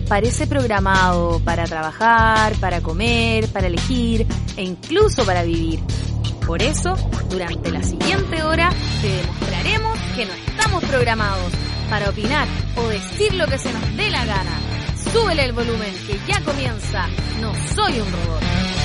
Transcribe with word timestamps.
parece 0.00 0.46
programado 0.46 1.40
para 1.44 1.64
trabajar, 1.64 2.54
para 2.60 2.80
comer, 2.80 3.48
para 3.48 3.66
elegir 3.66 4.26
e 4.56 4.62
incluso 4.62 5.24
para 5.24 5.42
vivir. 5.42 5.80
Por 6.46 6.62
eso, 6.62 6.94
durante 7.28 7.70
la 7.70 7.82
siguiente 7.82 8.42
hora, 8.42 8.70
te 9.02 9.08
demostraremos 9.08 9.98
que 10.14 10.26
no 10.26 10.32
estamos 10.32 10.84
programados 10.84 11.52
para 11.90 12.10
opinar 12.10 12.46
o 12.76 12.88
decir 12.88 13.34
lo 13.34 13.46
que 13.46 13.58
se 13.58 13.72
nos 13.72 13.96
dé 13.96 14.10
la 14.10 14.24
gana. 14.24 14.60
Súbele 15.12 15.44
el 15.44 15.52
volumen 15.52 15.92
que 16.06 16.18
ya 16.26 16.40
comienza. 16.42 17.08
No 17.40 17.52
soy 17.74 18.00
un 18.00 18.12
robot. 18.12 18.75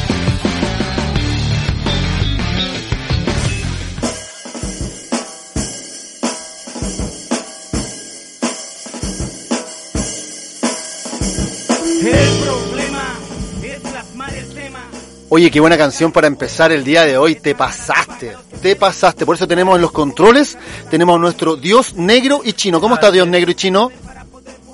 Oye, 15.33 15.49
qué 15.49 15.61
buena 15.61 15.77
canción 15.77 16.11
para 16.11 16.27
empezar 16.27 16.73
el 16.73 16.83
día 16.83 17.05
de 17.05 17.17
hoy. 17.17 17.35
Te 17.35 17.55
pasaste, 17.55 18.35
te 18.61 18.75
pasaste. 18.75 19.25
Por 19.25 19.35
eso 19.37 19.47
tenemos 19.47 19.75
en 19.77 19.81
los 19.81 19.93
controles, 19.93 20.57
tenemos 20.89 21.17
nuestro 21.21 21.55
Dios 21.55 21.93
negro 21.95 22.41
y 22.43 22.51
chino. 22.51 22.81
¿Cómo 22.81 22.95
está 22.95 23.11
Dios 23.11 23.25
negro 23.27 23.49
y 23.49 23.55
chino? 23.55 23.89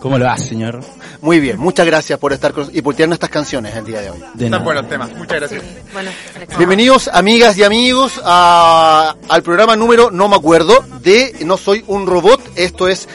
¿Cómo 0.01 0.17
lo 0.17 0.25
va, 0.25 0.35
señor? 0.37 0.79
Muy 1.21 1.39
bien, 1.39 1.59
muchas 1.59 1.85
gracias 1.85 2.17
por 2.17 2.33
estar 2.33 2.53
con, 2.53 2.69
y 2.73 2.81
por 2.81 2.95
tirarnos 2.95 3.17
estas 3.17 3.29
canciones 3.29 3.75
el 3.75 3.85
día 3.85 4.01
de 4.01 4.09
hoy. 4.11 4.19
De 4.33 4.45
Están 4.45 4.63
buenos 4.63 4.89
temas, 4.89 5.11
muchas 5.15 5.39
gracias. 5.39 5.61
Bueno, 5.93 6.09
Alexander. 6.29 6.57
Bienvenidos 6.57 7.07
amigas 7.13 7.55
y 7.57 7.63
amigos 7.63 8.19
a- 8.23 9.15
al 9.29 9.43
programa 9.43 9.75
número, 9.75 10.09
no 10.09 10.27
me 10.27 10.35
acuerdo, 10.35 10.83
de 11.03 11.35
No 11.45 11.57
Soy 11.57 11.83
un 11.87 12.07
Robot. 12.07 12.41
Esto 12.55 12.87
es 12.87 13.07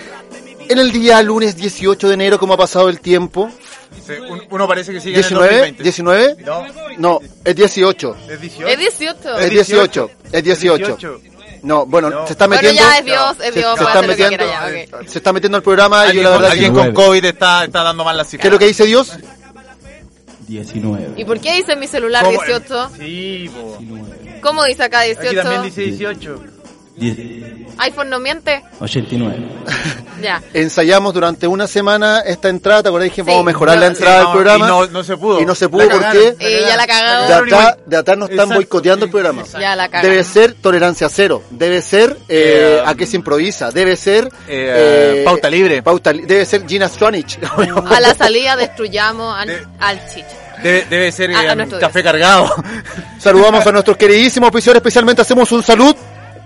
en 0.69 0.79
el 0.79 0.93
día 0.93 1.23
lunes 1.23 1.57
18 1.57 2.09
de 2.09 2.15
enero, 2.15 2.39
como 2.39 2.55
ha 2.55 2.57
pasado 2.57 2.89
el 2.89 3.01
tiempo. 3.01 3.51
Sí, 4.07 4.13
un- 4.29 4.43
uno 4.51 4.67
parece 4.69 4.93
que 4.93 5.01
sigue 5.01 5.19
en 5.19 5.25
el 5.25 5.29
19, 5.29 5.49
2020. 5.77 5.83
19, 5.83 6.37
No, 6.45 6.67
no, 6.99 7.21
es 7.45 7.55
18. 7.55 8.17
es 8.29 8.41
18. 8.41 8.69
Es 8.69 8.79
18. 8.79 9.37
Es 9.39 9.51
18, 9.51 10.11
es 10.33 10.43
18. 10.43 11.21
No, 11.63 11.87
bueno, 11.87 12.11
No. 12.11 12.27
se 12.27 12.33
está 12.33 12.47
Bueno, 12.49 12.63
metiendo. 12.63 12.83
ya 12.91 12.99
es 12.99 13.05
Dios, 13.05 13.31
es 13.31 13.37
se, 13.37 13.53
Dios, 13.53 13.55
se 13.55 13.61
puede 13.63 13.71
está 13.71 13.83
hacer 13.85 13.95
lo 13.95 14.01
que 14.01 14.07
metiendo, 14.23 14.37
quiera 14.45 14.87
ya, 14.91 14.97
ok. 14.99 15.07
se 15.09 15.19
está 15.19 15.33
metiendo 15.33 15.57
al 15.59 15.63
programa 15.63 15.97
y 15.97 16.01
yo 16.01 16.07
Alguien, 16.09 16.25
la 16.25 16.31
con, 16.31 16.41
verdad 16.41 16.49
que 16.57 16.65
alguien 16.67 16.75
con 16.75 16.95
COVID 16.95 17.25
está, 17.25 17.65
está 17.65 17.83
dando 17.85 18.05
mal 18.05 18.17
las 18.17 18.27
cifras. 18.27 18.43
¿Qué 18.43 18.49
es 18.49 18.53
lo 18.53 18.59
que 18.59 18.67
dice 18.67 18.85
Dios? 18.85 19.13
19. 20.49 21.13
¿Y 21.17 21.25
por 21.25 21.39
qué 21.41 21.55
dice 21.55 21.73
en 21.73 21.81
mi 21.81 21.87
celular 21.87 22.25
¿Cómo? 22.25 22.41
18? 22.43 22.91
Sí, 22.99 23.49
po. 23.55 23.77
19. 23.79 24.41
¿Cómo 24.43 24.65
dice 24.65 24.83
acá 24.83 25.01
Aquí 25.01 25.11
18? 25.15 25.41
también 25.43 25.63
dice 25.63 25.83
18. 25.83 26.43
10. 26.97 27.17
iPhone 27.79 28.11
no 28.11 28.19
miente. 28.21 28.63
89. 28.81 29.37
Ya. 30.23 30.41
Ensayamos 30.55 31.13
durante 31.15 31.49
una 31.49 31.67
semana 31.67 32.21
esta 32.21 32.49
entrada, 32.49 32.85
¿te? 32.85 33.03
Dije, 33.03 33.17
Sí. 33.17 33.23
vamos 33.23 33.41
a 33.41 33.45
mejorar 33.47 33.77
la 33.79 33.87
Sí, 33.89 33.95
entrada 33.95 34.19
del 34.21 34.31
programa. 34.31 34.67
Y 34.67 34.69
no, 34.69 34.87
no 34.87 35.03
se 35.03 35.17
pudo. 35.17 35.41
Y 35.41 35.47
no 35.47 35.55
se 35.57 35.69
pudo, 35.69 35.83
La 35.85 35.91
¿por 35.91 36.01
cagaron, 36.01 36.23
qué? 36.39 36.49
Y 36.49 36.61
ya 36.65 36.77
la 36.77 36.87
cagaron. 36.87 37.27
De 37.27 37.35
atrás, 37.35 37.77
de 37.85 37.97
atrás 37.97 38.19
nos 38.19 38.31
están 38.31 38.45
Exacto, 38.45 38.55
boicoteando 38.55 39.05
el 39.07 39.11
programa. 39.11 39.41
exacto. 39.41 39.61
Ya 39.61 39.75
la 39.75 39.89
cagaron. 39.89 40.11
Debe 40.13 40.23
ser 40.23 40.55
tolerancia 40.55 41.09
cero, 41.09 41.43
debe 41.51 41.83
ser 41.83 42.17
eh, 42.29 42.79
Eh, 42.79 42.83
a 42.87 42.95
qué 42.95 43.05
se 43.05 43.17
improvisa, 43.17 43.73
debe 43.73 43.97
ser 43.97 44.29
eh, 44.47 45.23
pauta 45.25 45.51
libre. 45.51 45.83
pauta 45.83 46.13
li- 46.13 46.23
debe 46.25 46.45
ser 46.47 46.69
Gina 46.69 46.89
Stronich. 46.89 47.41
A 47.91 47.99
la 48.01 48.15
salida 48.15 48.55
destruyamos 48.55 49.37
al, 49.37 49.49
De- 49.49 49.67
al 49.81 49.99
chicha. 50.09 50.29
Debe, 50.63 50.87
debe 50.89 51.11
ser 51.11 51.33
A- 51.35 51.41
a 51.41 51.53
eh, 51.53 51.57
nuestro 51.57 51.81
café 51.81 52.01
cargado. 52.01 52.49
Saludamos 53.19 53.67
a 53.67 53.73
nuestros 53.73 53.97
queridísimos 53.97 54.51
oficiales, 54.51 54.79
especialmente 54.79 55.23
hacemos 55.23 55.51
un 55.51 55.65
salud. 55.65 55.97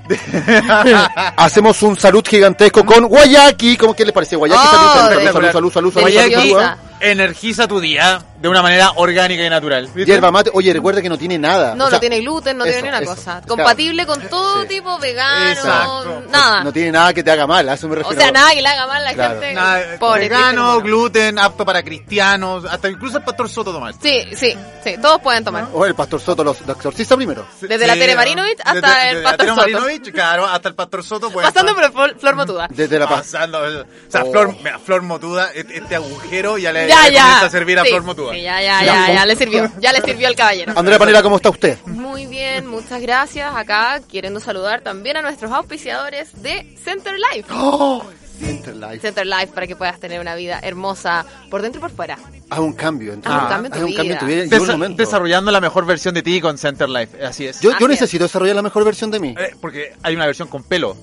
hacemos 1.36 1.82
un 1.82 1.96
salud 1.96 2.24
gigantesco 2.26 2.84
con 2.84 3.06
Guayaki. 3.06 3.76
¿Cómo 3.76 3.94
que 3.94 4.04
les 4.04 4.12
parece 4.12 4.36
Guayaki? 4.36 4.60
Oh, 4.64 4.70
salud, 4.70 4.92
salud, 4.92 5.10
salud, 5.10 5.32
salud, 5.32 5.52
salud, 5.52 5.72
salud, 5.72 5.92
Guayaki. 6.00 6.34
salud, 6.34 6.60
salud. 6.60 6.76
Energiza 7.00 7.68
tu 7.68 7.80
día 7.80 8.22
de 8.41 8.48
una 8.48 8.62
manera 8.62 8.92
orgánica 8.97 9.45
y 9.45 9.51
natural. 9.51 9.84
¿viste? 9.87 10.05
Hierba 10.05 10.30
mate, 10.30 10.51
oye, 10.52 10.73
recuerda 10.73 11.01
que 11.02 11.08
no 11.08 11.17
tiene 11.19 11.39
nada. 11.39 11.74
No, 11.74 11.85
O 11.86 11.89
sea, 11.89 11.97
no 11.97 12.01
tiene 12.01 12.20
gluten, 12.20 12.57
no 12.58 12.64
eso, 12.64 12.73
tiene 12.74 12.91
ni 12.91 12.97
una 12.97 12.98
eso. 13.05 13.14
cosa. 13.17 13.33
Claro. 13.41 13.47
Compatible 13.48 14.07
con 14.07 14.20
todo 14.29 14.63
Sí. 14.63 14.69
tipo 14.69 14.98
vegano, 14.98 15.51
Exacto. 15.51 16.23
nada. 16.30 16.64
No 16.64 16.73
tiene 16.73 16.92
nada 16.92 17.13
que 17.14 17.23
te 17.23 17.30
haga 17.30 17.46
mal, 17.46 17.69
a 17.69 17.75
eso 17.75 17.89
me 17.89 17.95
o 17.95 17.96
refiero. 17.96 18.20
sea, 18.20 18.30
nada 18.33 18.52
que 18.52 18.63
le 18.63 18.69
haga 18.69 18.86
mal 18.86 18.96
a 19.02 19.05
la 19.05 19.14
Claro. 19.14 19.33
gente. 19.41 19.55
Nada, 19.55 19.83
Pobre, 19.98 20.20
vegano, 20.29 20.73
triste, 20.75 20.89
gluten, 20.89 21.39
apto 21.39 21.64
para 21.64 21.83
cristianos, 21.83 22.64
hasta 22.67 22.89
incluso 22.91 23.19
el 23.19 23.25
pastor 23.25 23.48
Soto 23.48 23.73
tomar. 23.73 23.95
Sí, 24.02 24.25
sí, 24.36 24.55
sí, 24.85 24.96
todos 25.01 25.20
pueden 25.20 25.42
tomar. 25.45 25.69
O 25.73 25.85
el 25.86 25.95
pastor 25.95 26.20
Soto 26.20 26.45
los, 26.45 26.61
los 26.61 26.77
exorcista 26.77 27.17
primero. 27.17 27.46
Desde 27.61 27.86
la 27.86 27.95
Tere 27.95 28.13
¿no? 28.13 28.19
Marinovich 28.19 28.58
hasta 28.64 28.75
Desde- 28.75 29.08
el 29.08 29.14
desde 29.17 29.23
la 29.23 29.30
pastor 29.30 29.39
Tere 29.39 29.48
Soto. 29.48 29.61
Marinovich, 29.63 30.13
claro, 30.13 30.46
hasta 30.46 30.69
el 30.69 30.75
pastor 30.75 31.02
Soto. 31.05 31.30
puede 31.30 31.46
Pasando 31.48 31.73
estar- 31.73 31.91
por 31.92 31.92
Flor, 32.11 32.20
Flor 32.20 32.35
Motuda. 32.36 32.69
Desde 32.70 32.98
la 32.98 33.08
paz. 33.08 33.17
Pasando, 33.33 33.58
o 33.61 33.85
sea, 34.11 34.25
Oh. 34.25 34.30
Flor, 34.30 34.55
Flor 34.85 35.02
Motuda, 35.02 35.51
este 35.55 35.79
este 35.79 35.95
agujero 35.96 36.58
ya 36.58 36.73
le, 36.73 36.86
Ya, 36.89 36.96
comienza 37.05 37.46
a 37.46 37.51
servir 37.51 37.79
a 37.79 37.83
Sí, 37.83 37.89
Flor 37.91 38.02
Motuda. 38.02 38.26
Sí, 38.33 38.42
ya, 38.42 38.61
ya, 38.63 38.83
ya, 38.85 39.13
ya, 39.14 39.27
le 39.27 39.37
sirvió. 39.37 39.70
Ya 39.81 39.92
le 39.92 40.01
sirvió 40.03 40.29
al 40.29 40.35
caballero. 40.37 40.73
Andrea 40.77 40.98
Panela, 40.98 41.23
¿cómo 41.23 41.37
está 41.37 41.51
usted? 41.51 41.79
Muy 41.87 42.27
bien, 42.27 42.67
muchas 42.67 43.01
gracias. 43.01 43.55
Acá 43.55 44.01
queriendo 44.11 44.41
saludar 44.41 44.81
también 44.83 45.17
a 45.17 45.23
nuestros 45.23 45.51
auspiciadores 45.53 46.42
de 46.42 46.77
Center 46.83 47.14
Life. 47.33 47.48
Oh, 47.53 48.03
Interlife. 48.41 49.01
Center 49.01 49.27
Life 49.27 49.48
para 49.55 49.67
que 49.67 49.77
puedas 49.77 49.98
tener 49.98 50.20
una 50.20 50.35
vida 50.35 50.61
hermosa 50.63 51.25
por 51.51 51.63
dentro 51.63 51.79
y 51.79 51.83
por 51.83 51.91
fuera. 51.91 52.19
Haz 52.51 52.59
un 52.59 52.75
cambio 52.75 53.13
en 53.14 53.23
tu 53.23 53.29
Haz 53.31 53.35
un 53.35 53.41
vida. 53.41 53.48
cambio 53.48 53.67
en 53.67 53.73
tu 53.73 53.79
Haz 53.79 53.85
un 53.91 53.95
cambio 53.97 54.13
en 54.13 54.19
tu 54.19 54.27
vida. 54.27 54.45
Desa- 54.45 54.95
desarrollando 54.97 55.51
la 55.51 55.61
mejor 55.61 55.87
versión 55.87 56.14
de 56.14 56.23
ti 56.23 56.41
con 56.41 56.58
Center 56.58 56.89
Life, 56.89 57.25
así 57.25 57.47
es. 57.47 57.61
Yo, 57.61 57.70
Así 57.70 57.81
yo 57.81 57.87
es. 57.87 57.91
necesito 57.93 58.25
desarrollar 58.25 58.55
la 58.57 58.63
mejor 58.63 58.85
versión 58.85 59.11
de 59.11 59.20
mí. 59.20 59.35
Eh, 59.39 59.55
porque 59.61 59.95
hay 60.03 60.14
una 60.14 60.27
versión 60.27 60.48
con 60.48 60.63
pelo. 60.64 60.97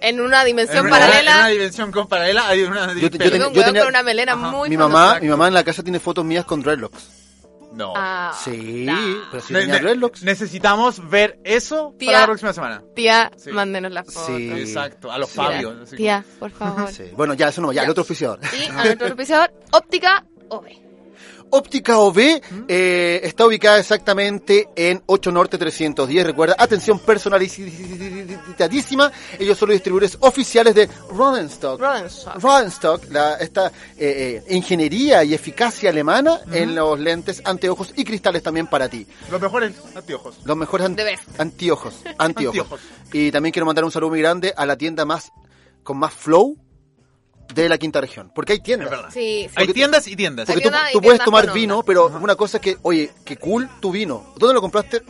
En 0.00 0.20
una 0.20 0.44
dimensión 0.44 0.78
En 0.78 0.86
una- 0.86 0.96
En 0.98 1.02
una 1.04 1.10
paralela. 1.22 1.48
dimensión 1.48 1.90
con 1.92 2.06
paralela 2.06 2.48
hay 2.48 2.62
una 2.62 2.92
Yo 2.94 3.10
te- 3.10 3.18
yo 3.18 3.30
Tengo 3.30 3.50
tenía- 3.52 3.80
con 3.82 3.88
una 3.88 4.02
melena 4.02 4.32
Ajá. 4.32 4.50
muy 4.50 4.68
Mi 4.68 4.76
mamá, 4.76 5.18
mi 5.20 5.28
mamá 5.28 5.48
en 5.48 5.54
la 5.54 5.64
casa 5.64 5.82
tiene 5.82 5.98
fotos 6.00 6.24
mías 6.24 6.44
con 6.44 6.62
dreadlocks. 6.62 7.22
No. 7.72 7.92
Ah, 7.94 8.32
Sí, 8.42 8.84
nah. 8.86 8.96
pero 9.30 9.42
si 9.42 9.52
Ne- 9.52 9.60
tenía 9.60 9.74
ne- 9.74 9.80
dreadlocks. 9.80 10.22
necesitamos 10.22 11.10
ver 11.10 11.38
eso 11.44 11.94
Tía. 11.98 12.08
para 12.08 12.20
la 12.20 12.26
próxima 12.26 12.52
semana. 12.54 12.82
Tía, 12.94 13.30
Sí. 13.36 13.50
mándenos 13.52 13.92
la 13.92 14.02
foto. 14.04 14.26
Sí. 14.36 14.50
Exacto, 14.50 15.12
a 15.12 15.18
los 15.18 15.28
Sí. 15.28 15.36
Fabios. 15.36 15.82
así 15.82 15.96
Tía, 15.96 16.24
por 16.38 16.50
favor. 16.52 16.90
Sí. 16.90 17.04
Bueno, 17.14 17.34
ya, 17.34 17.48
eso 17.48 17.60
no, 17.60 17.72
ya, 17.72 17.82
el 17.82 17.86
Ya. 17.88 17.90
otro 17.90 18.02
oficiador. 18.02 18.38
Y 18.42 18.64
a 18.70 18.84
nuestro 18.84 19.08
auspiciador, 19.08 19.52
Óptica 19.72 20.24
OV. 20.48 20.66
Óptica 21.50 21.98
OV 21.98 22.18
eh, 22.68 23.20
está 23.22 23.46
ubicada 23.46 23.78
exactamente 23.78 24.68
en 24.76 25.02
8 25.06 25.32
Norte 25.32 25.56
310. 25.58 26.26
Recuerda, 26.26 26.56
atención 26.58 26.98
personalizadísima. 26.98 29.10
Ellos 29.38 29.56
son 29.56 29.68
los 29.68 29.76
distribuidores 29.76 30.16
oficiales 30.20 30.74
de 30.74 30.88
Rodenstock. 31.10 31.80
Rodenstock. 31.80 32.42
Rodenstock, 32.42 33.04
la, 33.10 33.34
esta 33.34 33.68
eh, 33.96 34.42
eh, 34.48 34.54
ingeniería 34.54 35.22
y 35.24 35.34
eficacia 35.34 35.90
alemana 35.90 36.40
en 36.52 36.74
los 36.74 36.98
lentes, 36.98 37.40
anteojos 37.44 37.92
y 37.96 38.04
cristales 38.04 38.42
también 38.42 38.66
para 38.66 38.88
ti. 38.88 39.06
Los 39.30 39.40
mejores 39.40 39.72
anteojos. 39.94 40.38
Los 40.44 40.56
mejores 40.56 40.86
an- 40.86 40.96
anteojos. 41.38 41.94
Anteojos. 42.18 42.80
Y 43.12 43.30
también 43.30 43.52
quiero 43.52 43.66
mandar 43.66 43.84
un 43.84 43.90
saludo 43.92 44.10
muy 44.10 44.20
grande 44.20 44.52
a 44.56 44.66
la 44.66 44.76
tienda 44.76 45.04
más 45.04 45.30
con 45.82 45.98
más 45.98 46.12
flow 46.12 46.56
de 47.54 47.68
la 47.68 47.78
quinta 47.78 48.00
región. 48.00 48.30
Porque 48.34 48.54
hay 48.54 48.60
tiendas. 48.60 48.86
Es 48.86 48.90
verdad. 48.90 49.10
Sí, 49.12 49.46
sí. 49.48 49.54
Hay 49.54 49.68
tiendas 49.68 50.06
y 50.08 50.16
tiendas. 50.16 50.46
Porque 50.46 50.60
tú, 50.60 50.68
tiendas 50.70 50.92
tú 50.92 51.00
puedes 51.00 51.20
tomar 51.22 51.52
vino, 51.52 51.74
onda. 51.76 51.86
pero 51.86 52.06
una 52.06 52.34
cosa 52.36 52.58
es 52.58 52.62
que, 52.62 52.76
oye, 52.82 53.10
qué 53.24 53.36
cool 53.36 53.68
tu 53.80 53.90
vino. 53.90 54.32
¿Dónde 54.36 54.54
lo 54.54 54.60
compraste? 54.60 55.02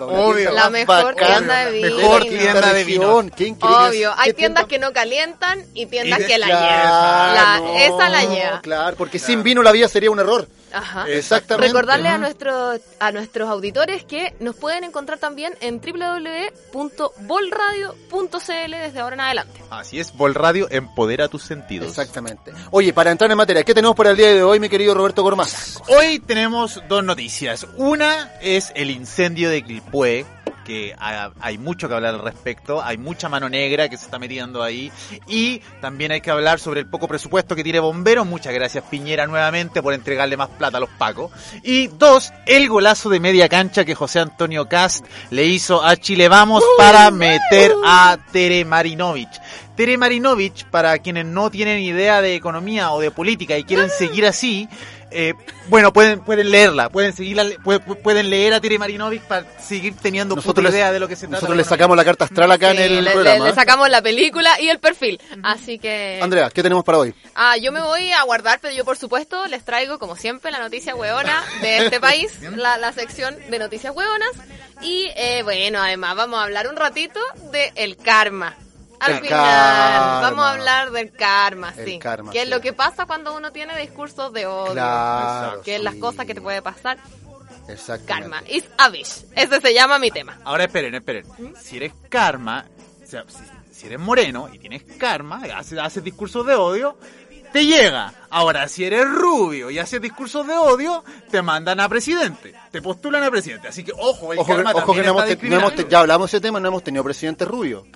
Una 0.00 0.22
Obvio. 0.22 0.52
La 0.52 0.70
mejor 0.70 1.04
bacán 1.14 1.36
tienda 1.38 1.64
de 1.66 1.72
vino. 1.72 1.96
Mejor 1.96 2.22
tienda 2.24 2.72
de 2.72 2.84
vino. 2.84 3.02
región. 3.06 3.30
Qué 3.30 3.46
increíble. 3.46 3.86
Obvio, 3.88 4.12
hay 4.16 4.30
¿Qué 4.30 4.34
tiendas 4.34 4.66
tienda? 4.66 4.68
que 4.68 4.78
no 4.78 4.92
calientan 4.92 5.64
y 5.74 5.86
tiendas 5.86 6.18
Y 6.18 6.22
de- 6.22 6.28
que 6.28 6.38
la 6.38 6.46
Claro, 6.46 6.66
llevan. 6.66 7.34
La- 7.34 7.58
no, 7.60 7.78
esa 7.96 8.08
la 8.08 8.24
lleva. 8.24 8.60
Claro, 8.62 8.96
porque 8.96 9.18
sin 9.18 9.42
vino 9.42 9.62
la 9.62 9.72
vida 9.72 9.88
sería 9.88 10.10
un 10.10 10.18
error. 10.20 10.48
Ajá. 10.72 11.08
Exactamente. 11.08 11.68
Recordarle 11.68 12.08
a 12.08 12.18
nuestros 12.18 12.80
a 12.98 13.12
nuestros 13.12 13.48
auditores 13.48 14.04
que 14.04 14.34
nos 14.40 14.56
pueden 14.56 14.84
encontrar 14.84 15.18
también 15.18 15.54
en 15.60 15.80
www.bolradio.cl 15.80 18.70
desde 18.70 19.00
ahora 19.00 19.14
en 19.14 19.20
adelante. 19.20 19.62
Así 19.70 20.00
es, 20.00 20.16
Vol 20.16 20.34
Radio 20.34 20.68
empodera 20.70 21.28
tus 21.28 21.42
sentidos. 21.42 21.88
Exactamente. 21.88 22.52
Oye, 22.70 22.92
para 22.92 23.10
entrar 23.10 23.30
en 23.30 23.36
materia, 23.36 23.64
¿qué 23.64 23.74
tenemos 23.74 23.96
para 23.96 24.10
el 24.10 24.16
día 24.16 24.28
de 24.28 24.42
hoy, 24.42 24.60
mi 24.60 24.68
querido 24.68 24.94
Roberto 24.94 25.22
Gormaz? 25.22 25.80
Hoy 25.88 26.18
tenemos 26.20 26.82
dos 26.88 27.04
noticias. 27.04 27.66
Una 27.76 28.32
es 28.40 28.72
el 28.74 28.90
incendio 28.90 29.50
de 29.50 29.62
Quilpué, 29.62 30.26
que 30.70 30.94
ha- 30.96 31.32
hay 31.40 31.58
mucho 31.58 31.88
que 31.88 31.94
hablar 31.94 32.14
al 32.14 32.22
respecto, 32.22 32.80
hay 32.80 32.96
mucha 32.96 33.28
mano 33.28 33.48
negra 33.48 33.88
que 33.88 33.96
se 33.96 34.04
está 34.04 34.20
metiendo 34.20 34.62
ahí 34.62 34.92
y 35.26 35.60
también 35.80 36.12
hay 36.12 36.20
que 36.20 36.30
hablar 36.30 36.60
sobre 36.60 36.78
el 36.78 36.86
poco 36.86 37.08
presupuesto 37.08 37.56
que 37.56 37.64
tiene 37.64 37.80
Bomberos. 37.80 38.24
Muchas 38.24 38.54
gracias 38.54 38.84
Piñera 38.88 39.26
nuevamente 39.26 39.82
por 39.82 39.94
entregarle 39.94 40.36
más 40.36 40.48
plata 40.50 40.76
a 40.76 40.80
los 40.80 40.90
pacos. 40.90 41.32
Y 41.64 41.88
dos, 41.88 42.32
el 42.46 42.68
golazo 42.68 43.08
de 43.08 43.18
media 43.18 43.48
cancha 43.48 43.84
que 43.84 43.96
José 43.96 44.20
Antonio 44.20 44.68
Cast 44.68 45.04
le 45.30 45.44
hizo 45.46 45.82
a 45.84 45.96
Chile 45.96 46.28
Vamos 46.28 46.62
para 46.78 47.10
meter 47.10 47.72
a 47.84 48.16
Tere 48.30 48.64
Marinovich. 48.64 49.40
Tere 49.76 49.96
Marinovich, 49.96 50.66
para 50.66 50.98
quienes 50.98 51.24
no 51.26 51.50
tienen 51.50 51.80
idea 51.80 52.20
de 52.20 52.34
economía 52.36 52.92
o 52.92 53.00
de 53.00 53.10
política 53.10 53.56
y 53.58 53.64
quieren 53.64 53.88
seguir 53.90 54.26
así, 54.26 54.68
eh, 55.10 55.34
bueno, 55.68 55.92
pueden 55.92 56.20
pueden 56.20 56.50
leerla, 56.50 56.88
pueden 56.88 57.12
seguirla, 57.12 57.44
pu- 57.44 57.82
pu- 57.84 58.00
pueden 58.02 58.30
leer 58.30 58.54
a 58.54 58.60
Tere 58.60 58.78
Marinovich 58.78 59.22
para 59.22 59.44
seguir 59.60 59.94
teniendo 60.00 60.36
Nosotros 60.36 60.54
puta 60.56 60.68
les- 60.68 60.74
idea 60.74 60.92
de 60.92 61.00
lo 61.00 61.08
que 61.08 61.16
se 61.16 61.22
trata. 61.26 61.36
Nosotros 61.36 61.56
le 61.56 61.64
sacamos 61.64 61.96
la 61.96 62.04
carta 62.04 62.24
astral 62.24 62.50
acá 62.52 62.70
Sí, 62.72 62.76
en 62.78 62.82
el 62.82 63.04
le, 63.04 63.10
programa. 63.12 63.44
le- 63.44 63.50
le 63.50 63.54
sacamos 63.54 63.88
la 63.88 64.02
película 64.02 64.60
y 64.60 64.68
el 64.68 64.78
perfil. 64.78 65.20
Así 65.42 65.78
que... 65.78 66.20
Andrea, 66.22 66.50
¿qué 66.50 66.62
tenemos 66.62 66.84
para 66.84 66.98
hoy? 66.98 67.14
Ah, 67.34 67.56
yo 67.56 67.72
me 67.72 67.80
voy 67.82 68.12
a 68.12 68.22
guardar, 68.24 68.58
pero 68.62 68.74
yo 68.74 68.84
por 68.84 68.96
supuesto 68.96 69.46
les 69.46 69.64
traigo, 69.64 69.98
como 69.98 70.16
siempre, 70.16 70.50
la 70.50 70.58
noticia 70.58 70.94
hueona 70.94 71.42
de 71.60 71.78
este 71.84 72.00
país, 72.00 72.32
la, 72.56 72.76
la 72.78 72.92
sección 72.92 73.36
de 73.50 73.58
noticias 73.58 73.94
hueonas. 73.94 74.30
Y 74.82 75.10
eh, 75.16 75.42
bueno, 75.44 75.80
además 75.82 76.16
vamos 76.16 76.40
a 76.40 76.44
hablar 76.44 76.66
un 76.68 76.76
ratito 76.76 77.20
de 77.52 77.72
el 77.74 77.96
karma. 77.96 78.56
Al 79.00 79.12
El 79.12 79.20
final, 79.22 79.30
karma. 79.30 80.20
vamos 80.20 80.44
a 80.44 80.50
hablar 80.52 80.90
del 80.90 81.10
karma, 81.12 81.72
El 81.76 81.84
sí. 81.86 81.98
karma, 81.98 82.30
que 82.30 82.42
es 82.42 82.48
lo 82.48 82.60
que 82.60 82.72
pasa 82.72 83.06
cuando 83.06 83.34
uno 83.36 83.50
tiene 83.50 83.76
discursos 83.80 84.32
de 84.32 84.46
odio. 84.46 84.72
Claro, 84.72 85.62
Que 85.62 85.76
es 85.76 85.82
las 85.82 85.94
cosas 85.96 86.26
que 86.26 86.34
te 86.34 86.40
puede 86.40 86.60
pasar. 86.62 86.98
Karma. 88.06 88.42
Is 88.48 88.64
a 88.78 88.88
bitch. 88.88 89.24
Ese 89.36 89.60
se 89.60 89.72
llama 89.74 89.98
mi 89.98 90.10
tema. 90.10 90.38
Ahora 90.44 90.64
esperen, 90.64 90.94
esperen. 90.94 91.24
Si 91.60 91.76
eres 91.76 91.92
karma, 92.08 92.64
o 93.02 93.06
sea, 93.06 93.24
si, 93.28 93.38
si 93.80 93.86
eres 93.86 93.98
moreno 94.00 94.48
y 94.52 94.58
tienes 94.58 94.82
karma, 94.98 95.42
haces, 95.56 95.78
haces 95.78 96.02
discursos 96.02 96.44
de 96.46 96.54
odio, 96.56 96.98
te 97.52 97.64
llega. 97.66 98.12
Ahora, 98.30 98.66
si 98.68 98.84
eres 98.84 99.08
rubio 99.08 99.70
y 99.70 99.78
haces 99.78 100.00
discursos 100.00 100.46
de 100.46 100.54
odio, 100.54 101.04
te 101.30 101.42
mandan 101.42 101.78
a 101.80 101.88
presidente. 101.88 102.54
Te 102.72 102.82
postulan 102.82 103.22
a 103.22 103.30
presidente. 103.30 103.68
Así 103.68 103.84
que, 103.84 103.92
ojo, 103.96 104.32
el 104.32 104.38
Ojo, 104.40 104.56
que, 104.56 104.62
ojo 104.62 104.92
que 104.94 105.02
no 105.02 105.10
hemos, 105.10 105.42
no 105.42 105.56
hemos 105.56 105.88
ya 105.88 106.00
hablamos 106.00 106.30
de 106.30 106.36
ese 106.38 106.42
tema, 106.42 106.58
no 106.60 106.68
hemos 106.68 106.82
tenido 106.82 107.04
presidente 107.04 107.44
rubio. 107.44 107.86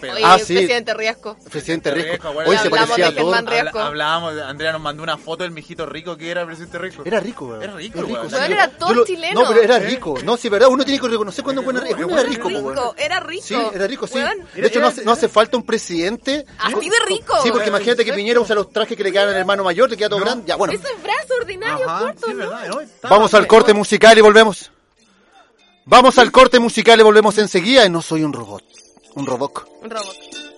Pero- 0.00 0.14
Oye, 0.14 0.22
Ah, 0.24 0.38
sí. 0.38 0.54
presidente 0.54 0.92
Riesco. 0.92 1.36
Presidente 1.50 1.90
Riesco, 1.92 2.10
Riesco. 2.10 2.32
bueno, 2.32 2.50
Hoy 2.50 2.58
se 2.58 2.68
parecía 2.70 3.08
a 3.08 3.14
todo. 3.14 3.34
Riesco. 3.46 3.78
Hablábamos, 3.78 4.38
Andrea 4.42 4.72
nos 4.72 4.80
mandó 4.80 5.02
una 5.02 5.16
foto 5.16 5.44
del 5.44 5.52
mijito 5.52 5.86
rico 5.86 6.16
que 6.16 6.30
era 6.30 6.40
el 6.42 6.46
presidente 6.48 6.78
rico. 6.78 7.02
Era 7.04 7.20
rico, 7.20 7.46
weón. 7.46 7.62
Era 7.62 7.74
rico, 7.74 7.98
Era 8.00 8.08
weón. 8.08 8.30
sí, 8.30 8.36
era 8.46 8.68
todo 8.68 8.92
lo- 8.94 9.04
chileno. 9.06 9.42
No, 9.42 9.48
pero 9.48 9.62
era 9.62 9.78
rico. 9.78 10.16
No, 10.24 10.36
sí, 10.36 10.48
verdad. 10.48 10.68
Uno 10.68 10.84
tiene 10.84 11.00
que 11.00 11.08
reconocer 11.08 11.42
cuando 11.44 11.62
es 11.62 11.64
buena 11.64 11.80
rico. 11.80 11.96
Era 12.10 12.22
rico, 12.22 12.48
rico, 12.48 12.60
weón. 12.60 12.94
era 12.98 13.20
rico. 13.20 13.44
Sí, 13.46 13.56
era 13.72 13.86
rico, 13.86 14.06
sí. 14.06 14.18
Weón, 14.18 14.46
De 14.54 14.66
hecho, 14.66 14.80
no 14.80 14.88
hace, 14.88 15.04
no 15.04 15.12
hace 15.12 15.28
falta 15.28 15.56
un 15.56 15.64
presidente. 15.64 16.44
Así 16.58 16.90
de 16.90 16.96
rico. 17.06 17.34
Sí, 17.42 17.50
porque 17.50 17.68
imagínate 17.68 18.04
que 18.04 18.12
Piñera 18.12 18.40
usa 18.40 18.54
los 18.54 18.70
trajes 18.70 18.96
que 18.96 19.04
le 19.04 19.12
quedan 19.12 19.28
al 19.30 19.36
hermano 19.36 19.64
mayor, 19.64 19.88
te 19.88 19.96
queda 19.96 20.08
todo 20.08 20.18
No. 20.20 20.24
grande. 20.26 20.44
Ya, 20.46 20.56
bueno. 20.56 20.74
Ajá, 20.74 22.14
sí, 22.16 22.30
¿no? 22.32 22.36
verdad, 22.36 22.68
¿no? 22.68 22.80
Está- 22.80 23.08
Vamos 23.08 23.32
al 23.34 23.46
corte 23.46 23.72
musical 23.72 24.18
y 24.18 24.20
volvemos. 24.20 24.70
Vamos 25.86 26.18
al 26.18 26.32
corte 26.32 26.58
musical 26.58 26.98
y 26.98 27.02
volvemos 27.02 27.36
enseguida. 27.38 27.88
No 27.88 28.02
soy 28.02 28.22
un 28.24 28.32
robot. 28.32 28.62
Un 29.16 29.26
robot. 29.26 29.64
Un 29.82 29.90
robot. 29.90 30.53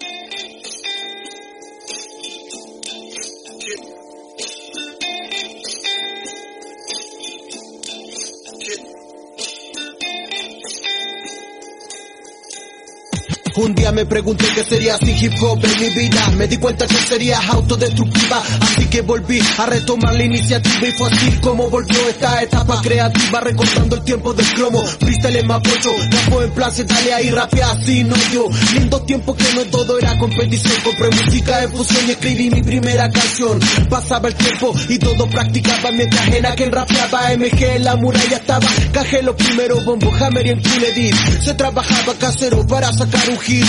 Un 13.57 13.75
día 13.75 13.91
me 13.91 14.05
pregunté 14.05 14.45
qué 14.55 14.63
sería 14.65 14.99
sin 14.99 15.17
hip 15.17 15.33
hop 15.41 15.59
en 15.65 15.81
mi 15.81 15.89
vida. 15.89 16.29
Me 16.37 16.47
di 16.47 16.59
cuenta 16.59 16.87
que 16.87 16.95
sería 16.95 17.39
autodestructiva. 17.49 18.43
Así 18.61 18.85
que 18.85 19.01
volví 19.01 19.41
a 19.57 19.65
retomar 19.65 20.15
la 20.15 20.25
iniciativa 20.25 20.87
y 20.87 20.93
fue 20.93 21.09
así 21.11 21.31
como 21.41 21.71
volvió 21.71 21.99
esta 22.07 22.43
etapa 22.43 22.83
creativa. 22.83 23.41
Recordando 23.41 23.97
el 23.97 24.03
tiempo 24.03 24.35
del 24.35 24.47
cromo. 24.53 24.85
Freestyle 24.85 25.37
en 25.37 25.47
mapocho. 25.47 25.91
Rapo 26.11 26.43
en 26.43 26.51
place, 26.51 26.85
dale 26.85 27.15
ahí, 27.15 27.31
rapea 27.31 27.71
así, 27.71 28.05
no 28.05 28.15
yo. 28.31 28.47
Lindo 28.75 29.01
tiempo 29.03 29.35
que 29.35 29.51
no 29.55 29.65
todo 29.65 29.99
era 29.99 30.19
competición. 30.19 30.75
Compré 30.85 31.11
música 31.11 31.61
de 31.63 31.69
fusión 31.69 32.05
y 32.09 32.11
escribí 32.11 32.51
mi 32.51 32.63
primera 32.63 33.11
canción. 33.11 33.59
Pasaba 33.89 34.29
el 34.29 34.35
tiempo 34.35 34.75
y 34.87 34.99
todo 34.99 35.27
practicaba 35.31 35.93
mientras 35.93 36.29
en 36.29 36.45
aquel 36.45 36.73
rapeaba 36.73 37.35
MG 37.35 37.63
en 37.63 37.85
la 37.85 37.97
muralla 37.97 38.37
estaba. 38.37 38.69
Cajé 38.93 39.23
los 39.23 39.35
primeros 39.35 39.83
bombos, 39.83 40.21
Hammer 40.21 40.47
y 40.47 40.51
en 40.51 40.61
Cool 40.61 40.85
Edit. 40.85 41.15
Se 41.41 41.55
trabajaba 41.55 42.13
casero 42.19 42.67
para 42.67 42.93
sacar 42.93 43.31
un 43.31 43.46
hit. 43.47 43.67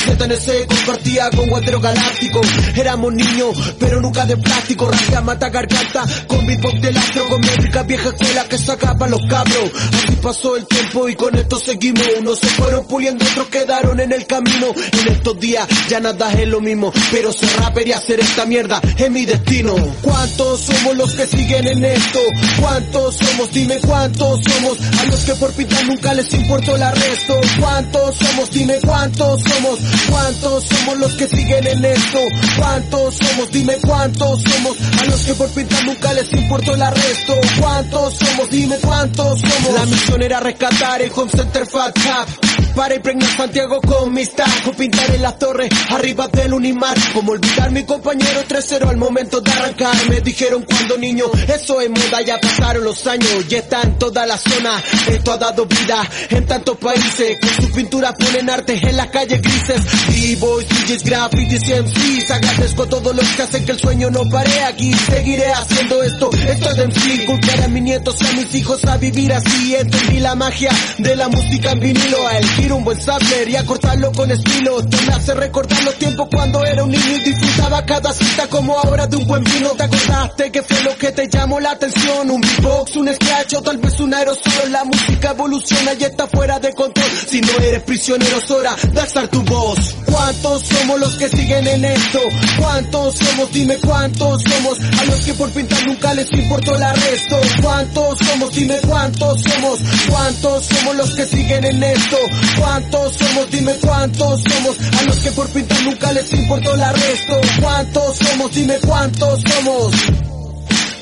Compartía 0.68 1.30
con 1.36 1.48
Guantero 1.50 1.80
Galáctico. 1.80 2.42
Éramos 2.76 3.14
niños, 3.14 3.76
pero 3.80 4.02
nunca 4.02 4.26
de 4.26 4.38
plástico. 4.38 4.90
Rapia 4.90 5.22
mata 5.22 5.50
garganta 5.50 6.06
con 6.28 6.46
beatbox 6.46 6.82
de 6.82 6.90
astro. 6.90 7.30
Con 7.30 7.42
métrica 7.42 7.84
vieja 7.84 8.10
escuela 8.10 8.46
que 8.46 8.58
sacaba 8.58 9.08
los 9.08 9.22
cabros. 9.28 9.72
Así 9.94 10.16
pasó 10.22 10.56
el 10.58 10.66
tiempo 10.68 11.08
y 11.08 11.16
con 11.16 11.36
esto 11.36 11.60
seguimos. 11.60 12.06
Unos 12.20 12.40
se 12.40 12.48
fueron 12.48 12.88
puliendo, 12.88 13.26
otros 13.26 13.48
quedaron 13.48 14.00
en 14.00 14.12
el 14.12 14.26
camino. 14.26 14.68
En 15.02 15.08
estos 15.14 15.40
días 15.40 15.68
ya 15.90 16.00
nada 16.00 16.32
es 16.34 16.48
lo 16.48 16.62
mismo. 16.62 16.92
Pero 17.12 17.32
ser 17.32 17.50
rapper 17.60 17.88
y 17.88 17.92
hacer 17.92 18.20
esta 18.20 18.46
mierda 18.46 18.82
es 18.98 19.12
mi 19.12 19.26
destino. 19.26 19.76
¿Cuántos 20.02 20.62
somos 20.62 20.98
los 20.98 21.14
que 21.14 21.28
siguen 21.28 21.68
en 21.68 21.86
esto? 21.86 22.20
¿Cuántos 22.60 23.16
somos? 23.16 23.52
Dime 23.52 23.78
cuántos 23.80 24.42
somos. 24.44 24.78
A 25.00 25.06
los 25.06 25.20
que 25.22 25.36
por 25.36 25.52
pintar 25.54 25.86
nunca 25.88 26.14
les 26.14 26.34
importó 26.34 26.76
el 26.76 26.84
arresto. 26.84 27.40
¿Cuántos 27.60 28.16
somos? 28.16 28.52
Dime 28.52 28.80
cuántos 28.84 29.42
somos. 29.42 29.67
¿Cuántos 30.10 30.64
somos 30.66 30.98
los 30.98 31.14
que 31.14 31.28
siguen 31.28 31.68
en 31.68 31.86
esto? 31.86 32.20
¿Cuántos 32.58 33.16
somos? 33.16 33.52
Dime 33.52 33.78
cuántos 33.86 34.42
somos. 34.42 34.78
A 35.00 35.06
los 35.06 35.22
que 35.22 35.34
por 35.34 35.50
pintar 35.50 35.86
nunca 35.86 36.14
les 36.14 36.32
importó 36.34 36.74
el 36.74 36.82
arresto. 36.82 37.34
¿Cuántos 37.60 38.14
somos? 38.16 38.50
Dime 38.50 38.78
cuántos 38.78 39.40
somos. 39.40 39.74
La 39.74 39.86
misión 39.86 40.22
era 40.22 40.40
rescatar 40.40 41.02
el 41.02 41.12
home 41.14 41.32
center 41.32 41.68
Fat 41.68 41.94
Cap. 41.94 42.30
Para 42.76 42.94
impregnar 42.94 43.36
Santiago 43.36 43.82
con 43.82 44.14
mis 44.14 44.36
tacos, 44.36 44.76
pintar 44.76 45.10
en 45.16 45.24
las 45.24 45.40
torres, 45.40 45.70
arriba 45.90 46.28
del 46.28 46.54
Unimar. 46.54 46.96
Como 47.12 47.32
olvidar 47.32 47.72
mi 47.72 47.84
compañero 47.84 48.44
3-0 48.48 48.88
al 48.88 48.98
momento 48.98 49.42
de 49.42 49.52
arrancar. 49.52 49.96
Me 50.10 50.22
dijeron 50.22 50.64
cuando 50.64 50.98
niño, 50.98 51.26
eso 51.48 51.82
es 51.82 51.90
moda, 51.90 52.22
ya 52.22 52.40
pasaron 52.40 52.84
los 52.84 53.06
años, 53.08 53.48
ya 53.48 53.58
está 53.60 53.82
en 53.82 53.98
toda 53.98 54.28
la 54.28 54.38
zona. 54.38 54.82
Esto 55.08 55.32
ha 55.32 55.38
dado 55.38 55.66
vida 55.66 56.08
en 56.30 56.46
tantos 56.46 56.78
países, 56.78 57.38
con 57.42 57.50
sus 57.50 57.76
pinturas 57.76 58.14
ponen 58.14 58.50
arte 58.50 58.80
en 58.88 58.96
las 58.96 59.08
calles 59.08 59.42
grises. 59.58 59.98
D-boys, 60.08 60.68
DJs, 60.68 61.04
graffiti, 61.04 61.56
MCs, 61.56 62.32
agradezco 62.32 62.84
a 62.84 62.90
todos 62.90 63.16
los 63.16 63.28
que 63.28 63.42
hacen 63.42 63.66
que 63.66 63.72
el 63.72 63.80
sueño 63.80 64.10
no 64.10 64.28
pare 64.30 64.64
aquí. 64.64 64.94
Seguiré 64.94 65.52
haciendo 65.52 66.04
esto, 66.04 66.30
esto 66.32 66.72
es 66.72 66.94
sí. 67.04 67.26
Culpar 67.26 67.62
a 67.64 67.68
mis 67.68 67.84
nietos 67.84 68.16
y 68.22 68.26
a 68.26 68.32
mis 68.34 68.56
hijos 68.56 68.84
a 68.86 68.98
vivir 68.98 69.32
así. 69.34 69.76
Entendí 69.76 70.20
la 70.20 70.36
magia 70.36 70.72
de 70.98 71.16
la 71.16 71.28
música 71.30 71.72
en 71.72 71.80
vinilo, 71.80 72.28
a 72.28 72.38
elegir 72.38 72.74
un 72.74 72.84
buen 72.84 73.00
sampler 73.00 73.50
y 73.50 73.56
a 73.56 73.66
cortarlo 73.66 74.12
con 74.12 74.32
estilo. 74.32 74.84
Te 74.86 74.98
me 75.06 75.14
hace 75.14 75.34
recordar 75.34 75.84
los 75.84 75.96
tiempos 75.96 76.28
cuando 76.32 76.66
era 76.66 76.84
un 76.84 76.92
niño 76.92 77.16
y 77.18 77.30
disfrutaba 77.30 77.86
cada 77.86 78.14
cita 78.14 78.48
como 78.48 78.78
ahora 78.78 79.08
de 79.08 79.18
un 79.18 79.28
buen 79.28 79.44
vino. 79.44 79.70
¿Te 79.72 79.84
acordaste 79.84 80.52
que 80.52 80.64
fue 80.64 80.82
lo 80.84 80.98
que 80.98 81.12
te 81.12 81.28
llamó 81.28 81.60
la 81.60 81.72
atención? 81.72 82.32
Un 82.32 82.42
beatbox, 82.42 82.96
un 82.96 83.14
scratch 83.14 83.54
o 83.56 83.62
tal 83.62 83.78
vez 83.78 84.00
un 84.00 84.14
aerosol. 84.14 84.72
La 84.72 84.84
música 84.84 85.32
evoluciona 85.32 85.94
y 85.94 86.04
está 86.04 86.28
fuera 86.28 86.60
de 86.60 86.74
control. 86.74 87.10
Si 87.28 87.42
no 87.42 87.52
eres 87.60 87.84
prisionero 87.84 88.38
es 88.38 88.52
hora 88.52 88.76
de 88.92 89.00
alzar 89.00 89.28
tu 89.28 89.44
voz. 89.50 89.96
¿Cuántos 90.06 90.62
somos 90.64 91.00
los 91.00 91.18
que 91.18 91.30
siguen 91.30 91.68
en 91.68 91.86
esto? 91.86 92.20
¿Cuántos 92.60 93.16
somos? 93.16 93.52
Dime 93.52 93.78
cuántos 93.78 94.44
somos. 94.44 94.80
A 95.00 95.06
los 95.06 95.26
que 95.26 95.34
por 95.34 95.52
pintar 95.52 95.88
nunca 95.88 96.14
les 96.14 96.32
importó 96.32 96.76
el 96.76 96.84
arresto. 96.84 97.40
¿Cuántos 97.62 98.20
somos? 98.20 98.52
Dime 98.54 98.78
cuántos 98.88 99.42
somos. 99.42 99.80
¿Cuántos 100.10 100.66
somos 100.66 100.96
los 100.96 101.16
que 101.16 101.26
siguen 101.26 101.66
en 101.66 101.84
esto? 101.84 102.18
¿Cuántos 102.58 103.16
somos? 103.16 103.52
Dime 103.52 103.74
cuántos 103.82 104.42
somos. 104.44 104.78
A 105.00 105.04
los 105.04 105.18
que 105.18 105.32
por 105.32 105.50
pintar 105.50 105.84
nunca 105.84 106.12
les 106.14 106.32
importó 106.34 106.74
el 106.74 106.84
arresto. 106.84 107.42
¿Cuántos 107.62 108.18
somos? 108.18 108.54
Dime 108.54 108.78
cuántos 108.86 109.42
somos. 109.42 109.94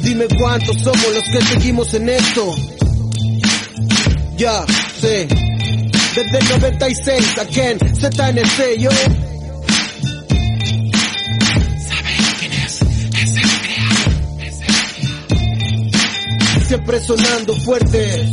Dime 0.02 0.26
cuántos 0.38 0.76
somos 0.84 1.14
los 1.14 1.24
que 1.24 1.54
seguimos 1.54 1.94
en 1.94 2.10
esto. 2.10 2.56
Ya, 4.38 4.66
sé. 5.00 5.28
Desde 6.16 6.38
el 6.38 6.48
96, 6.62 7.38
again, 7.40 7.78
ZNC, 7.78 8.78
yo. 8.80 8.90
Siempre 16.68 17.04
sonando 17.04 17.54
fuerte. 17.58 18.30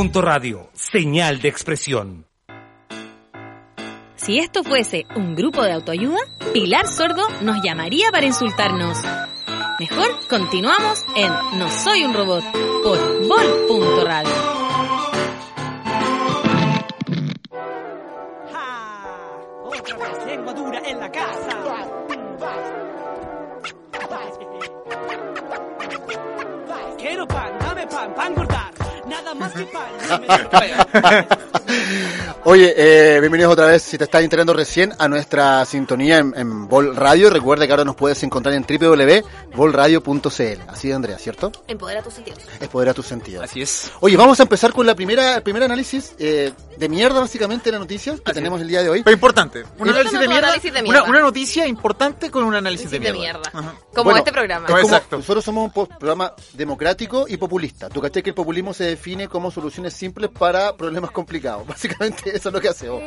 Vol.radio, 0.00 0.70
señal 0.72 1.42
de 1.42 1.48
expresión. 1.50 2.24
Si 4.16 4.38
esto 4.38 4.64
fuese 4.64 5.04
un 5.14 5.34
grupo 5.34 5.62
de 5.62 5.72
autoayuda, 5.72 6.20
Pilar 6.54 6.88
Sordo 6.88 7.28
nos 7.42 7.62
llamaría 7.62 8.10
para 8.10 8.24
insultarnos. 8.24 8.96
Mejor 9.78 10.26
continuamos 10.26 11.04
en 11.16 11.30
No 11.58 11.70
Soy 11.70 12.04
un 12.04 12.14
Robot 12.14 12.42
por 12.82 12.98
Vol.radio. 13.28 14.30
Otra 19.64 19.96
vez 19.98 20.26
lengua 20.26 20.54
dura 20.54 20.80
en 20.86 20.98
la 20.98 21.12
casa. 21.12 21.58
Quiero 26.96 27.28
pan, 27.28 27.58
dame 27.60 27.86
pan, 27.86 28.14
pan 28.14 28.32
engordar. 28.32 28.79
Nada 29.10 29.34
más 29.34 29.52
que. 29.52 29.66
Oye, 32.44 32.74
eh, 32.76 33.20
bienvenidos 33.20 33.52
otra 33.52 33.66
vez, 33.66 33.82
si 33.82 33.98
te 33.98 34.04
estás 34.04 34.22
enterando 34.22 34.52
recién, 34.54 34.92
a 34.98 35.08
nuestra 35.08 35.64
sintonía 35.66 36.18
en, 36.18 36.32
en 36.36 36.68
Vol 36.68 36.96
Radio. 36.96 37.28
Recuerda 37.30 37.66
que 37.66 37.72
ahora 37.72 37.84
nos 37.84 37.96
puedes 37.96 38.22
encontrar 38.22 38.54
en 38.54 38.64
www.volradio.cl. 38.64 40.60
Así 40.68 40.88
de 40.88 40.94
Andrea, 40.94 41.18
¿cierto? 41.18 41.52
Empodera 41.68 42.02
tus 42.02 42.14
sentidos. 42.14 42.38
Es 42.60 42.68
poder 42.68 42.88
a 42.88 42.94
tus 42.94 43.06
sentidos. 43.06 43.44
Así 43.44 43.60
es. 43.62 43.90
Oye, 44.00 44.16
vamos 44.16 44.40
a 44.40 44.44
empezar 44.44 44.72
con 44.72 44.86
la 44.86 44.94
primera, 44.94 45.36
el 45.36 45.42
primer 45.42 45.62
análisis 45.64 46.14
eh, 46.18 46.52
de 46.78 46.88
mierda, 46.88 47.20
básicamente, 47.20 47.66
de 47.66 47.72
la 47.72 47.78
noticia 47.78 48.14
que 48.14 48.22
Así 48.24 48.34
tenemos 48.34 48.58
es. 48.58 48.62
el 48.62 48.68
día 48.68 48.82
de 48.82 48.88
hoy. 48.88 49.02
Pero 49.02 49.14
importante. 49.14 49.62
Un 49.78 49.86
Sí, 49.86 49.90
análisis 49.90 50.18
de, 50.20 50.28
mierda, 50.28 50.46
análisis 50.48 50.72
de 50.72 50.80
Una, 50.80 50.90
mierda. 50.92 51.08
una 51.08 51.20
noticia 51.20 51.66
importante 51.66 52.30
con 52.30 52.44
un 52.44 52.54
análisis 52.54 52.90
de 52.90 52.98
de 52.98 53.12
mierda. 53.12 53.20
mierda. 53.20 53.50
Ajá. 53.52 53.74
Como 53.92 54.04
Bueno, 54.04 54.18
este 54.18 54.32
programa. 54.32 54.66
Es 54.66 54.72
como- 54.72 54.82
Exacto. 54.86 55.16
nosotros 55.18 55.44
somos 55.44 55.70
un 55.76 55.86
programa 55.98 56.32
democrático 56.54 57.26
y 57.28 57.36
populista. 57.36 57.88
Tú 57.90 58.00
caché 58.00 58.22
que 58.22 58.30
el 58.30 58.34
populismo 58.34 58.72
se 58.72 58.84
define 58.84 59.28
como 59.28 59.50
soluciones 59.50 59.92
simples 59.94 60.30
para 60.30 60.74
problemas 60.76 61.10
complicados. 61.10 61.66
Básicamente 61.80 62.36
eso 62.36 62.48
es 62.50 62.52
lo 62.52 62.60
que 62.60 62.68
hacemos. 62.68 63.02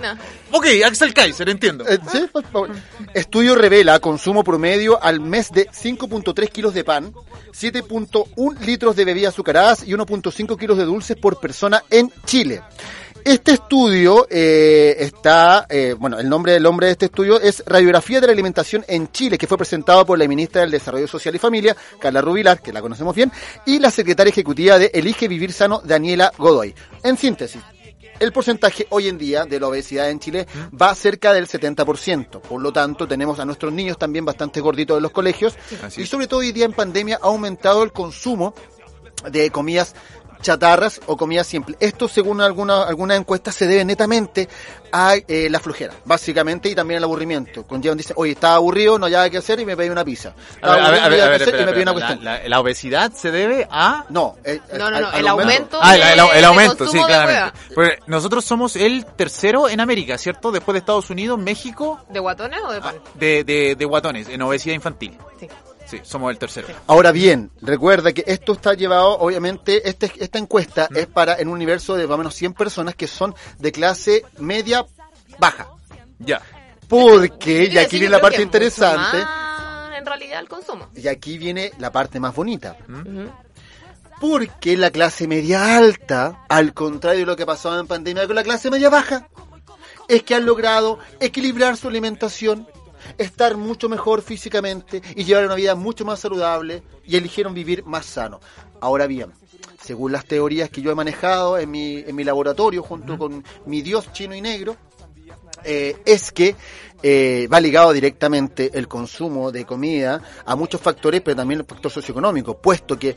No. 0.00 0.18
Ok, 0.56 0.66
Axel 0.86 1.12
Kaiser, 1.12 1.48
entiendo. 1.48 1.86
Eh, 1.86 1.98
sí, 2.10 2.26
por 2.32 2.44
favor. 2.44 2.70
Estudio 3.12 3.54
revela 3.54 3.98
consumo 3.98 4.42
promedio 4.42 5.02
al 5.02 5.20
mes 5.20 5.50
de 5.52 5.68
5.3 5.68 6.48
kilos 6.48 6.72
de 6.72 6.84
pan, 6.84 7.12
7.1 7.52 8.58
litros 8.60 8.96
de 8.96 9.04
bebidas 9.04 9.34
azucaradas 9.34 9.82
y 9.86 9.92
1.5 9.92 10.58
kilos 10.58 10.78
de 10.78 10.84
dulces 10.84 11.16
por 11.16 11.38
persona 11.40 11.82
en 11.90 12.10
Chile. 12.24 12.62
Este 13.26 13.54
estudio 13.54 14.28
eh, 14.30 14.94
está, 15.00 15.66
eh, 15.68 15.96
bueno, 15.98 16.16
el 16.20 16.28
nombre 16.28 16.52
del 16.52 16.62
nombre 16.62 16.86
de 16.86 16.92
este 16.92 17.06
estudio 17.06 17.40
es 17.40 17.60
Radiografía 17.66 18.20
de 18.20 18.28
la 18.28 18.32
Alimentación 18.32 18.84
en 18.86 19.10
Chile, 19.10 19.36
que 19.36 19.48
fue 19.48 19.58
presentado 19.58 20.06
por 20.06 20.16
la 20.16 20.28
ministra 20.28 20.60
del 20.60 20.70
Desarrollo 20.70 21.08
Social 21.08 21.34
y 21.34 21.40
Familia, 21.40 21.76
Carla 21.98 22.20
Rubilar, 22.20 22.62
que 22.62 22.72
la 22.72 22.80
conocemos 22.80 23.16
bien, 23.16 23.32
y 23.64 23.80
la 23.80 23.90
secretaria 23.90 24.30
ejecutiva 24.30 24.78
de 24.78 24.92
Elige 24.94 25.26
Vivir 25.26 25.52
Sano, 25.52 25.82
Daniela 25.84 26.30
Godoy. 26.38 26.72
En 27.02 27.16
síntesis, 27.16 27.60
el 28.20 28.30
porcentaje 28.30 28.86
hoy 28.90 29.08
en 29.08 29.18
día 29.18 29.44
de 29.44 29.58
la 29.58 29.66
obesidad 29.66 30.08
en 30.08 30.20
Chile 30.20 30.46
va 30.80 30.94
cerca 30.94 31.32
del 31.32 31.48
70%. 31.48 32.40
Por 32.42 32.62
lo 32.62 32.72
tanto, 32.72 33.08
tenemos 33.08 33.40
a 33.40 33.44
nuestros 33.44 33.72
niños 33.72 33.98
también 33.98 34.24
bastante 34.24 34.60
gorditos 34.60 34.98
en 34.98 35.02
los 35.02 35.10
colegios. 35.10 35.56
Así 35.82 36.02
Y 36.02 36.06
sobre 36.06 36.28
todo 36.28 36.38
hoy 36.38 36.52
día 36.52 36.64
en 36.64 36.74
pandemia 36.74 37.18
ha 37.20 37.26
aumentado 37.26 37.82
el 37.82 37.90
consumo 37.90 38.54
de 39.28 39.50
comidas 39.50 39.96
chatarras 40.46 41.00
o 41.06 41.16
comidas 41.16 41.46
simples. 41.46 41.76
Esto, 41.80 42.08
según 42.08 42.40
alguna, 42.40 42.84
alguna 42.84 43.16
encuesta, 43.16 43.52
se 43.52 43.66
debe 43.66 43.84
netamente 43.84 44.48
a 44.92 45.14
eh, 45.16 45.48
la 45.50 45.58
flojera, 45.60 45.92
básicamente, 46.04 46.68
y 46.70 46.74
también 46.74 46.98
al 46.98 47.04
aburrimiento. 47.04 47.66
Conllevan, 47.66 47.98
dice, 47.98 48.14
oye, 48.16 48.32
estaba 48.32 48.54
aburrido, 48.54 48.98
no 48.98 49.06
hay 49.06 49.12
nada 49.12 49.28
que 49.28 49.38
hacer 49.38 49.60
y 49.60 49.66
me 49.66 49.76
pedí 49.76 49.88
una 49.90 50.04
pizza. 50.04 50.32
A 50.62 50.70
ver, 50.70 50.80
a 50.84 50.90
ver, 50.90 51.00
a 51.00 51.08
ver, 51.08 51.20
a 51.20 51.28
ver, 51.28 51.42
y 51.42 51.44
me 51.44 51.50
espera, 51.50 51.72
pedí 51.72 51.82
una 51.82 51.90
espera, 51.90 51.92
cuestión. 51.92 52.24
la, 52.24 52.38
la- 52.42 52.48
la 52.48 52.60
obesidad 52.60 53.12
se 53.12 53.30
debe 53.30 53.66
a... 53.70 54.04
No, 54.08 54.36
eh, 54.44 54.60
No, 54.72 54.90
no, 54.90 54.96
al- 54.96 55.02
no. 55.02 55.08
al 55.08 55.20
El 55.20 55.28
aumento. 55.28 55.78
Ah, 55.82 55.96
el, 55.96 56.02
el- 56.02 56.36
el 56.38 56.44
aumento, 56.44 56.86
sí, 56.86 56.98
claramente. 57.04 57.58
Porque 57.74 57.98
nosotros 58.06 58.44
somos 58.44 58.76
el 58.76 59.04
tercero 59.04 59.68
en 59.68 59.80
América, 59.80 60.16
¿cierto? 60.18 60.52
Después 60.52 60.74
de 60.74 60.78
Estados 60.78 61.10
Unidos, 61.10 61.38
México, 61.38 62.00
¿De 62.08 62.20
guatones 62.20 62.60
o 62.64 62.70
de 62.72 62.78
ah, 62.78 62.82
pan? 62.82 62.94
de, 63.14 63.44
de, 63.44 63.74
de 63.74 63.84
guatones, 63.84 64.28
en 64.28 64.40
obesidad 64.42 64.74
infantil. 64.74 65.18
Sí. 65.40 65.48
Sí, 65.86 66.00
somos 66.02 66.30
el 66.30 66.38
tercero. 66.38 66.68
Ahora 66.86 67.12
bien, 67.12 67.50
recuerda 67.62 68.12
que 68.12 68.24
esto 68.26 68.54
está 68.54 68.74
llevado, 68.74 69.18
obviamente, 69.18 69.88
este, 69.88 70.12
esta 70.18 70.38
encuesta 70.38 70.88
es 70.94 71.06
para 71.06 71.38
en 71.38 71.48
un 71.48 71.54
universo 71.54 71.94
de 71.94 72.06
más 72.06 72.14
o 72.16 72.18
menos 72.18 72.34
100 72.34 72.54
personas 72.54 72.94
que 72.94 73.06
son 73.06 73.34
de 73.58 73.72
clase 73.72 74.24
media 74.38 74.84
baja. 75.38 75.68
Ya. 76.18 76.42
Porque, 76.88 77.68
y 77.72 77.78
aquí 77.78 77.96
sí, 77.96 78.00
viene 78.00 78.16
la 78.16 78.20
parte 78.20 78.42
interesante, 78.42 79.18
más, 79.18 79.96
en 79.96 80.06
realidad 80.06 80.40
el 80.40 80.48
consumo. 80.48 80.88
y 80.94 81.08
aquí 81.08 81.38
viene 81.38 81.72
la 81.78 81.90
parte 81.90 82.20
más 82.20 82.34
bonita. 82.34 82.76
Ujú. 82.88 83.30
Porque 84.20 84.76
la 84.76 84.90
clase 84.90 85.28
media 85.28 85.76
alta, 85.76 86.44
al 86.48 86.72
contrario 86.72 87.20
de 87.20 87.26
lo 87.26 87.36
que 87.36 87.42
ha 87.42 87.46
pasado 87.46 87.78
en 87.78 87.86
pandemia 87.86 88.26
con 88.26 88.34
la 88.36 88.42
clase 88.44 88.70
media 88.70 88.88
baja, 88.88 89.28
es 90.08 90.22
que 90.22 90.34
han 90.34 90.46
logrado 90.46 90.98
equilibrar 91.20 91.76
su 91.76 91.88
alimentación, 91.88 92.68
estar 93.18 93.56
mucho 93.56 93.88
mejor 93.88 94.22
físicamente 94.22 95.02
y 95.14 95.24
llevar 95.24 95.46
una 95.46 95.54
vida 95.54 95.74
mucho 95.74 96.04
más 96.04 96.20
saludable 96.20 96.82
y 97.04 97.16
eligieron 97.16 97.54
vivir 97.54 97.84
más 97.84 98.06
sano. 98.06 98.40
Ahora 98.80 99.06
bien, 99.06 99.32
según 99.82 100.12
las 100.12 100.24
teorías 100.24 100.70
que 100.70 100.82
yo 100.82 100.90
he 100.90 100.94
manejado 100.94 101.58
en 101.58 101.70
mi, 101.70 101.98
en 101.98 102.14
mi 102.14 102.24
laboratorio 102.24 102.82
junto 102.82 103.16
con 103.18 103.44
mi 103.66 103.82
dios 103.82 104.12
chino 104.12 104.34
y 104.34 104.40
negro, 104.40 104.76
eh, 105.64 105.96
es 106.04 106.32
que 106.32 106.54
eh, 107.02 107.48
va 107.52 107.60
ligado 107.60 107.92
directamente 107.92 108.70
el 108.74 108.88
consumo 108.88 109.52
de 109.52 109.64
comida 109.64 110.22
a 110.44 110.56
muchos 110.56 110.80
factores, 110.80 111.20
pero 111.22 111.36
también 111.36 111.60
el 111.60 111.66
factor 111.66 111.90
socioeconómico, 111.90 112.58
puesto 112.58 112.98
que 112.98 113.16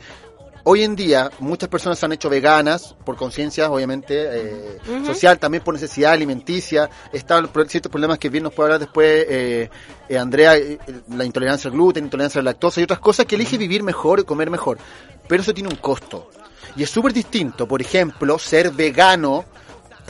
hoy 0.64 0.82
en 0.82 0.96
día 0.96 1.30
muchas 1.38 1.68
personas 1.68 1.98
se 1.98 2.06
han 2.06 2.12
hecho 2.12 2.28
veganas 2.28 2.94
por 3.04 3.16
conciencia, 3.16 3.70
obviamente, 3.70 4.14
eh, 4.16 4.78
social, 5.04 5.38
también 5.38 5.62
por 5.62 5.74
necesidad 5.74 6.12
alimenticia. 6.12 6.88
Están 7.12 7.48
ciertos 7.68 7.90
problemas 7.90 8.18
que 8.18 8.28
bien 8.28 8.44
nos 8.44 8.52
puede 8.52 8.68
hablar 8.68 8.80
después 8.80 9.26
eh, 9.28 9.70
eh, 10.08 10.18
Andrea, 10.18 10.56
eh, 10.56 10.78
la 11.10 11.24
intolerancia 11.24 11.68
al 11.68 11.74
gluten, 11.74 12.04
intolerancia 12.04 12.40
a 12.40 12.42
la 12.42 12.50
lactosa 12.50 12.80
y 12.80 12.84
otras 12.84 12.98
cosas 12.98 13.26
que 13.26 13.36
elige 13.36 13.56
vivir 13.56 13.84
mejor 13.84 14.20
y 14.20 14.24
comer 14.24 14.50
mejor. 14.50 14.78
Pero 15.28 15.42
eso 15.42 15.54
tiene 15.54 15.68
un 15.68 15.76
costo. 15.76 16.30
Y 16.76 16.82
es 16.82 16.90
súper 16.90 17.12
distinto, 17.12 17.68
por 17.68 17.80
ejemplo, 17.80 18.38
ser 18.38 18.72
vegano 18.72 19.44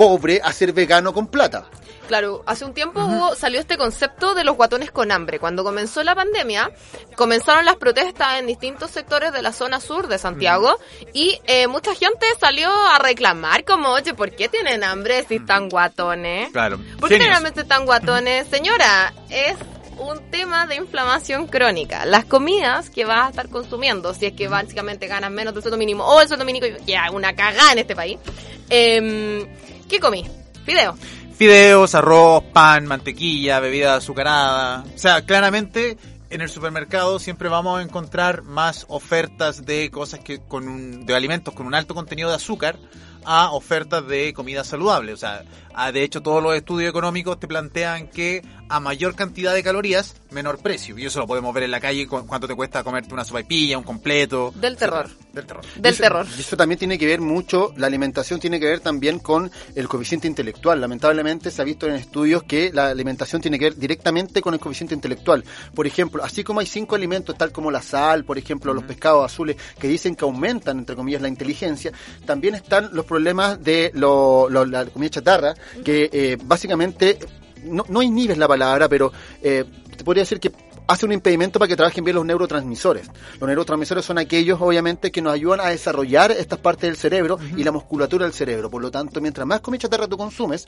pobre 0.01 0.41
a 0.43 0.51
ser 0.55 0.73
vegano 0.73 1.13
con 1.13 1.27
plata. 1.27 1.67
Claro, 2.09 2.43
hace 2.47 2.65
un 2.65 2.73
tiempo 2.73 3.01
hubo- 3.05 3.35
salió 3.35 3.61
este 3.61 3.77
concepto 3.77 4.35
de 4.35 4.45
los 4.45 4.57
guatones 4.57 4.91
con 4.91 5.13
hambre. 5.13 5.39
Cuando 5.39 5.63
comenzó 5.63 6.03
la 6.03 6.15
pandemia, 6.15 6.71
comenzaron 7.17 7.67
las 7.67 7.77
protestas 7.77 8.39
en 8.39 8.47
distintos 8.47 8.91
sectores 8.91 9.31
de 9.31 9.43
la 9.43 9.53
zona 9.53 9.79
sur 9.79 10.09
de 10.09 10.17
Santiago 10.17 10.79
y 11.13 11.39
eh, 11.47 11.67
mucha 11.67 11.95
gente 11.95 12.25
salió 12.41 12.71
a 12.71 12.99
reclamar 12.99 13.65
como, 13.67 13.91
oye, 13.91 14.15
¿por 14.15 14.31
qué 14.31 14.49
tienen 14.49 14.85
hambre 14.85 15.23
si 15.29 15.35
están 15.37 15.69
guatones? 15.69 16.51
Claro. 16.51 16.81
¿Por 16.99 17.11
qué 17.11 17.21
si 17.55 17.61
están 17.61 17.85
guatones? 17.85 18.49
Señora, 18.49 19.13
es 19.29 19.55
un 19.99 20.31
tema 20.31 20.67
de 20.67 20.77
inflamación 20.77 21.47
crónica. 21.47 22.07
Las 22.07 22.25
comidas 22.25 22.89
que 22.89 23.05
vas 23.05 23.27
a 23.27 23.29
estar 23.29 23.51
consumiendo, 23.51 24.15
si 24.15 24.25
es 24.25 24.33
que 24.33 24.49
básicamente 24.49 25.09
ganas 25.09 25.31
menos 25.31 25.53
del 25.53 25.63
sueldo 25.63 25.77
mínimo 25.77 26.07
o 26.07 26.23
el 26.23 26.27
sueldo 26.27 26.47
mínimo, 26.47 26.67
ya 26.87 27.11
una 27.11 27.37
cagada 27.37 27.73
en 27.73 27.81
este 27.81 27.95
país. 27.95 28.19
Em, 28.71 29.47
¿Qué 29.91 29.99
comí? 29.99 30.25
Fideo. 30.65 30.97
Fideos, 31.37 31.97
arroz, 31.97 32.45
pan, 32.53 32.87
mantequilla, 32.87 33.59
bebida 33.59 33.97
azucarada. 33.97 34.85
O 34.95 34.99
sea, 34.99 35.23
claramente 35.27 35.99
en 36.31 36.41
el 36.43 36.49
supermercado 36.49 37.19
siempre 37.19 37.49
vamos 37.49 37.81
a 37.81 37.83
encontrar 37.83 38.43
más 38.43 38.87
ofertas 38.89 39.67
de 39.67 39.91
cosas 39.91 40.21
que 40.21 40.39
con 40.39 40.69
un, 40.69 41.07
de 41.07 41.17
alimentos 41.17 41.55
con 41.55 41.67
un 41.67 41.75
alto 41.75 41.97
contenido 41.97 42.29
de 42.29 42.37
azúcar 42.37 42.79
a 43.25 43.53
ofertas 43.53 44.07
de 44.07 44.33
comida 44.33 44.65
saludable. 44.65 45.13
O 45.13 45.17
sea, 45.17 45.45
a- 45.75 45.93
de 45.93 46.03
hecho 46.03 46.23
todos 46.23 46.43
los 46.43 46.55
estudios 46.55 46.91
económicos 46.91 47.39
te 47.41 47.47
plantean 47.49 48.09
que 48.09 48.43
a 48.69 48.79
mayor 48.79 49.17
cantidad 49.17 49.53
de 49.53 49.63
calorías, 49.65 50.15
menor 50.31 50.59
precio. 50.59 50.97
Y 50.97 51.05
eso 51.07 51.19
lo 51.19 51.27
podemos 51.27 51.53
ver 51.53 51.65
en 51.65 51.73
la 51.73 51.81
calle, 51.81 52.07
cu- 52.07 52.25
cuánto 52.27 52.47
te 52.47 52.55
cuesta 52.55 52.85
comerte 52.85 53.13
una 53.13 53.25
sopaipilla, 53.25 53.77
un 53.79 53.83
completo. 53.85 54.53
Del 54.55 54.77
terror. 54.77 55.09
Del 55.33 55.45
terror. 55.45 55.65
Del 55.75 55.93
eso- 55.93 56.03
terror. 56.05 56.27
Y 56.37 56.41
eso 56.41 56.57
también 56.57 56.79
tiene 56.79 56.97
que 56.97 57.07
ver 57.07 57.21
mucho, 57.21 57.73
la 57.77 57.89
alimentación 57.89 58.39
tiene 58.39 58.61
que 58.61 58.67
ver 58.67 58.79
también 58.81 59.19
con 59.19 59.51
el 59.75 59.89
coeficiente 59.89 60.29
intelectual. 60.29 60.81
Lamentablemente 60.81 61.51
se 61.51 61.61
ha 61.61 61.65
visto 61.65 61.87
en 61.89 61.95
estudios 61.95 62.45
que 62.45 62.71
la 62.73 62.89
alimentación 62.91 63.43
tiene 63.43 63.59
que 63.59 63.67
ver 63.67 63.77
directamente 63.77 64.41
con 64.41 64.55
el 64.55 64.61
coeficiente 64.61 64.95
intelectual. 64.95 65.45
Por 65.75 65.87
ejemplo, 65.89 66.23
así 66.23 66.45
como 66.45 66.61
hay 66.61 66.67
cinco 66.67 66.95
alimentos, 66.95 67.37
tal 67.37 67.51
como 67.51 67.71
la 67.73 67.83
sal, 67.83 68.25
por 68.25 68.39
ejemplo, 68.39 68.73
los 68.73 68.85
pescados 68.85 69.25
azules, 69.25 69.57
que 69.81 69.89
dicen 69.89 70.15
que 70.15 70.25
aumentan, 70.25 70.79
entre 70.79 70.95
comillas, 70.95 71.23
la 71.23 71.29
inteligencia, 71.29 71.93
también 72.25 72.55
están 72.55 72.91
los 72.93 73.05
problemas 73.11 73.63
de 73.63 73.91
lo- 73.95 74.49
lo- 74.49 74.65
la 74.65 74.87
comida 74.87 75.11
chatarra, 75.11 75.55
que 75.85 76.09
eh, 76.13 76.39
básicamente, 76.43 77.19
no, 77.65 77.85
no 77.89 78.01
inhibes 78.03 78.39
la 78.39 78.47
palabra, 78.49 78.89
pero 78.89 79.13
eh, 79.43 79.65
te 79.97 80.05
podría 80.05 80.23
decir 80.23 80.39
que 80.41 80.51
hace 80.91 81.07
un 81.07 81.13
impedimento 81.13 81.59
para 81.59 81.69
que 81.69 81.77
trabajen 81.77 82.05
bien 82.05 82.17
los 82.17 82.25
neurotransmisores. 82.25 83.07
Los 83.39 83.47
neurotransmisores 83.49 84.05
son 84.05 84.19
aquellos, 84.19 84.61
obviamente, 84.61 85.11
que 85.11 85.23
nos 85.23 85.33
ayudan 85.33 85.61
a 85.61 85.69
desarrollar 85.69 86.33
estas 86.33 86.59
partes 86.59 86.83
del 86.91 86.97
cerebro 86.97 87.39
y 87.57 87.63
la 87.65 87.73
musculatura 87.73 88.25
del 88.25 88.35
cerebro. 88.35 88.71
Por 88.71 88.83
lo 88.83 88.91
tanto, 88.91 89.21
mientras 89.21 89.47
más 89.47 89.61
comida 89.61 89.83
chatarra 89.83 90.07
tú 90.09 90.17
consumes, 90.17 90.67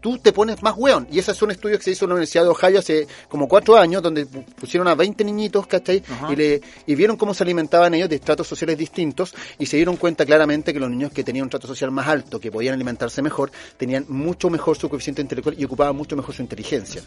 tú 0.00 0.18
te 0.18 0.32
pones 0.32 0.62
más 0.62 0.74
hueón. 0.76 1.08
Y 1.10 1.18
ese 1.18 1.32
es 1.32 1.40
un 1.42 1.50
estudio 1.50 1.78
que 1.78 1.84
se 1.84 1.90
hizo 1.92 2.04
en 2.04 2.10
la 2.10 2.14
Universidad 2.16 2.44
de 2.44 2.50
Ohio 2.50 2.78
hace 2.78 3.08
como 3.28 3.48
cuatro 3.48 3.76
años, 3.76 4.02
donde 4.02 4.26
pu- 4.26 4.44
pusieron 4.54 4.86
a 4.88 4.94
20 4.94 5.24
niñitos, 5.24 5.66
¿cachai? 5.66 6.02
Y, 6.30 6.36
le, 6.36 6.60
y 6.86 6.94
vieron 6.94 7.16
cómo 7.16 7.32
se 7.32 7.42
alimentaban 7.42 7.94
ellos 7.94 8.08
de 8.10 8.16
estratos 8.16 8.46
sociales 8.46 8.76
distintos 8.76 9.34
y 9.58 9.64
se 9.66 9.76
dieron 9.76 9.96
cuenta 9.96 10.26
claramente 10.26 10.72
que 10.74 10.78
los 10.80 10.90
niños 10.90 11.10
que 11.10 11.24
tenían 11.24 11.44
un 11.44 11.50
trato 11.50 11.66
social 11.66 11.90
más 11.90 12.06
alto, 12.06 12.38
que 12.38 12.50
podían 12.52 12.74
alimentarse 12.74 13.22
mejor, 13.22 13.50
tenían 13.78 14.04
mucho 14.08 14.50
mejor 14.50 14.76
su 14.76 14.88
coeficiente 14.90 15.22
intelectual 15.22 15.56
y 15.58 15.64
ocupaban 15.64 15.96
mucho 15.96 16.16
mejor 16.16 16.34
su 16.34 16.42
inteligencia. 16.42 17.02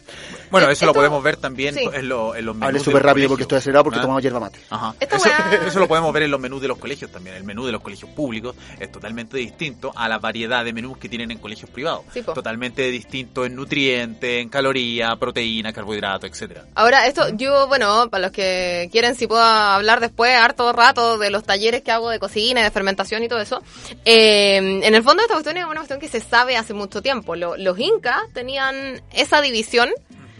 Bueno, 0.50 0.68
Eh, 0.68 0.72
eso 0.72 0.84
lo 0.86 0.92
podemos 0.92 1.22
ver 1.22 1.36
también 1.36 1.74
sí. 1.74 1.88
en, 1.92 2.08
lo- 2.08 2.34
en 2.34 2.44
los 2.48 2.56
menús. 2.56 2.68
Hablé 2.68 2.80
súper 2.80 3.02
rápido 3.02 3.28
porque 3.28 3.42
estoy 3.42 3.58
acelerado 3.58 3.84
porque 3.84 3.98
¿Ah? 3.98 4.02
tomamos 4.02 4.22
hierba 4.22 4.40
mate. 4.40 4.60
Ajá. 4.70 4.94
Eso, 5.66 5.78
lo 5.80 5.88
podemos 5.88 6.12
ver 6.12 6.24
en 6.24 6.30
los 6.30 6.40
menús 6.40 6.60
de 6.60 6.68
los 6.68 6.78
colegios 6.78 7.10
también. 7.10 7.36
El 7.36 7.44
menú 7.44 7.64
de 7.64 7.72
los 7.72 7.80
colegios 7.80 8.10
públicos 8.10 8.54
es 8.78 8.90
totalmente 8.92 9.36
distinto 9.38 9.92
a 9.96 10.08
la 10.08 10.18
variedad 10.18 10.64
de 10.64 10.72
menús 10.72 10.98
que 10.98 11.08
tienen 11.08 11.30
en 11.30 11.38
colegios 11.38 11.70
privados. 11.70 12.02
Sí, 12.12 12.22
totalmente 12.22 12.90
distinto 12.90 13.44
en 13.44 13.54
nutrientes, 13.54 14.42
en 14.42 14.48
caloría, 14.48 15.14
proteína, 15.16 15.72
carbohidrato, 15.72 16.26
etcétera. 16.26 16.64
Ahora, 16.74 17.06
esto, 17.06 17.28
yo, 17.34 17.68
bueno, 17.68 18.08
para 18.10 18.22
los 18.22 18.32
que 18.32 18.88
quieren, 18.92 19.14
si 19.14 19.26
puedo 19.26 19.42
hablar 19.42 20.00
después, 20.00 20.34
harto 20.36 20.72
rato 20.72 21.18
de 21.18 21.30
los 21.30 21.44
talleres 21.44 21.82
que 21.82 21.90
hago 21.92 22.10
de 22.10 22.18
cocina, 22.18 22.60
y 22.60 22.64
de 22.64 22.70
fermentación 22.70 23.22
y 23.22 23.28
todo 23.28 23.40
eso. 23.40 23.62
eh, 24.04 24.56
en 24.82 24.94
el 24.94 25.02
fondo, 25.02 25.22
esta 25.22 25.34
cuestión 25.34 25.56
es 25.56 25.64
una 25.64 25.76
cuestión 25.76 26.00
que 26.00 26.08
se 26.08 26.20
sabe 26.20 26.56
hace 26.56 26.74
mucho 26.74 27.02
tiempo. 27.02 27.36
Lo- 27.36 27.56
los 27.56 27.78
incas 27.78 28.20
tenían 28.32 29.02
esa 29.12 29.40
división, 29.40 29.88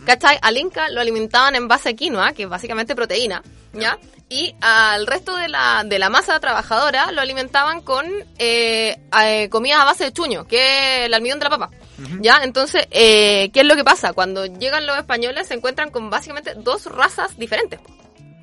¿cachai? 0.09 0.39
Al 0.41 0.57
inca 0.57 0.89
lo 0.89 1.03
alimentaban 1.03 1.55
en 1.55 1.69
base 1.69 1.91
a 1.91 1.93
quinoa, 1.93 2.33
que 2.33 2.45
es 2.45 2.49
básicamente 2.49 2.97
proteína, 2.97 3.43
¿ya? 3.75 3.99
Y 4.31 4.55
al 4.63 5.07
resto 5.07 5.37
de 5.37 5.49
la, 5.49 5.85
de 5.85 5.99
la 5.99 6.09
masa 6.09 6.41
trabajadora 6.41 7.13
lo 7.13 7.21
alimentaban 7.21 7.83
con 7.83 8.07
eh, 8.39 8.97
eh, 9.23 9.49
comidas 9.51 9.81
a 9.81 9.85
base 9.85 10.05
de 10.05 10.13
chuño, 10.13 10.47
que 10.47 11.01
es 11.01 11.07
el 11.07 11.15
almidón 11.15 11.39
de 11.39 11.45
la 11.45 11.51
papa. 11.51 11.71
¿Ya? 12.21 12.41
Entonces, 12.43 12.87
eh, 12.91 13.51
¿qué 13.53 13.61
es 13.61 13.67
lo 13.67 13.75
que 13.75 13.85
pasa? 13.85 14.13
Cuando 14.13 14.47
llegan 14.47 14.87
los 14.87 14.97
españoles 14.97 15.49
se 15.49 15.55
encuentran 15.55 15.91
con 15.91 16.09
básicamente 16.09 16.55
dos 16.57 16.87
razas 16.87 17.37
diferentes. 17.37 17.81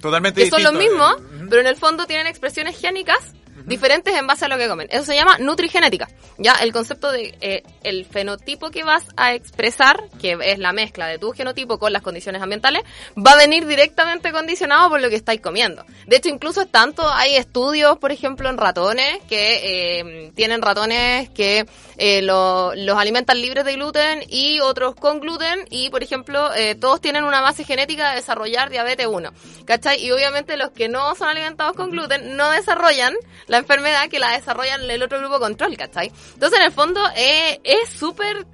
Totalmente 0.02 0.44
Que 0.44 0.50
son 0.50 0.62
los 0.62 0.74
mismos, 0.74 1.16
pero 1.50 1.62
en 1.62 1.68
el 1.68 1.78
fondo 1.78 2.06
tienen 2.06 2.28
expresiones 2.28 2.78
génicas 2.80 3.34
diferentes 3.66 4.14
en 4.14 4.28
base 4.28 4.46
a 4.46 4.48
lo 4.48 4.58
que 4.58 4.68
comen. 4.68 4.88
Eso 4.92 5.06
se 5.06 5.16
llama 5.16 5.38
nutrigenética. 5.40 6.08
Ya, 6.38 6.54
el 6.56 6.74
concepto 6.74 7.12
de 7.12 7.36
eh, 7.42 7.64
el 7.84 8.06
fenotipo 8.06 8.70
que 8.72 8.84
vas 8.84 9.06
a 9.16 9.34
expresar, 9.34 10.04
que 10.22 10.38
es 10.42 10.60
la 10.60 10.74
mezcla 10.74 11.08
de 11.08 11.18
tu 11.18 11.32
genotipo 11.32 11.80
con 11.80 11.94
las 11.94 12.02
condiciones 12.02 12.42
ambientales, 12.42 12.84
va 13.18 13.32
a 13.32 13.38
venir 13.38 13.66
directamente 13.66 14.32
condicionado 14.32 14.90
por 14.90 15.00
lo 15.02 15.10
que 15.10 15.16
estáis 15.16 15.40
comiendo. 15.42 15.86
De 16.08 16.18
hecho, 16.18 16.30
incluso 16.30 16.62
es 16.62 16.70
tanto, 16.72 17.10
hay 17.10 17.36
estudios, 17.36 17.98
por 17.98 18.12
ejemplo, 18.12 18.50
en 18.50 18.58
ratones, 18.58 19.20
que 19.30 20.00
eh, 20.00 20.32
tienen 20.36 20.62
ratones 20.62 21.30
que 21.30 21.66
eh, 21.98 22.22
lo- 22.22 22.74
los 22.76 22.98
alimentan 22.98 23.42
libres 23.42 23.64
de 23.64 23.74
gluten 23.74 24.24
y 24.28 24.60
otros 24.60 24.96
con 24.96 25.20
gluten 25.22 25.66
y, 25.70 25.90
por 25.90 26.04
ejemplo, 26.04 26.54
eh, 26.54 26.76
todos 26.76 27.00
tienen 27.00 27.24
una 27.24 27.40
base 27.42 27.64
genética 27.64 28.10
de 28.10 28.16
desarrollar 28.18 28.70
diabetes 28.70 29.08
1. 29.08 29.32
¿Cachai? 29.66 30.04
Y 30.04 30.12
obviamente 30.12 30.58
los 30.58 30.72
que 30.72 30.90
no 30.90 31.16
son 31.16 31.30
alimentados 31.30 31.76
con 31.76 31.92
gluten 31.92 32.36
no 32.36 32.52
desarrollan 32.52 33.14
la 33.48 33.58
enfermedad 33.58 34.10
que 34.10 34.20
la 34.20 34.32
desarrollan 34.32 34.90
el 34.90 35.04
otro 35.04 35.20
grupo 35.20 35.40
control, 35.40 35.78
¿cachai? 35.78 36.12
Entonces, 36.34 36.60
en 36.60 36.66
el 36.66 36.72
fondo, 36.72 37.02
eh, 37.16 37.60
es 37.64 37.90
súper 37.90 38.46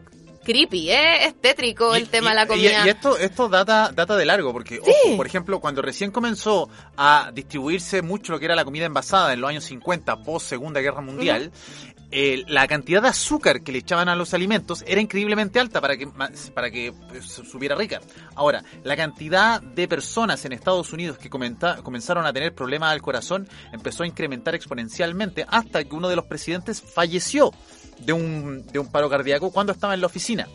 creepy, 0.43 0.89
eh, 0.91 1.25
es 1.25 1.39
tétrico 1.39 1.95
el 1.95 2.10
tema 2.10 2.27
y- 2.27 2.29
de 2.31 2.36
la 2.36 2.48
comida. 2.48 2.86
Y, 2.86 2.89
esto, 2.89 3.17
esto 3.17 3.48
data, 3.50 3.91
data 3.93 4.15
de 4.17 4.25
largo, 4.25 4.51
porque, 4.53 4.79
ojo, 4.79 5.17
por 5.17 5.25
ejemplo, 5.27 5.60
cuando 5.60 5.81
recién 5.81 6.12
comenzó 6.12 6.69
a 6.98 7.31
distribuirse 7.33 8.01
mucho 8.01 8.31
lo 8.33 8.39
que 8.39 8.45
era 8.45 8.55
la 8.55 8.65
comida 8.65 8.86
envasada 8.86 9.33
en 9.33 9.41
los 9.41 9.50
años 9.50 9.63
50, 9.65 10.24
post 10.24 10.48
Segunda 10.48 10.79
Guerra 10.81 11.01
Mundial, 11.01 11.51
eh, 12.13 12.43
la 12.48 12.67
cantidad 12.67 13.01
de 13.01 13.07
azúcar 13.07 13.62
que 13.63 13.71
le 13.71 13.77
echaban 13.77 14.10
a 14.10 14.17
los 14.17 14.33
alimentos 14.33 14.83
era 14.86 15.00
increíblemente 15.00 15.62
alta 15.62 15.79
para 15.79 15.95
que, 15.95 16.07
para 16.53 16.69
que 16.69 16.91
pues, 17.07 17.25
subiera 17.25 17.74
rica. 17.75 18.01
Ahora, 18.36 18.63
la 18.83 18.98
cantidad 18.98 19.62
de 19.62 19.88
personas 19.88 20.43
en 20.43 20.51
Estados 20.51 20.91
Unidos 20.91 21.17
que 21.17 21.29
comenta- 21.29 21.81
comenzaron 21.81 22.25
a 22.25 22.33
tener 22.33 22.53
problemas 22.53 22.91
al 22.91 23.01
corazón 23.01 23.48
empezó 23.71 24.03
a 24.03 24.07
incrementar 24.07 24.55
exponencialmente 24.55 25.45
hasta 25.48 25.81
que 25.86 25.95
uno 25.95 26.10
de 26.10 26.17
los 26.17 26.25
presidentes 26.25 26.81
falleció 26.81 27.51
de 28.05 28.13
un, 28.13 28.65
de 28.67 28.79
un 28.79 28.88
paro 28.91 29.10
cardíaco 29.10 29.51
cuando 29.51 29.72
estaba 29.74 29.93
en 29.93 30.01
la 30.01 30.08
oficina. 30.08 30.48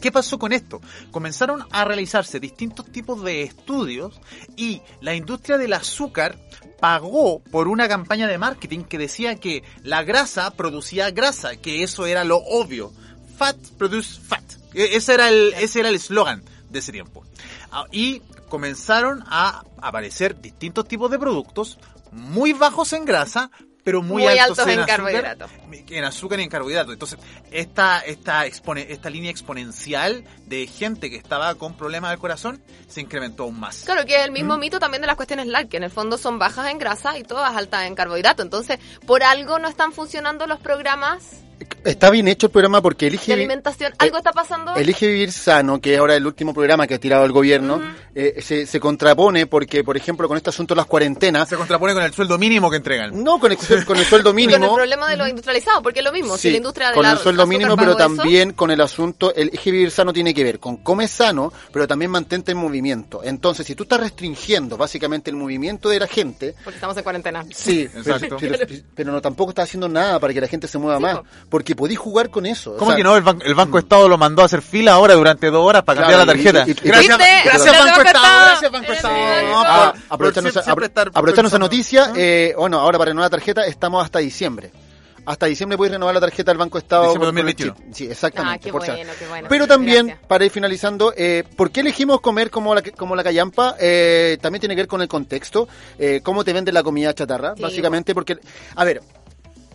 ¿Qué 0.00 0.10
pasó 0.10 0.38
con 0.38 0.52
esto? 0.52 0.80
Comenzaron 1.10 1.66
a 1.70 1.84
realizarse 1.84 2.40
distintos 2.40 2.86
tipos 2.90 3.22
de 3.22 3.42
estudios 3.42 4.18
y 4.56 4.80
la 5.02 5.14
industria 5.14 5.58
del 5.58 5.74
azúcar 5.74 6.38
pagó 6.80 7.40
por 7.40 7.68
una 7.68 7.86
campaña 7.86 8.26
de 8.26 8.38
marketing 8.38 8.84
que 8.84 8.96
decía 8.96 9.36
que 9.36 9.62
la 9.82 10.02
grasa 10.02 10.50
producía 10.52 11.10
grasa, 11.10 11.56
que 11.56 11.82
eso 11.82 12.06
era 12.06 12.24
lo 12.24 12.38
obvio. 12.38 12.92
Fat 13.36 13.56
produce 13.76 14.18
fat. 14.20 14.42
E- 14.72 14.96
Ese 14.96 15.12
era 15.14 15.28
el 15.28 15.52
ese 15.58 15.80
era 15.80 15.90
el 15.90 15.96
eslogan 15.96 16.42
de 16.70 16.78
ese 16.78 16.92
tiempo. 16.92 17.24
Ah, 17.70 17.84
Y 17.92 18.20
comenzaron 18.48 19.22
a 19.26 19.64
aparecer 19.82 20.40
distintos 20.40 20.88
tipos 20.88 21.10
de 21.10 21.18
productos 21.18 21.78
muy 22.10 22.54
bajos 22.54 22.94
en 22.94 23.04
grasa, 23.04 23.50
pero 23.84 24.02
muy, 24.02 24.22
Muy 24.24 24.38
altos, 24.38 24.58
altos 24.58 24.72
en 24.74 24.80
azúcar, 24.80 24.96
carbohidrato. 24.96 25.46
en 25.88 26.04
azúcar 26.04 26.40
y 26.40 26.42
en 26.42 26.48
carbohidratos. 26.48 26.92
Entonces, 26.92 27.18
esta, 27.50 28.00
esta, 28.00 28.46
expone- 28.46 28.86
esta 28.88 29.08
línea 29.10 29.30
exponencial 29.30 30.24
de 30.46 30.66
gente 30.66 31.10
que 31.10 31.16
estaba 31.16 31.54
con 31.54 31.76
problemas 31.76 32.10
del 32.10 32.18
corazón 32.20 32.62
se 32.88 33.00
incrementó 33.00 33.44
aún 33.44 33.58
más. 33.58 33.82
Claro, 33.84 34.04
que 34.04 34.16
es 34.16 34.24
el 34.24 34.32
mismo 34.32 34.56
mito 34.58 34.78
también 34.78 35.00
de 35.00 35.06
las 35.06 35.16
cuestiones 35.16 35.46
LAC, 35.46 35.68
que 35.68 35.76
en 35.78 35.84
el 35.84 35.90
fondo 35.90 36.18
son 36.18 36.38
bajas 36.38 36.70
en 36.70 36.78
grasa 36.78 37.18
y 37.18 37.22
todas 37.22 37.56
altas 37.56 37.84
en 37.86 37.94
carbohidrato. 37.94 38.42
Entonces, 38.42 38.78
por 39.06 39.22
algo 39.22 39.58
no 39.58 39.68
están 39.68 39.92
funcionando 39.92 40.46
los 40.46 40.58
programas 40.60 41.40
Está 41.84 42.10
bien 42.10 42.28
hecho 42.28 42.46
el 42.46 42.52
programa 42.52 42.80
porque 42.82 43.06
de 43.06 43.08
elige, 43.10 43.26
vi- 43.34 43.40
alimentación. 43.42 43.92
¿Algo 43.98 44.18
está 44.18 44.32
pasando? 44.32 44.74
elige 44.76 45.06
Vivir 45.06 45.32
Sano, 45.32 45.80
que 45.80 45.94
es 45.94 46.00
ahora 46.00 46.14
el 46.16 46.26
último 46.26 46.52
programa 46.54 46.86
que 46.86 46.94
ha 46.94 46.98
tirado 46.98 47.24
el 47.24 47.32
gobierno, 47.32 47.80
eh, 48.14 48.40
se, 48.42 48.66
se 48.66 48.80
contrapone 48.80 49.46
porque, 49.46 49.82
por 49.84 49.96
ejemplo, 49.96 50.26
con 50.28 50.36
este 50.36 50.50
asunto 50.50 50.74
de 50.74 50.78
las 50.78 50.86
cuarentenas, 50.86 51.48
Se 51.48 51.56
contrapone 51.56 51.94
con 51.94 52.02
el 52.02 52.12
sueldo 52.12 52.38
mínimo 52.38 52.70
que 52.70 52.76
entregan. 52.76 53.22
no 53.22 53.38
con 53.38 53.52
el, 53.52 53.58
con 53.84 53.96
el 53.96 54.04
sueldo 54.06 54.30
Y 54.30 54.32
con 54.32 54.36
mínimo, 54.36 54.64
el 54.66 54.74
problema 54.74 55.08
de 55.08 55.16
lo 55.16 55.26
industrializado, 55.28 55.82
porque 55.82 56.00
es 56.00 56.04
lo 56.04 56.12
mismo. 56.12 56.36
si 56.36 56.42
Sí, 56.42 56.50
la 56.50 56.56
industria 56.58 56.88
de 56.88 56.94
con 56.94 57.02
la 57.02 57.12
el 57.12 57.18
sueldo 57.18 57.46
mínimo, 57.46 57.76
pero 57.76 57.90
eso, 57.90 57.98
también 57.98 58.52
con 58.52 58.70
el 58.70 58.80
asunto, 58.80 59.34
el 59.34 59.50
eje 59.52 59.70
vivir 59.70 59.90
sano 59.90 60.12
tiene 60.12 60.32
que 60.34 60.44
ver 60.44 60.58
con 60.60 60.78
come 60.78 61.08
sano, 61.08 61.52
pero 61.72 61.86
también 61.86 62.10
mantente 62.10 62.52
en 62.52 62.58
movimiento. 62.58 63.22
Entonces, 63.24 63.66
si 63.66 63.74
tú 63.74 63.82
estás 63.84 64.00
restringiendo 64.00 64.76
básicamente 64.76 65.30
el 65.30 65.36
movimiento 65.36 65.88
de 65.88 66.00
la 66.00 66.06
gente, 66.06 66.54
Porque 66.64 66.76
estamos 66.76 66.96
en 66.96 67.02
cuarentena. 67.02 67.44
sí, 67.52 67.82
Exacto. 67.82 68.36
pero, 68.40 68.56
pero- 68.58 68.82
pero 68.94 69.12
no 69.12 69.20
tampoco 69.20 69.50
estás 69.50 69.64
haciendo 69.68 69.88
nada 69.88 70.18
para 70.18 70.32
que 70.34 70.40
la 70.40 70.46
gente 70.48 70.66
se 70.68 70.78
mueva 70.78 70.96
Sí, 70.98 71.02
más. 71.02 71.20
Porque 71.50 71.74
podís 71.76 71.98
jugar 71.98 72.30
con 72.30 72.46
eso. 72.46 72.72
o 72.72 72.76
¿Cómo 72.76 72.92
sea, 72.92 72.96
que 72.96 73.02
no? 73.02 73.16
El, 73.16 73.22
ban- 73.24 73.42
el 73.44 73.54
Banco 73.54 73.78
Estado 73.78 74.08
lo 74.08 74.16
mandó 74.16 74.40
a 74.42 74.44
hacer 74.46 74.62
fila 74.62 74.92
ahora 74.92 75.14
durante 75.14 75.50
dos 75.50 75.66
horas 75.66 75.82
para 75.82 76.00
Claro, 76.00 76.16
cambiar 76.18 76.26
la 76.26 76.32
tarjeta. 76.32 76.64
y- 76.66 76.70
y- 76.70 76.72
y- 76.72 76.88
gracias, 76.88 77.18
¿Viste? 77.18 77.32
gracias, 77.44 77.44
Gracias, 77.44 77.78
Banco 77.84 77.86
Banco 77.98 78.02
Estado. 78.08 78.24
Estado. 78.24 78.46
Gracias, 78.48 78.72
Banco 78.72 78.92
Estado. 78.92 79.14
No, 79.50 79.62
Ah, 79.62 79.94
aprovechando, 80.08 81.48
esa 81.48 81.58
noticia, 81.58 82.12
eh, 82.16 82.54
bueno, 82.56 82.78
ahora 82.80 82.98
para 82.98 83.10
renovar 83.10 83.26
la 83.30 83.36
tarjeta 83.36 83.66
estamos 83.66 84.04
hasta 84.04 84.20
diciembre. 84.20 84.70
Hasta 85.26 85.46
diciembre 85.46 85.76
puedes 85.76 85.92
renovar 85.92 86.14
la 86.14 86.20
tarjeta 86.20 86.50
del 86.50 86.58
Banco 86.58 86.78
Estado. 86.78 87.02
Diciembre 87.02 87.26
con- 87.28 87.36
con 87.36 87.48
el 87.48 87.54
2021. 87.54 87.76
chip. 87.90 87.94
Sí, 87.94 88.10
exactamente. 88.10 88.56
Ah, 88.56 88.58
qué 88.64 88.72
por 88.72 88.80
bueno, 88.86 89.12
qué 89.18 89.26
bueno. 89.28 89.48
Pero 89.50 89.66
también, 89.66 90.06
Gracias. 90.06 90.26
para 90.26 90.44
ir 90.46 90.50
finalizando, 90.50 91.12
eh, 91.16 91.44
¿por 91.56 91.70
qué 91.70 91.80
elegimos 91.80 92.20
comer 92.20 92.50
como 92.50 92.74
la, 92.74 92.82
como 92.82 93.14
la 93.14 93.22
callampa? 93.22 93.76
Eh, 93.78 94.38
también 94.40 94.60
tiene 94.60 94.74
que 94.74 94.80
ver 94.82 94.88
con 94.88 95.02
el 95.02 95.08
contexto, 95.08 95.68
eh, 95.98 96.20
cómo 96.24 96.42
te 96.42 96.52
venden 96.54 96.72
la 96.74 96.82
comida 96.82 97.12
chatarra, 97.14 97.54
Sí. 97.54 97.62
básicamente, 97.62 98.14
porque, 98.14 98.38
a 98.74 98.84
ver, 98.84 99.02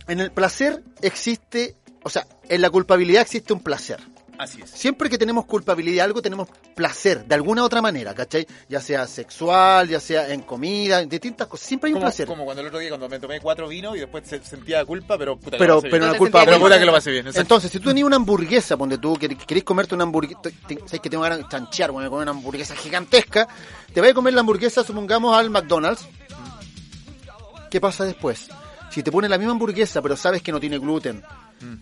en 0.08 0.20
el 0.20 0.32
placer 0.32 0.84
existe, 1.02 1.76
o 2.04 2.10
sea, 2.10 2.26
en 2.50 2.62
la 2.62 2.70
culpabilidad 2.70 3.22
existe 3.22 3.54
un 3.54 3.62
placer. 3.62 4.00
Así 4.38 4.62
es. 4.62 4.70
Siempre 4.70 5.10
que 5.10 5.18
tenemos 5.18 5.46
culpabilidad 5.46 5.96
de 5.96 6.02
algo, 6.02 6.22
tenemos 6.22 6.50
placer, 6.76 7.24
de 7.26 7.36
alguna 7.36 7.64
otra 7.64 7.82
manera, 7.82 8.14
¿cachai? 8.14 8.46
Ya 8.68 8.82
sea 8.82 9.08
sexual, 9.08 9.88
ya 9.88 10.02
sea 10.02 10.28
en 10.34 10.42
comida, 10.42 11.00
en 11.02 11.08
distintas 11.08 11.48
cosas, 11.48 11.66
siempre 11.66 11.88
hay 11.88 11.94
un 11.94 12.00
Como, 12.00 12.06
placer. 12.08 12.28
como 12.28 12.44
cuando 12.44 12.60
el 12.60 12.68
otro 12.68 12.80
día 12.80 12.90
cuando 12.90 13.08
me 13.08 13.18
tomé 13.18 13.40
cuatro 13.40 13.70
vinos 13.70 13.96
y 13.96 14.00
después 14.02 14.28
se- 14.28 14.44
sentía 14.44 14.84
culpa, 14.84 15.18
pero 15.18 15.38
puta 15.38 15.52
que 15.52 15.58
Pero, 15.60 15.76
pasé 15.78 15.90
pero 15.90 16.08
no 16.08 16.18
culpa 16.18 16.44
Pero 16.44 16.60
puta 16.60 16.78
que 16.78 16.86
lo 16.86 16.92
pasé 16.92 17.12
bien. 17.12 17.28
exacto. 17.28 17.40
Entonces, 17.42 17.72
si 17.72 17.80
tú 17.80 17.88
tenías 17.88 18.06
una 18.08 18.18
hamburguesa, 18.18 18.76
ponte 18.76 18.98
tú, 18.98 19.16
que 19.16 19.30
querés 19.38 19.64
comerte 19.64 19.96
una 19.96 20.04
hamburguesa, 20.04 20.42
sabes 20.86 21.00
que 21.00 21.10
tengo 21.10 21.24
ganas 21.24 21.38
de 21.38 21.46
chanchear, 21.48 21.92
bueno, 21.92 22.10
comer 22.10 22.24
una 22.24 22.32
hamburguesa 22.32 22.76
gigantesca, 22.76 23.48
te 23.94 24.02
vas 24.02 24.10
a 24.10 24.14
comer 24.14 24.34
la 24.34 24.42
hamburguesa, 24.42 24.84
supongamos, 24.84 25.34
al 25.34 25.50
McDonald's. 25.50 26.06
¿Qué 27.70 27.80
pasa 27.80 28.04
después? 28.04 28.50
Si 28.96 29.04
te 29.04 29.12
pones 29.12 29.30
la 29.30 29.38
misma 29.38 29.52
hamburguesa, 29.52 30.02
pero 30.02 30.16
sabes 30.16 30.42
que 30.42 30.54
no 30.54 30.60
tiene 30.62 30.80
gluten, 30.80 31.22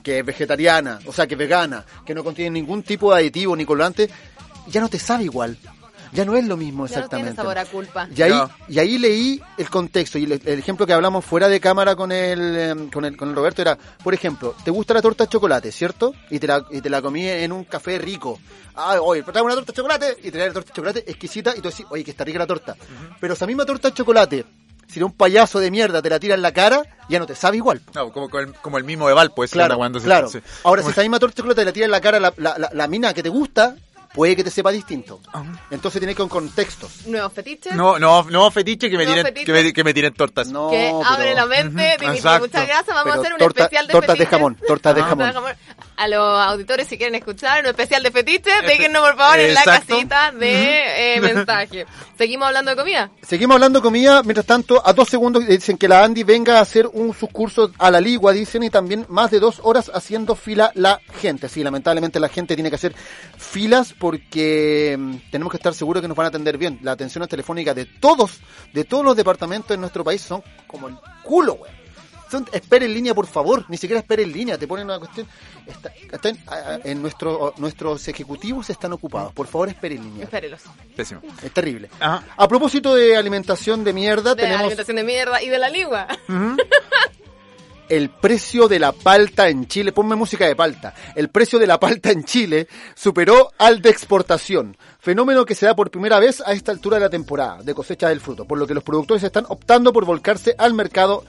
que 0.01 0.17
es 0.17 0.25
vegetariana, 0.25 0.97
o 1.05 1.13
sea, 1.13 1.27
que 1.27 1.35
es 1.35 1.37
vegana, 1.37 1.85
que 2.03 2.15
no 2.15 2.23
contiene 2.23 2.49
ningún 2.49 2.81
tipo 2.81 3.13
de 3.13 3.19
aditivo 3.19 3.55
ni 3.55 3.65
colorante, 3.65 4.09
ya 4.65 4.81
no 4.81 4.89
te 4.89 4.97
sabe 4.97 5.25
igual. 5.25 5.55
Ya 6.11 6.25
no 6.25 6.35
es 6.35 6.45
lo 6.47 6.57
mismo 6.57 6.87
Ya 6.87 7.01
no 7.01 7.09
tiene 7.09 7.29
exactamente. 7.29 7.35
sabor 7.35 7.57
a 7.59 7.65
culpa. 7.65 8.07
Y 8.15 8.21
ahí, 8.23 8.31
No. 8.31 8.49
y 8.67 8.79
ahí 8.79 8.97
leí 8.97 9.41
el 9.59 9.69
contexto 9.69 10.17
y 10.17 10.23
el, 10.23 10.31
el 10.43 10.59
ejemplo 10.59 10.87
que 10.87 10.93
hablamos 10.93 11.23
fuera 11.23 11.47
de 11.47 11.59
cámara 11.59 11.95
con 11.95 12.11
el, 12.11 12.55
em, 12.57 12.89
con 12.89 13.05
el 13.05 13.15
con 13.15 13.29
el 13.29 13.35
Roberto 13.35 13.61
era, 13.61 13.77
por 14.03 14.13
ejemplo, 14.15 14.55
te 14.63 14.71
gusta 14.71 14.95
la 14.95 15.01
torta 15.03 15.23
de 15.25 15.29
chocolate, 15.29 15.71
¿cierto? 15.71 16.13
Y 16.31 16.39
te 16.39 16.47
la, 16.47 16.65
y 16.71 16.81
te 16.81 16.89
la 16.89 16.99
comí 17.01 17.27
en 17.27 17.51
un 17.51 17.63
café 17.63 17.97
rico. 17.99 18.39
Ah, 18.75 18.99
oye, 19.01 19.21
trae 19.23 19.43
una 19.43 19.53
torta 19.55 19.71
de 19.71 19.75
chocolate 19.75 20.17
y 20.19 20.23
te 20.23 20.31
trae 20.31 20.47
la 20.47 20.53
torta 20.53 20.69
de 20.69 20.75
chocolate 20.75 21.03
exquisita 21.11 21.53
y 21.55 21.61
tú 21.61 21.69
decís, 21.69 21.85
oye, 21.89 22.03
que 22.03 22.11
está 22.11 22.23
rica 22.23 22.39
la 22.39 22.47
torta. 22.47 22.75
Pero 23.19 23.33
esa 23.33 23.45
misma 23.47 23.65
torta 23.65 23.89
de 23.89 23.93
chocolate, 23.95 24.45
si 24.93 25.03
un 25.03 25.11
payaso 25.11 25.59
de 25.59 25.71
mierda 25.71 26.01
te 26.01 26.09
la 26.09 26.19
tira 26.19 26.35
en 26.35 26.41
la 26.41 26.51
cara, 26.51 26.81
ya 27.09 27.19
no 27.19 27.25
te 27.25 27.35
sabe 27.35 27.57
igual. 27.57 27.81
No, 27.95 28.11
como, 28.11 28.29
como 28.29 28.39
el, 28.41 28.53
como 28.53 28.77
el 28.77 28.83
mismo 28.83 29.07
de 29.07 29.13
Val, 29.13 29.31
pues. 29.35 29.51
Claro, 29.51 29.77
cuando 29.77 29.99
se- 29.99 30.05
claro. 30.05 30.29
se- 30.29 30.41
Ahora, 30.63 30.81
como- 30.81 30.89
si 30.91 30.93
esa 30.93 31.01
misma 31.01 31.19
torta 31.19 31.33
de 31.33 31.37
chocolate 31.37 31.61
te 31.61 31.65
la 31.65 31.73
tira 31.73 31.85
en 31.85 31.91
la 31.91 32.01
cara 32.01 32.19
la, 32.19 32.33
la, 32.37 32.57
la, 32.57 32.69
la 32.73 32.87
mina 32.87 33.13
que 33.13 33.23
te 33.23 33.29
gusta, 33.29 33.75
puede 34.13 34.35
que 34.35 34.43
te 34.43 34.51
sepa 34.51 34.71
distinto. 34.71 35.19
Entonces 35.71 35.99
tienes 35.99 36.15
que 36.15 36.21
con 36.21 36.29
contextos. 36.29 37.07
Nuevos 37.07 37.33
fetiches. 37.33 37.75
No, 37.75 37.97
no, 37.97 38.23
no 38.29 38.51
fetiche 38.51 38.87
que 38.89 38.95
me 38.97 39.05
tiren, 39.07 39.25
fetiche. 39.25 39.45
que 39.45 39.51
me, 39.53 39.73
que 39.73 39.83
me 39.83 39.93
tiren 39.93 40.13
tortas. 40.13 40.49
No, 40.49 40.69
que 40.69 40.87
abre 41.03 41.23
pero- 41.29 41.35
la 41.35 41.45
mente, 41.47 41.83
Dimitri, 41.99 42.07
exacto. 42.17 42.45
muchas 42.47 42.67
gracias. 42.67 42.95
Vamos 42.95 43.15
a 43.15 43.19
hacer 43.19 43.33
un 43.33 43.39
torta- 43.39 43.61
especial 43.63 43.87
de 43.87 43.91
tortas 43.91 44.07
de 44.09 44.17
fetiches. 44.25 44.29
jamón, 44.39 44.57
tortas 44.67 44.95
de 44.95 45.01
Ah, 45.01 45.05
jamón. 45.05 45.33
A 45.95 46.07
los 46.07 46.19
auditores 46.19 46.87
si 46.87 46.97
quieren 46.97 47.15
escuchar 47.15 47.61
un 47.61 47.67
especial 47.67 48.03
de 48.03 48.11
fetiche, 48.11 48.51
déjenos 48.65 49.01
por 49.03 49.17
favor 49.17 49.39
en 49.39 49.53
la 49.53 49.61
Exacto. 49.61 49.95
casita 49.95 50.31
de 50.31 51.15
eh, 51.15 51.21
mensaje. 51.21 51.85
¿Seguimos 52.17 52.47
hablando 52.47 52.71
de 52.71 52.77
comida? 52.77 53.11
Seguimos 53.21 53.55
hablando 53.55 53.79
de 53.79 53.83
comida, 53.83 54.23
mientras 54.23 54.45
tanto, 54.45 54.81
a 54.85 54.93
dos 54.93 55.09
segundos 55.09 55.47
dicen 55.47 55.77
que 55.77 55.87
la 55.87 56.03
Andy 56.03 56.23
venga 56.23 56.57
a 56.57 56.61
hacer 56.61 56.87
un 56.87 57.13
sus 57.13 57.29
cursos 57.29 57.71
a 57.77 57.91
la 57.91 58.01
ligua, 58.01 58.31
dicen, 58.31 58.63
y 58.63 58.69
también 58.69 59.05
más 59.09 59.31
de 59.31 59.39
dos 59.39 59.59
horas 59.63 59.91
haciendo 59.93 60.35
fila 60.35 60.71
la 60.75 60.99
gente. 61.21 61.49
Sí, 61.49 61.63
lamentablemente 61.63 62.19
la 62.19 62.29
gente 62.29 62.55
tiene 62.55 62.69
que 62.69 62.75
hacer 62.75 62.93
filas 63.37 63.93
porque 63.97 64.95
mm, 64.97 65.31
tenemos 65.31 65.51
que 65.51 65.57
estar 65.57 65.73
seguros 65.73 66.01
que 66.01 66.07
nos 66.07 66.17
van 66.17 66.25
a 66.25 66.29
atender 66.29 66.57
bien. 66.57 66.79
La 66.81 66.93
atención 66.93 67.27
telefónica 67.27 67.73
de 67.73 67.85
todos, 67.85 68.39
de 68.73 68.83
todos 68.83 69.05
los 69.05 69.15
departamentos 69.15 69.71
en 69.71 69.81
nuestro 69.81 70.03
país 70.03 70.21
son 70.21 70.43
como 70.67 70.87
el 70.87 70.95
culo, 71.23 71.55
güey. 71.55 71.82
Son, 72.33 72.49
espere 72.51 72.87
en 72.87 72.95
línea, 72.95 73.13
por 73.13 73.27
favor. 73.27 73.63
Ni 73.69 73.77
siquiera 73.77 73.99
espere 73.99 74.23
en 74.23 74.31
línea. 74.31 74.57
Te 74.57 74.67
ponen 74.67 74.85
una 74.85 74.97
cuestión. 74.97 75.27
Está, 75.67 76.31
en 76.83 76.99
nuestro, 76.99 77.53
nuestros 77.57 78.07
ejecutivos 78.07 78.71
están 78.71 78.91
ocupados. 78.91 79.31
Por 79.33 79.45
favor, 79.45 79.69
espere 79.69 79.97
en 79.97 80.03
línea. 80.03 80.23
Espérelos. 80.23 80.61
Pésimo. 80.95 81.21
Es 81.43 81.51
terrible. 81.51 81.91
Ajá. 81.99 82.23
A 82.35 82.47
propósito 82.47 82.95
de 82.95 83.15
alimentación 83.15 83.83
de 83.83 83.93
mierda, 83.93 84.33
De 84.33 84.41
tenemos 84.41 84.61
alimentación 84.61 84.97
de 84.97 85.03
mierda 85.03 85.43
y 85.43 85.49
de 85.49 85.59
la 85.59 85.69
ligua. 85.69 86.07
el 87.87 88.09
precio 88.09 88.67
de 88.67 88.79
la 88.79 88.93
palta 88.93 89.47
en 89.47 89.67
Chile. 89.67 89.91
Ponme 89.91 90.15
música 90.15 90.47
de 90.47 90.55
palta. 90.55 90.95
El 91.13 91.29
precio 91.29 91.59
de 91.59 91.67
la 91.67 91.79
palta 91.79 92.09
en 92.09 92.23
Chile 92.23 92.67
superó 92.95 93.51
al 93.59 93.79
de 93.79 93.91
exportación. 93.91 94.75
Fenómeno 94.97 95.45
que 95.45 95.53
se 95.53 95.67
da 95.67 95.75
por 95.75 95.91
primera 95.91 96.19
vez 96.19 96.41
a 96.43 96.53
esta 96.53 96.71
altura 96.71 96.97
de 96.97 97.03
la 97.03 97.09
temporada 97.11 97.61
de 97.61 97.75
cosecha 97.75 98.09
del 98.09 98.21
fruto. 98.21 98.45
Por 98.45 98.57
lo 98.57 98.65
que 98.65 98.73
los 98.73 98.83
productores 98.83 99.21
están 99.21 99.45
optando 99.49 99.93
por 99.93 100.05
volcarse 100.05 100.55
al 100.57 100.73
mercado 100.73 101.25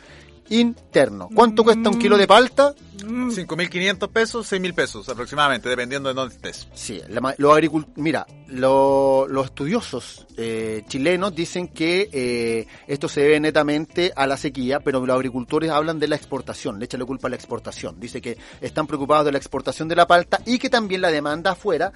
interno. 0.50 1.28
¿Cuánto 1.34 1.64
cuesta 1.64 1.90
un 1.90 1.98
kilo 1.98 2.16
de 2.16 2.26
palta? 2.26 2.74
5.500 2.98 4.08
pesos, 4.10 4.50
6.000 4.50 4.74
pesos 4.74 5.08
aproximadamente, 5.08 5.68
dependiendo 5.68 6.08
de 6.08 6.14
dónde 6.14 6.34
estés. 6.34 6.68
Sí, 6.74 7.00
la 7.08 7.20
ma- 7.20 7.34
los 7.38 7.52
agricul- 7.52 7.86
mira, 7.96 8.26
lo- 8.48 9.26
los 9.28 9.46
estudiosos 9.46 10.26
eh, 10.36 10.84
chilenos 10.88 11.34
dicen 11.34 11.68
que 11.68 12.08
eh, 12.12 12.66
esto 12.86 13.08
se 13.08 13.20
debe 13.22 13.40
netamente 13.40 14.12
a 14.16 14.26
la 14.26 14.36
sequía, 14.36 14.80
pero 14.80 15.04
los 15.04 15.14
agricultores 15.14 15.70
hablan 15.70 15.98
de 15.98 16.08
la 16.08 16.16
exportación, 16.16 16.78
le 16.78 16.86
echan 16.86 17.00
la 17.00 17.06
culpa 17.06 17.28
a 17.28 17.30
la 17.30 17.36
exportación. 17.36 17.98
Dice 18.00 18.20
que 18.22 18.38
están 18.60 18.86
preocupados 18.86 19.26
de 19.26 19.32
la 19.32 19.38
exportación 19.38 19.88
de 19.88 19.96
la 19.96 20.06
palta 20.06 20.40
y 20.46 20.58
que 20.58 20.70
también 20.70 21.00
la 21.02 21.10
demanda 21.10 21.52
afuera 21.52 21.92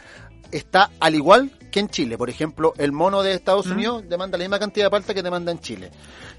está 0.51 0.91
al 1.01 1.15
igual 1.15 1.51
que 1.71 1.81
en 1.81 1.89
Chile. 1.89 2.17
Por 2.19 2.31
ejemplo, 2.31 2.75
el 2.79 2.93
mono 2.93 3.23
de 3.23 3.33
Estados 3.35 3.67
Unidos 3.67 4.05
demanda 4.09 4.37
la 4.39 4.45
misma 4.45 4.59
cantidad 4.59 4.87
de 4.87 4.91
palta 4.91 5.15
que 5.15 5.23
demanda 5.23 5.53
en 5.53 5.61
Chile. 5.61 5.91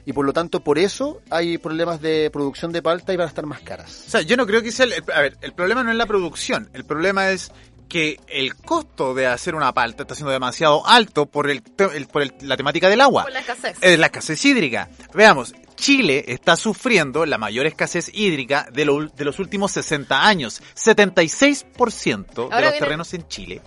Y 0.06 0.14
por 0.14 0.26
lo 0.26 0.34
tanto, 0.34 0.62
por 0.62 0.80
eso 0.80 1.22
hay 1.30 1.58
problemas 1.58 2.02
de 2.02 2.30
producción 2.32 2.72
de 2.72 2.82
palta 2.82 3.14
y 3.14 3.18
van 3.18 3.26
a 3.26 3.30
estar 3.30 3.46
más 3.46 3.60
caras. 3.62 4.04
O 4.08 4.10
sea, 4.10 4.22
yo 4.22 4.36
no 4.38 4.46
creo 4.46 4.62
que 4.62 4.72
sea 4.72 4.86
el, 4.86 4.94
el- 4.94 5.04
a 5.14 5.22
ver, 5.22 5.38
el 5.42 5.54
problema 5.54 5.84
no 5.84 5.92
es 5.92 5.98
la 5.98 6.06
producción, 6.06 6.70
el 6.74 6.84
problema 6.86 7.30
es 7.32 7.52
que 7.88 8.20
el 8.28 8.56
costo 8.56 9.16
de 9.16 9.26
hacer 9.26 9.56
una 9.56 9.74
palta 9.74 10.04
está 10.04 10.14
siendo 10.14 10.32
demasiado 10.32 10.86
alto 10.86 11.26
por 11.26 11.50
el, 11.50 11.64
el- 11.96 12.08
por 12.08 12.22
el- 12.22 12.34
la 12.42 12.56
temática 12.56 12.88
del 12.88 13.02
agua. 13.02 13.24
Por 13.24 13.32
la 13.32 13.40
escasez. 13.40 13.78
Es 13.82 13.98
la 13.98 14.06
escasez 14.08 14.46
hídrica. 14.46 14.90
Veamos, 15.16 15.56
Chile 15.76 16.24
está 16.28 16.56
sufriendo 16.56 17.26
la 17.26 17.38
mayor 17.40 17.66
escasez 17.66 18.12
hídrica 18.14 18.68
de, 18.72 18.86
lo- 18.86 19.08
de 19.08 19.26
los 19.26 19.40
últimos 19.40 19.72
60 19.72 20.24
años. 20.28 20.62
76% 20.76 22.34
de 22.36 22.42
Ahora 22.44 22.62
los 22.62 22.62
viene- 22.72 22.80
terrenos 22.80 23.14
en 23.14 23.28
Chile 23.28 23.62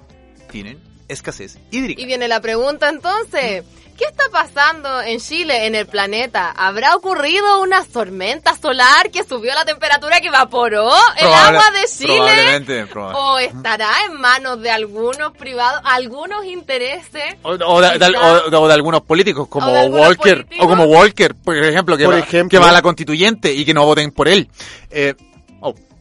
tienen 0.51 0.79
escasez 1.09 1.59
hídrica. 1.71 2.01
Y 2.01 2.07
viene 2.07 2.29
la 2.29 2.41
pregunta 2.41 2.89
entonces, 2.89 3.65
¿qué 3.99 4.05
está 4.05 4.25
pasando 4.33 5.01
en 5.03 5.21
Chile, 5.21 5.67
en 5.67 5.75
el 5.75 5.87
planeta? 5.87 6.51
¿Habrá 6.57 6.97
ocurrido 6.97 7.61
una 7.61 7.85
tormenta 7.85 8.57
solar 8.57 9.11
que 9.11 9.23
subió 9.25 9.55
la 9.55 9.65
temperatura, 9.65 10.21
que 10.21 10.29
evaporó 10.29 10.91
el 11.17 11.21
Probable- 11.27 11.59
agua 11.59 11.65
de 11.81 11.87
Chile? 11.89 12.15
Probablemente, 12.17 12.87
probable- 12.87 13.19
¿O 13.21 13.39
estará 13.39 13.91
en 14.07 14.15
manos 14.21 14.61
de 14.63 14.71
algunos 14.71 15.33
privados, 15.37 15.81
algunos 15.85 16.45
intereses? 16.47 17.35
O, 17.43 17.51
o 17.51 17.81
de, 17.81 17.99
de- 17.99 18.17
o- 18.17 18.61
o 18.63 18.69
de 18.69 18.75
algunos 18.75 19.03
políticos 19.03 19.47
como 19.49 19.69
O 19.69 19.73
de 19.73 19.81
algunos 19.81 20.07
Walker 20.09 20.35
políticos. 20.47 20.65
o 20.65 20.69
como 20.69 20.85
Walker 20.85 21.35
por 21.35 21.57
ejemplo 21.57 21.97
que, 21.97 22.05
Por 22.05 22.15
va, 22.15 22.19
ejemplo. 22.21 22.49
que 22.59 22.59
va 22.65 22.71
a 22.71 22.73
la 22.73 22.83
constituyente 22.83 23.53
y 23.53 23.65
que 23.65 23.75
no 23.75 23.85
voten 23.85 24.11
por 24.11 24.29
él 24.29 24.49
eh, 24.91 25.15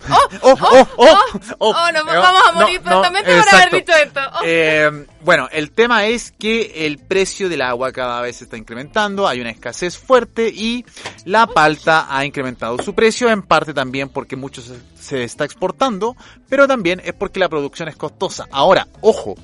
oh. 0.10 0.30
Oh, 0.42 0.58
oh, 0.62 0.88
oh, 0.98 1.18
oh, 1.60 1.76
oh, 1.76 1.92
nos 1.92 2.02
Eh, 2.04 2.18
vamos 2.18 2.42
a 2.48 2.52
morir 2.54 2.82
prontamente 2.82 3.32
por 3.36 3.54
haber 3.54 3.72
dicho 3.72 3.92
esto. 3.94 4.20
Oh. 4.34 4.40
Eh, 4.44 5.06
bueno, 5.22 5.48
el 5.52 5.72
tema 5.72 6.06
es 6.06 6.32
que 6.32 6.86
el 6.88 6.98
precio 6.98 7.50
del 7.50 7.62
agua 7.62 7.92
cada 7.92 8.22
vez 8.22 8.38
se 8.38 8.46
está 8.46 8.58
incrementando, 8.58 9.28
hay 9.28 9.42
una 9.42 9.52
escasez 9.52 9.98
fuerte 9.98 10.50
y 10.50 10.86
la 11.26 11.48
palta 11.48 12.08
ha 12.10 12.26
incrementado 12.26 12.78
su 12.80 12.94
precio, 12.96 13.30
en 13.30 13.44
parte 13.44 13.74
también 13.74 14.10
porque 14.10 14.36
mucho 14.36 14.62
se, 14.62 14.80
se 15.00 15.24
está 15.24 15.46
exportando, 15.46 16.16
pero 16.50 16.68
también 16.68 17.02
es 17.04 17.14
porque 17.14 17.40
la 17.40 17.50
producción 17.50 17.90
es 17.90 17.96
costosa. 17.96 18.48
Ahora, 18.52 18.88
ojo, 19.02 19.36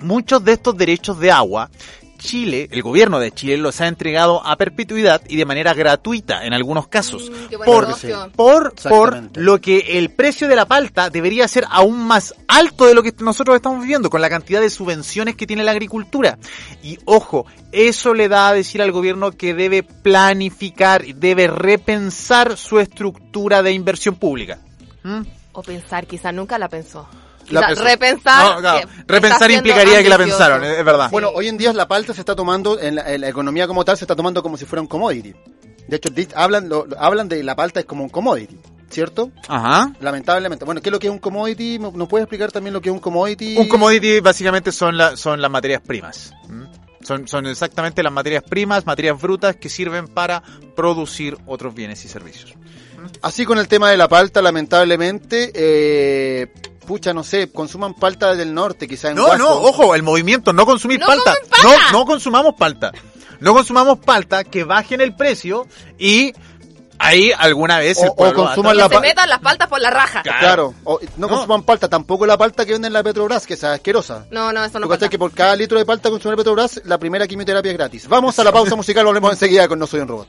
muchos 0.00 0.44
de 0.44 0.52
estos 0.52 0.76
derechos 0.76 1.18
de 1.18 1.30
agua, 1.30 1.70
Chile, 2.16 2.68
el 2.70 2.82
gobierno 2.82 3.18
de 3.18 3.30
Chile 3.30 3.56
los 3.56 3.80
ha 3.80 3.88
entregado 3.88 4.44
a 4.46 4.56
perpetuidad 4.56 5.22
y 5.28 5.36
de 5.36 5.44
manera 5.44 5.74
gratuita 5.74 6.44
en 6.44 6.52
algunos 6.52 6.88
casos. 6.88 7.30
Mm, 7.30 7.64
por, 7.64 7.86
por, 8.34 8.74
por 8.74 9.22
lo 9.34 9.60
que 9.60 9.98
el 9.98 10.10
precio 10.10 10.48
de 10.48 10.56
la 10.56 10.66
palta 10.66 11.10
debería 11.10 11.48
ser 11.48 11.64
aún 11.70 12.06
más 12.06 12.34
alto 12.48 12.86
de 12.86 12.94
lo 12.94 13.02
que 13.02 13.14
nosotros 13.20 13.56
estamos 13.56 13.80
viviendo 13.80 14.10
con 14.10 14.20
la 14.20 14.28
cantidad 14.28 14.60
de 14.60 14.70
subvenciones 14.70 15.36
que 15.36 15.46
tiene 15.46 15.64
la 15.64 15.72
agricultura. 15.72 16.38
Y 16.82 16.98
ojo, 17.04 17.46
eso 17.72 18.14
le 18.14 18.28
da 18.28 18.48
a 18.48 18.54
decir 18.54 18.82
al 18.82 18.92
gobierno 18.92 19.32
que 19.32 19.54
debe 19.54 19.82
planificar, 19.82 21.04
debe 21.04 21.46
repensar 21.46 22.56
su 22.56 22.80
estructura 22.80 23.62
de 23.62 23.72
inversión 23.72 24.16
pública. 24.16 24.58
¿Mm? 25.02 25.22
O 25.52 25.62
pensar, 25.62 26.06
quizá 26.06 26.32
nunca 26.32 26.58
la 26.58 26.68
pensó. 26.68 27.08
La 27.50 27.68
repensar. 27.68 28.54
No, 28.54 28.60
claro, 28.60 28.88
repensar 29.06 29.50
implicaría 29.50 30.02
que 30.02 30.08
la 30.08 30.18
pensaron, 30.18 30.64
es 30.64 30.84
verdad. 30.84 31.10
Bueno, 31.10 31.30
hoy 31.34 31.48
en 31.48 31.56
día 31.58 31.72
la 31.72 31.86
palta 31.88 32.12
se 32.14 32.20
está 32.20 32.34
tomando, 32.34 32.78
en 32.80 32.96
la, 32.96 33.12
en 33.12 33.20
la 33.20 33.28
economía 33.28 33.66
como 33.66 33.84
tal, 33.84 33.96
se 33.96 34.04
está 34.04 34.16
tomando 34.16 34.42
como 34.42 34.56
si 34.56 34.64
fuera 34.64 34.80
un 34.82 34.88
commodity. 34.88 35.34
De 35.88 35.96
hecho, 35.96 36.10
hablan, 36.34 36.68
lo- 36.68 36.86
lo- 36.86 36.98
hablan 37.00 37.28
de 37.28 37.42
la 37.44 37.54
palta 37.54 37.78
es 37.80 37.86
como 37.86 38.02
un 38.02 38.08
commodity, 38.10 38.58
¿cierto? 38.90 39.30
Ajá. 39.48 39.92
Lamentablemente. 40.00 40.64
Bueno, 40.64 40.80
¿qué 40.80 40.88
es 40.88 40.92
lo 40.92 40.98
que 40.98 41.06
es 41.06 41.12
un 41.12 41.20
commodity? 41.20 41.78
¿Me- 41.78 41.92
¿Nos 41.92 42.08
puede 42.08 42.24
explicar 42.24 42.50
también 42.50 42.74
lo 42.74 42.80
que 42.80 42.88
es 42.88 42.92
un 42.92 42.98
commodity? 43.00 43.56
Un 43.56 43.68
commodity 43.68 44.18
básicamente 44.18 44.72
son, 44.72 44.96
la- 44.96 45.16
son 45.16 45.40
las 45.40 45.50
materias 45.50 45.80
primas. 45.86 46.32
Son, 47.02 47.28
son 47.28 47.46
exactamente 47.46 48.02
las 48.02 48.12
materias 48.12 48.42
primas, 48.42 48.84
materias 48.84 49.20
brutas 49.20 49.54
que 49.54 49.68
sirven 49.68 50.08
para 50.08 50.42
producir 50.74 51.38
otros 51.46 51.72
bienes 51.72 52.04
y 52.04 52.08
servicios. 52.08 52.52
Así 53.22 53.44
con 53.44 53.58
el 53.58 53.68
tema 53.68 53.88
de 53.90 53.96
la 53.96 54.08
palta, 54.08 54.42
lamentablemente, 54.42 55.52
eh, 55.54 56.48
pucha, 56.86 57.12
no 57.12 57.22
sé, 57.24 57.50
consuman 57.52 57.92
palta 57.94 58.34
del 58.34 58.54
norte, 58.54 58.88
quizás 58.88 59.10
en 59.10 59.16
No, 59.16 59.24
Huasco. 59.26 59.38
no, 59.38 59.50
ojo, 59.50 59.94
el 59.94 60.02
movimiento, 60.02 60.52
no 60.52 60.64
consumir 60.64 61.00
¡No 61.00 61.06
palta. 61.06 61.34
No, 61.62 61.92
no 61.92 62.06
consumamos 62.06 62.54
palta. 62.54 62.92
No 63.40 63.52
consumamos 63.52 63.98
palta, 63.98 64.44
que 64.44 64.64
bajen 64.64 65.00
el 65.02 65.14
precio 65.14 65.66
y 65.98 66.32
ahí 66.98 67.30
alguna 67.36 67.78
vez 67.80 67.98
O- 67.98 68.04
el 68.04 68.08
o 68.08 68.34
consuman 68.34 68.72
Que 68.72 68.78
la 68.78 68.88
se 68.88 68.94
pa- 68.94 69.00
metan 69.00 69.28
las 69.28 69.40
paltas 69.40 69.68
por 69.68 69.78
la 69.80 69.90
raja. 69.90 70.22
Claro, 70.22 70.72
o- 70.84 70.98
no, 71.18 71.26
No. 71.26 71.28
consuman 71.28 71.62
palta, 71.62 71.88
tampoco 71.88 72.24
la 72.24 72.38
palta 72.38 72.64
que 72.64 72.72
venden 72.72 72.88
en 72.88 72.92
la 72.94 73.02
Petrobras, 73.02 73.46
que 73.46 73.52
es 73.54 73.64
asquerosa. 73.64 74.24
No, 74.30 74.52
no, 74.54 74.64
eso 74.64 74.78
no 74.80 74.88
pasa. 74.88 75.08
que 75.10 75.18
por 75.18 75.32
cada 75.32 75.54
litro 75.54 75.76
de 75.78 75.84
palta 75.84 76.08
consumida 76.08 76.36
Petrobras, 76.38 76.80
la 76.86 76.96
primera 76.96 77.26
quimioterapia 77.26 77.72
es 77.72 77.76
gratis. 77.76 78.08
Vamos 78.08 78.38
a 78.38 78.44
la 78.44 78.52
pausa 78.52 78.74
musical, 78.76 79.04
volvemos 79.04 79.32
enseguida 79.32 79.68
con 79.68 79.78
No 79.78 79.86
Soy 79.86 80.00
un 80.00 80.08
Robot. 80.08 80.28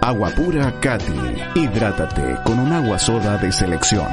Agua 0.00 0.30
pura 0.30 0.80
Cati. 0.80 1.12
Hidrátate 1.54 2.38
con 2.44 2.58
un 2.58 2.72
agua 2.72 2.98
soda 2.98 3.38
de 3.38 3.52
selección. 3.52 4.08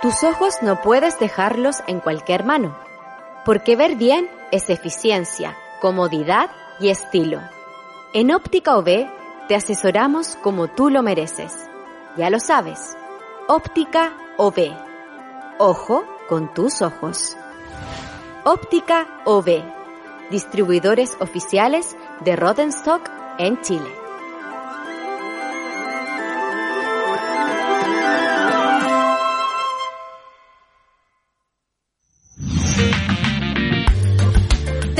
Tus 0.00 0.24
ojos 0.24 0.54
no 0.62 0.80
puedes 0.80 1.18
dejarlos 1.18 1.82
en 1.86 2.00
cualquier 2.00 2.44
mano, 2.44 2.74
porque 3.44 3.76
ver 3.76 3.96
bien 3.96 4.26
es 4.52 4.70
eficiencia, 4.70 5.54
comodidad 5.82 6.48
y 6.48 6.61
estilo. 6.80 7.40
En 8.12 8.34
Óptica 8.34 8.76
OB 8.76 9.08
te 9.48 9.54
asesoramos 9.54 10.36
como 10.36 10.68
tú 10.68 10.90
lo 10.90 11.02
mereces. 11.02 11.52
Ya 12.16 12.30
lo 12.30 12.40
sabes. 12.40 12.96
Óptica 13.48 14.12
OB. 14.36 14.72
Ojo 15.58 16.04
con 16.28 16.52
tus 16.54 16.82
ojos. 16.82 17.36
Óptica 18.44 19.06
OB. 19.24 19.62
Distribuidores 20.30 21.16
oficiales 21.20 21.96
de 22.20 22.36
Rodenstock 22.36 23.08
en 23.38 23.60
Chile. 23.62 24.01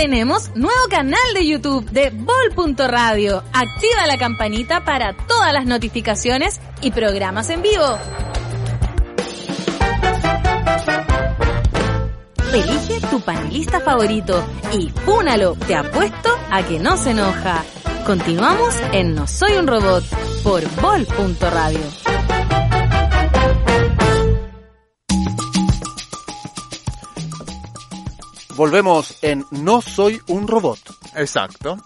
Tenemos 0.03 0.51
nuevo 0.57 0.89
canal 0.91 1.21
de 1.33 1.47
YouTube 1.47 1.89
de 1.91 2.11
Bol.radio. 2.11 3.45
Activa 3.53 4.05
la 4.09 4.19
campanita 4.19 4.85
para 4.85 5.13
todas 5.13 5.53
las 5.53 5.65
notificaciones 5.65 6.61
y 6.81 6.91
programas 6.91 7.51
en 7.51 7.63
vivo. 7.63 7.85
Elige 12.53 13.01
tu 13.09 13.21
panelista 13.21 13.79
favorito 13.79 14.45
y 14.73 14.91
púnalo, 14.91 15.55
te 15.69 15.77
apuesto 15.77 16.31
a 16.51 16.65
que 16.65 16.81
no 16.81 16.97
se 16.97 17.13
enoja. 17.13 17.63
Continuamos 18.05 18.75
en 18.91 19.15
No 19.15 19.29
Soy 19.29 19.53
un 19.53 19.69
Robot 19.69 20.03
por 20.43 20.69
Bol.radio. 20.81 21.79
Volvemos 28.57 29.19
en 29.23 29.45
No 29.51 29.81
Soy 29.81 30.21
un 30.29 30.47
Robot. 30.47 30.79
Exacto. 31.17 31.79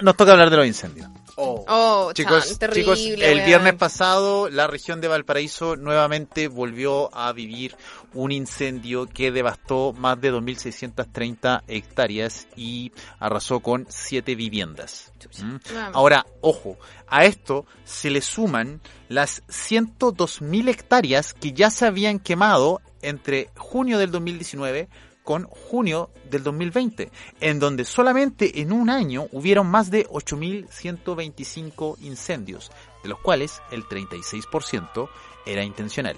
Nos 0.00 0.16
toca 0.16 0.32
hablar 0.32 0.50
de 0.50 0.56
los 0.56 0.66
incendios. 0.66 1.08
Oh, 1.42 2.12
Chicos, 2.12 2.48
chan, 2.48 2.58
terrible, 2.58 2.94
chicos, 2.96 3.22
el 3.22 3.40
viernes 3.42 3.74
pasado 3.74 4.50
la 4.50 4.66
región 4.66 5.00
de 5.00 5.08
Valparaíso 5.08 5.76
nuevamente 5.76 6.48
volvió 6.48 7.14
a 7.16 7.32
vivir 7.32 7.76
un 8.12 8.30
incendio 8.30 9.06
que 9.06 9.30
devastó 9.30 9.94
más 9.94 10.20
de 10.20 10.34
2.630 10.34 11.62
hectáreas 11.66 12.46
y 12.56 12.92
arrasó 13.18 13.60
con 13.60 13.86
siete 13.88 14.34
viviendas. 14.34 15.12
¿Mm? 15.42 15.56
Ahora, 15.94 16.26
ojo, 16.42 16.76
a 17.06 17.24
esto 17.24 17.64
se 17.84 18.10
le 18.10 18.20
suman 18.20 18.82
las 19.08 19.42
102.000 19.46 20.68
hectáreas 20.68 21.32
que 21.32 21.52
ya 21.52 21.70
se 21.70 21.86
habían 21.86 22.18
quemado 22.18 22.82
entre 23.02 23.50
junio 23.56 23.98
del 23.98 24.10
2019 24.10 24.88
con 25.22 25.44
junio 25.44 26.10
del 26.30 26.42
2020, 26.42 27.10
en 27.40 27.58
donde 27.58 27.84
solamente 27.84 28.60
en 28.60 28.72
un 28.72 28.90
año 28.90 29.28
hubieron 29.32 29.66
más 29.66 29.90
de 29.90 30.06
8.125 30.08 31.98
incendios, 32.00 32.70
de 33.02 33.10
los 33.10 33.20
cuales 33.20 33.60
el 33.70 33.84
36% 33.84 35.08
era 35.46 35.62
intencional. 35.62 36.16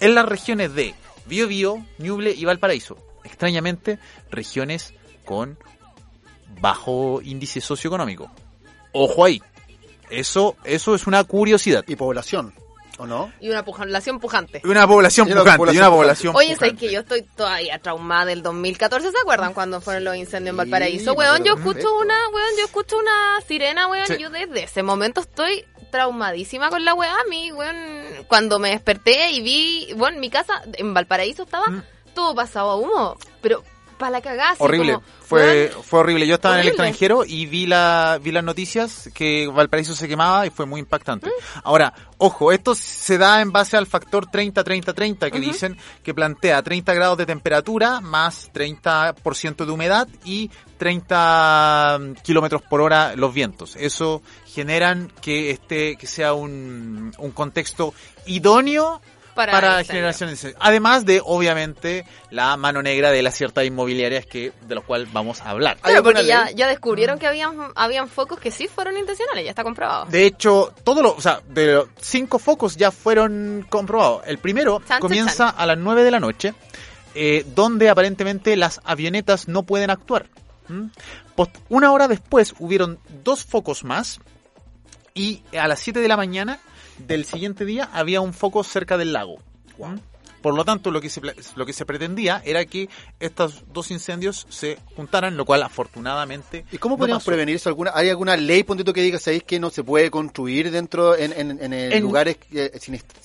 En 0.00 0.14
las 0.14 0.26
regiones 0.26 0.74
de 0.74 0.94
Biobío, 1.26 1.84
Ñuble 1.98 2.32
y 2.32 2.44
Valparaíso, 2.44 2.96
extrañamente, 3.24 3.98
regiones 4.30 4.94
con 5.24 5.58
bajo 6.60 7.20
índice 7.22 7.60
socioeconómico. 7.60 8.30
Ojo 8.92 9.24
ahí. 9.24 9.42
Eso, 10.10 10.56
eso 10.64 10.94
es 10.94 11.06
una 11.06 11.24
curiosidad. 11.24 11.84
Y 11.88 11.96
población, 11.96 12.52
¿o 13.02 13.06
no? 13.06 13.32
Y 13.40 13.50
una 13.50 13.64
población 13.64 14.18
pujante. 14.20 14.60
Una 14.64 14.86
población 14.86 15.28
Y 15.28 15.32
una 15.32 15.40
pujante, 15.42 15.56
y 15.56 15.58
población 15.58 15.82
una 15.82 15.90
pujante. 15.90 16.04
población 16.06 16.36
Oye, 16.36 16.56
sé 16.56 16.76
que 16.76 16.92
yo 16.92 17.00
estoy 17.00 17.22
todavía 17.22 17.78
traumada 17.78 18.26
del 18.26 18.42
2014, 18.42 19.10
¿se 19.10 19.18
acuerdan 19.18 19.52
cuando 19.54 19.80
fueron 19.80 20.04
los 20.04 20.16
incendios 20.16 20.52
en 20.52 20.56
Valparaíso? 20.58 21.12
Weón, 21.14 21.44
yo 21.44 21.54
escucho 21.54 21.94
una, 21.96 22.14
weón, 22.32 22.50
yo 22.58 22.64
escucho 22.64 22.96
una 22.98 23.40
sirena, 23.46 23.86
weón, 23.88 24.06
Sí. 24.06 24.14
y 24.14 24.22
yo 24.22 24.30
desde 24.30 24.64
ese 24.64 24.82
momento 24.82 25.20
estoy 25.20 25.64
traumadísima 25.90 26.70
con 26.70 26.84
la 26.84 26.94
weá, 26.94 27.12
a 27.12 27.24
mí, 27.28 27.52
weón, 27.52 27.76
cuando 28.26 28.58
me 28.58 28.70
desperté 28.70 29.30
y 29.32 29.42
vi, 29.42 29.92
bueno, 29.96 30.18
mi 30.18 30.30
casa 30.30 30.62
en 30.74 30.94
Valparaíso 30.94 31.42
estaba 31.42 31.68
Mm. 31.68 31.82
todo 32.14 32.34
pasado 32.34 32.70
a 32.70 32.76
humo, 32.76 33.16
pero 33.40 33.62
para 34.02 34.10
la 34.10 34.20
cagada, 34.20 34.50
así 34.50 34.62
Horrible, 34.62 34.94
como, 34.94 35.06
fue, 35.20 35.72
fue 35.84 36.00
horrible. 36.00 36.26
Yo 36.26 36.34
estaba 36.34 36.56
en 36.56 36.62
el 36.62 36.68
extranjero 36.68 37.24
y 37.24 37.46
vi 37.46 37.66
la 37.66 38.18
vi 38.20 38.32
las 38.32 38.42
noticias 38.42 39.08
que 39.14 39.46
Valparaíso 39.46 39.94
se 39.94 40.08
quemaba 40.08 40.44
y 40.44 40.50
fue 40.50 40.66
muy 40.66 40.80
impactante. 40.80 41.30
Ahora, 41.62 41.94
ojo, 42.18 42.50
esto 42.50 42.74
se 42.74 43.16
da 43.16 43.40
en 43.40 43.52
base 43.52 43.76
al 43.76 43.86
factor 43.86 44.26
30-30-30 44.26 45.30
que 45.30 45.38
dicen 45.38 45.78
que 46.02 46.14
plantea 46.14 46.60
30 46.62 46.92
grados 46.94 47.16
de 47.16 47.26
temperatura 47.26 48.00
más 48.00 48.50
30% 48.52 49.64
de 49.64 49.70
humedad 49.70 50.08
y 50.24 50.50
30 50.78 52.00
kilómetros 52.24 52.62
por 52.62 52.80
hora 52.80 53.14
los 53.14 53.32
vientos. 53.32 53.76
Eso 53.76 54.20
generan 54.46 55.12
que 55.20 55.52
este 55.52 55.94
que 55.94 56.08
sea 56.08 56.34
un, 56.34 57.14
un 57.18 57.30
contexto 57.30 57.94
idóneo 58.26 59.00
Para 59.34 59.52
para, 59.52 59.80
incendios. 59.80 60.54
Además 60.58 61.04
de, 61.06 61.22
obviamente, 61.24 62.04
la 62.30 62.56
mano 62.56 62.82
negra 62.82 63.10
de 63.10 63.22
las 63.22 63.34
ciertas 63.34 63.64
inmobiliarias 63.64 64.26
que 64.26 64.52
de 64.66 64.74
los 64.74 64.84
cuales 64.84 65.12
vamos 65.12 65.40
a 65.40 65.50
hablar. 65.50 65.78
¿Hay 65.82 65.92
Claro, 65.92 66.04
porque 66.04 66.26
ya, 66.26 66.66
descubrieron 66.66 67.18
que 67.18 67.26
habían, 67.26 67.56
habían 67.74 68.08
focos 68.08 68.38
que 68.38 68.50
sí 68.50 68.68
fueron 68.68 68.96
intencionales, 68.96 69.44
ya 69.44 69.50
está 69.50 69.64
comprobado. 69.64 70.06
De 70.06 70.26
hecho, 70.26 70.74
todos 70.84 71.02
los, 71.02 71.16
o 71.16 71.20
sea, 71.20 71.40
de 71.48 71.74
los 71.74 71.88
cinco 72.00 72.38
focos 72.38 72.76
ya 72.76 72.90
fueron 72.90 73.66
comprobados. 73.68 74.22
El 74.26 74.38
primero 74.38 74.78
Chan, 74.80 74.88
chan, 74.88 75.00
comienza 75.00 75.48
a 75.48 75.66
las 75.66 75.78
9 75.78 76.04
de 76.04 76.10
la 76.10 76.20
noche, 76.20 76.54
eh, 77.14 77.44
donde 77.54 77.88
aparentemente 77.88 78.56
las 78.56 78.80
avionetas 78.84 79.48
no 79.48 79.62
pueden 79.62 79.90
actuar. 79.90 80.26
¿Mm? 80.68 80.86
Post- 81.34 81.56
una 81.68 81.92
hora 81.92 82.08
después 82.08 82.54
hubieron 82.58 82.98
dos 83.24 83.44
focos 83.44 83.84
más 83.84 84.20
y 85.14 85.42
a 85.58 85.68
las 85.68 85.80
7 85.80 86.00
de 86.00 86.08
la 86.08 86.16
mañana 86.16 86.58
del 86.98 87.24
siguiente 87.24 87.64
día 87.64 87.88
había 87.92 88.20
un 88.20 88.32
foco 88.32 88.64
cerca 88.64 88.98
del 88.98 89.12
lago. 89.12 89.38
Por 90.42 90.54
lo 90.54 90.64
tanto, 90.64 90.90
lo 90.90 91.00
que, 91.00 91.08
se, 91.08 91.20
pla- 91.20 91.34
lo 91.56 91.64
que 91.64 91.72
se 91.72 91.86
pretendía 91.86 92.42
era 92.44 92.64
que 92.66 92.88
estos 93.20 93.62
dos 93.72 93.90
incendios 93.90 94.46
se 94.50 94.78
juntaran, 94.96 95.36
lo 95.36 95.44
cual 95.44 95.62
afortunadamente... 95.62 96.64
¿Y 96.72 96.78
cómo 96.78 96.94
no 96.94 96.98
podríamos 96.98 97.22
pasó. 97.22 97.30
prevenir 97.30 97.56
eso? 97.56 97.68
¿Alguna, 97.68 97.92
¿Hay 97.94 98.10
alguna 98.10 98.36
ley, 98.36 98.62
ponte 98.64 98.84
tú, 98.84 98.92
que 98.92 99.00
diga, 99.02 99.18
sabéis 99.18 99.44
que 99.44 99.58
no 99.60 99.70
se 99.70 99.82
puede 99.84 100.10
construir 100.10 100.70
dentro, 100.70 101.16
en, 101.16 101.32
en, 101.32 101.62
en, 101.62 101.72
el 101.72 101.92
En- 101.92 102.02
lugares 102.02 102.36
eh, 102.52 102.70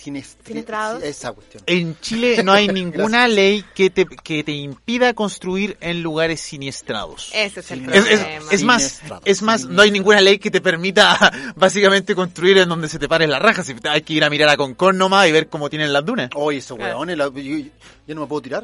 Siniestrados. 0.05 1.03
Esa 1.03 1.31
cuestión. 1.33 1.63
En 1.65 1.99
Chile 1.99 2.41
no 2.43 2.53
hay 2.53 2.67
ninguna 2.73 3.27
ley 3.27 3.63
que 3.75 3.89
te, 3.89 4.05
que 4.05 4.43
te 4.43 4.51
impida 4.51 5.13
construir 5.13 5.77
en 5.81 6.01
lugares 6.03 6.39
siniestrados. 6.41 7.31
Ese 7.33 7.59
es 7.61 7.71
el 7.71 7.89
Es, 7.93 8.05
es- 8.07 8.19
problema. 8.19 8.51
es 8.51 8.63
más, 8.63 9.01
es 9.25 9.41
más, 9.41 9.65
no 9.65 9.81
hay 9.81 9.91
ninguna 9.91 10.21
ley 10.21 10.37
que 10.39 10.51
te 10.51 10.61
permita 10.61 11.31
básicamente 11.55 12.15
construir 12.15 12.57
en 12.59 12.69
donde 12.69 12.87
se 12.89 12.99
te 12.99 13.07
paren 13.07 13.29
las 13.29 13.41
rajas. 13.41 13.65
Si 13.65 13.75
Hay 13.89 14.01
que 14.01 14.13
ir 14.13 14.23
a 14.23 14.29
mirar 14.29 14.49
a 14.49 14.57
Concón 14.57 14.97
nomás 14.97 15.27
y 15.27 15.31
ver 15.31 15.47
cómo 15.49 15.69
tienen 15.69 15.91
las 15.93 16.05
dunas. 16.05 16.29
Oye, 16.35 16.59
esos 16.59 16.77
Claro. 16.77 16.99
Weones, 17.07 17.17
la- 17.17 17.41
yo, 17.41 17.69
yo 18.07 18.15
no 18.15 18.21
me 18.21 18.27
puedo 18.27 18.41
tirar. 18.41 18.63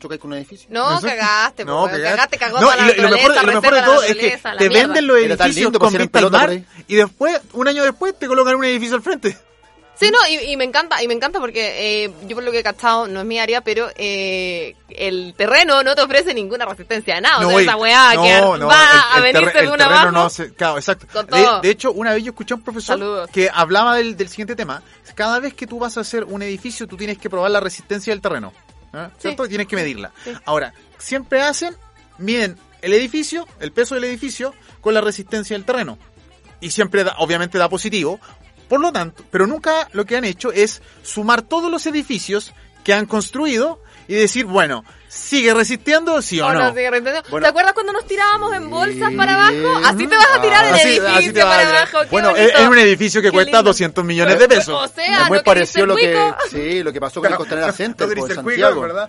Chocáis 0.00 0.20
con 0.20 0.32
un 0.32 0.38
edificio. 0.38 0.66
No, 0.70 1.00
cagaste, 1.00 1.64
No, 1.64 1.82
no, 1.82 1.84
cagaste. 1.86 2.02
cagaste, 2.10 2.38
cagó 2.38 2.60
No, 2.60 2.62
toda 2.66 2.76
la 2.76 2.92
y 2.92 2.96
lo, 3.00 3.08
mejor, 3.08 3.34
lo 3.36 3.60
mejor 3.60 3.74
de 3.74 3.82
todo 3.82 4.02
es 4.02 4.16
que 4.16 4.38
te 4.58 4.68
mierda. 4.68 4.86
venden 4.86 5.06
los 5.06 5.16
edificios 5.18 5.54
lindo 5.56 5.78
con 5.78 5.92
vista 5.94 6.18
al 6.18 6.30
mar 6.30 6.60
y 6.88 6.94
después, 6.94 7.40
un 7.52 7.68
año 7.68 7.84
después, 7.84 8.18
te 8.18 8.26
colocan 8.26 8.56
un 8.56 8.64
edificio 8.64 8.96
al 8.96 9.02
frente. 9.02 9.38
Sí, 9.96 10.10
no, 10.10 10.18
y, 10.28 10.50
y 10.52 10.56
me 10.56 10.64
encanta, 10.64 11.00
y 11.02 11.06
me 11.08 11.14
encanta 11.14 11.38
porque 11.38 12.04
eh, 12.04 12.12
yo 12.26 12.34
por 12.34 12.42
lo 12.42 12.50
que 12.50 12.58
he 12.58 12.62
cachado, 12.64 13.06
no 13.06 13.20
es 13.20 13.26
mi 13.26 13.38
área, 13.38 13.60
pero 13.60 13.88
eh, 13.94 14.74
el 14.88 15.34
terreno 15.36 15.82
no 15.84 15.94
te 15.94 16.02
ofrece 16.02 16.34
ninguna 16.34 16.64
resistencia 16.64 17.16
a 17.16 17.20
nada. 17.20 17.46
o 17.46 17.50
sea, 17.50 17.60
y- 17.60 17.64
esa 17.64 17.76
weá 17.76 18.10
que 18.10 18.40
no, 18.40 18.56
no, 18.56 18.66
va 18.66 18.74
el- 19.14 19.18
a 19.18 19.20
venirse 19.22 19.52
de 19.52 19.60
el 19.60 19.68
una 19.68 19.76
terreno 19.78 19.94
abajo. 20.00 20.10
no 20.10 20.28
se- 20.30 20.52
claro, 20.52 20.78
exacto. 20.78 21.06
De, 21.62 21.70
hecho, 21.70 21.92
una 21.92 22.12
vez 22.12 22.24
yo 22.24 22.30
escuché 22.30 22.54
a 22.54 22.56
un 22.56 22.62
profesor 22.64 22.98
Saludos. 22.98 23.30
que 23.30 23.48
hablaba 23.52 23.96
del, 23.96 24.16
del 24.16 24.28
siguiente 24.28 24.56
tema. 24.56 24.82
Cada 25.14 25.38
vez 25.38 25.54
que 25.54 25.66
tú 25.68 25.78
vas 25.78 25.96
a 25.96 26.00
hacer 26.00 26.24
un 26.24 26.42
edificio, 26.42 26.88
tú 26.88 26.96
tienes 26.96 27.16
que 27.18 27.30
probar 27.30 27.52
la 27.52 27.60
resistencia 27.60 28.12
del 28.12 28.20
terreno. 28.20 28.52
¿eh? 28.92 29.08
¿Cierto? 29.18 29.46
Tienes 29.46 29.68
que 29.68 29.76
medirla. 29.76 30.10
Sí. 30.24 30.32
Ahora, 30.44 30.74
siempre 30.98 31.40
hacen, 31.40 31.76
miden 32.18 32.58
el 32.82 32.92
edificio, 32.94 33.46
el 33.60 33.70
peso 33.70 33.94
del 33.94 34.04
edificio, 34.04 34.54
con 34.80 34.92
la 34.92 35.00
resistencia 35.00 35.54
del 35.56 35.64
terreno. 35.64 35.98
Y 36.60 36.70
siempre, 36.72 37.04
da- 37.04 37.14
obviamente, 37.18 37.58
da 37.58 37.68
positivo. 37.68 38.18
Por 38.68 38.80
lo 38.80 38.92
tanto, 38.92 39.22
pero 39.30 39.46
nunca 39.46 39.88
lo 39.92 40.04
que 40.04 40.16
han 40.16 40.24
hecho 40.24 40.52
es 40.52 40.82
sumar 41.02 41.42
todos 41.42 41.70
los 41.70 41.86
edificios 41.86 42.52
que 42.82 42.92
han 42.92 43.06
construido 43.06 43.80
y 44.06 44.14
decir, 44.14 44.44
bueno, 44.44 44.84
¿sigue 45.08 45.54
resistiendo? 45.54 46.20
Sí 46.20 46.38
o 46.38 46.52
no. 46.52 46.58
no, 46.58 46.68
sigue 46.74 46.90
resistiendo. 46.90 47.22
Bueno. 47.30 47.44
¿Te 47.44 47.48
acuerdas 47.48 47.72
cuando 47.72 47.94
nos 47.94 48.06
tirábamos 48.06 48.52
en 48.52 48.68
bolsas 48.68 49.10
para 49.14 49.34
abajo? 49.34 49.80
Así 49.86 50.06
te 50.06 50.14
vas 50.14 50.26
a 50.36 50.42
tirar 50.42 50.66
el 50.66 50.74
Así- 50.74 50.88
edificio 50.88 51.14
así 51.14 51.40
a 51.40 51.44
para 51.44 51.68
abajo. 51.70 51.98
Bueno, 52.10 52.36
es, 52.36 52.52
un 52.68 52.76
edificio 52.78 53.22
que 53.22 53.28
Qué 53.28 53.32
cuesta 53.32 53.56
lindo. 53.58 53.70
200 53.70 54.04
millones 54.04 54.38
de 54.38 54.46
pesos. 54.48 54.90
O 54.90 54.94
sea, 54.94 55.22
es 55.22 55.28
muy 55.28 55.38
no 55.38 55.44
queriste 55.44 55.44
parecido 55.44 55.86
lo 55.86 55.96
que, 55.96 56.32
sí, 56.50 56.82
lo 56.82 56.92
que 56.92 57.00
pasó 57.00 57.22
con 57.22 57.30
el 57.32 57.38
Costanera 57.38 57.72
Center 57.72 58.06
No 58.08 58.14
po, 58.14 58.26
en 58.26 58.30
el 58.32 58.36
cuico, 58.42 58.60
Santiago. 58.60 58.80
¿verdad? 58.82 59.08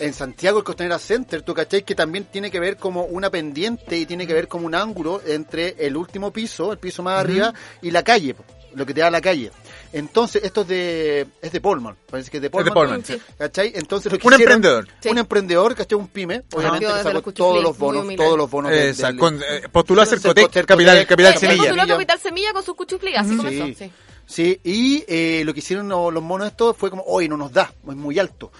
En 0.00 0.14
Santiago 0.14 0.58
el 0.58 0.64
Costanera 0.64 0.98
Center, 0.98 1.42
tú 1.42 1.52
cachai 1.52 1.82
que 1.82 1.94
también 1.94 2.24
tiene 2.24 2.50
que 2.50 2.60
ver 2.60 2.78
como 2.78 3.04
una 3.04 3.28
pendiente 3.28 3.98
y 3.98 4.06
tiene 4.06 4.26
que 4.26 4.32
ver 4.32 4.48
como 4.48 4.64
un 4.64 4.74
ángulo 4.74 5.20
entre 5.26 5.76
el 5.80 5.98
último 5.98 6.32
piso, 6.32 6.72
el 6.72 6.78
piso 6.78 7.02
más 7.02 7.20
arriba, 7.20 7.52
y 7.82 7.90
la 7.90 8.02
calle, 8.02 8.32
po, 8.32 8.44
lo 8.74 8.84
que 8.86 8.94
te 8.94 9.00
da 9.00 9.10
la 9.10 9.20
calle. 9.20 9.50
Entonces, 9.92 10.42
esto 10.44 10.62
es 10.62 10.68
de, 10.68 11.26
es 11.40 11.52
de 11.52 11.60
Polman, 11.60 11.96
parece 12.10 12.30
que 12.30 12.38
es 12.38 12.42
de 12.42 12.50
Polman. 12.50 12.74
Polman, 12.74 13.04
sí. 13.04 13.16
¿Cachai? 13.38 13.72
Entonces 13.74 14.10
lo 14.12 14.18
que 14.18 14.26
Un 14.26 14.32
hicieron- 14.34 14.52
emprendedor. 14.56 14.88
Sí. 15.00 15.08
Un 15.08 15.18
emprendedor, 15.18 15.74
¿cachai? 15.74 15.98
Un 15.98 16.08
pyme, 16.08 16.42
obviamente, 16.52 16.86
que 16.86 17.02
sacó 17.02 17.32
todos 17.32 17.62
los 17.62 17.78
bonos, 17.78 18.06
todos 18.16 18.36
los 18.36 18.50
bonos 18.50 18.72
Exacto. 18.72 19.28
eh, 19.28 19.68
postuló 19.70 20.02
a 20.02 20.06
ser 20.06 20.18
Cercotec, 20.18 20.46
Cotec, 20.46 20.66
capital, 20.66 21.38
semilla. 21.38 21.62
postuló 21.62 21.86
Capital 21.86 22.18
Semilla 22.20 22.52
con 22.52 22.64
sus 22.64 22.74
cuchuflis, 22.74 23.16
así 23.16 23.36
comenzó. 23.36 23.66
Sí. 23.78 23.90
Sí. 24.26 24.58
Y 24.64 25.04
eh, 25.06 25.42
lo 25.44 25.52
que 25.52 25.60
hicieron 25.60 25.88
los, 25.88 26.12
los 26.12 26.22
monos 26.22 26.48
estos 26.48 26.76
fue 26.76 26.90
como, 26.90 27.02
oye, 27.06 27.28
no 27.28 27.36
nos 27.36 27.52
da, 27.52 27.72
es 27.88 27.94
muy 27.94 28.18
alto. 28.18 28.50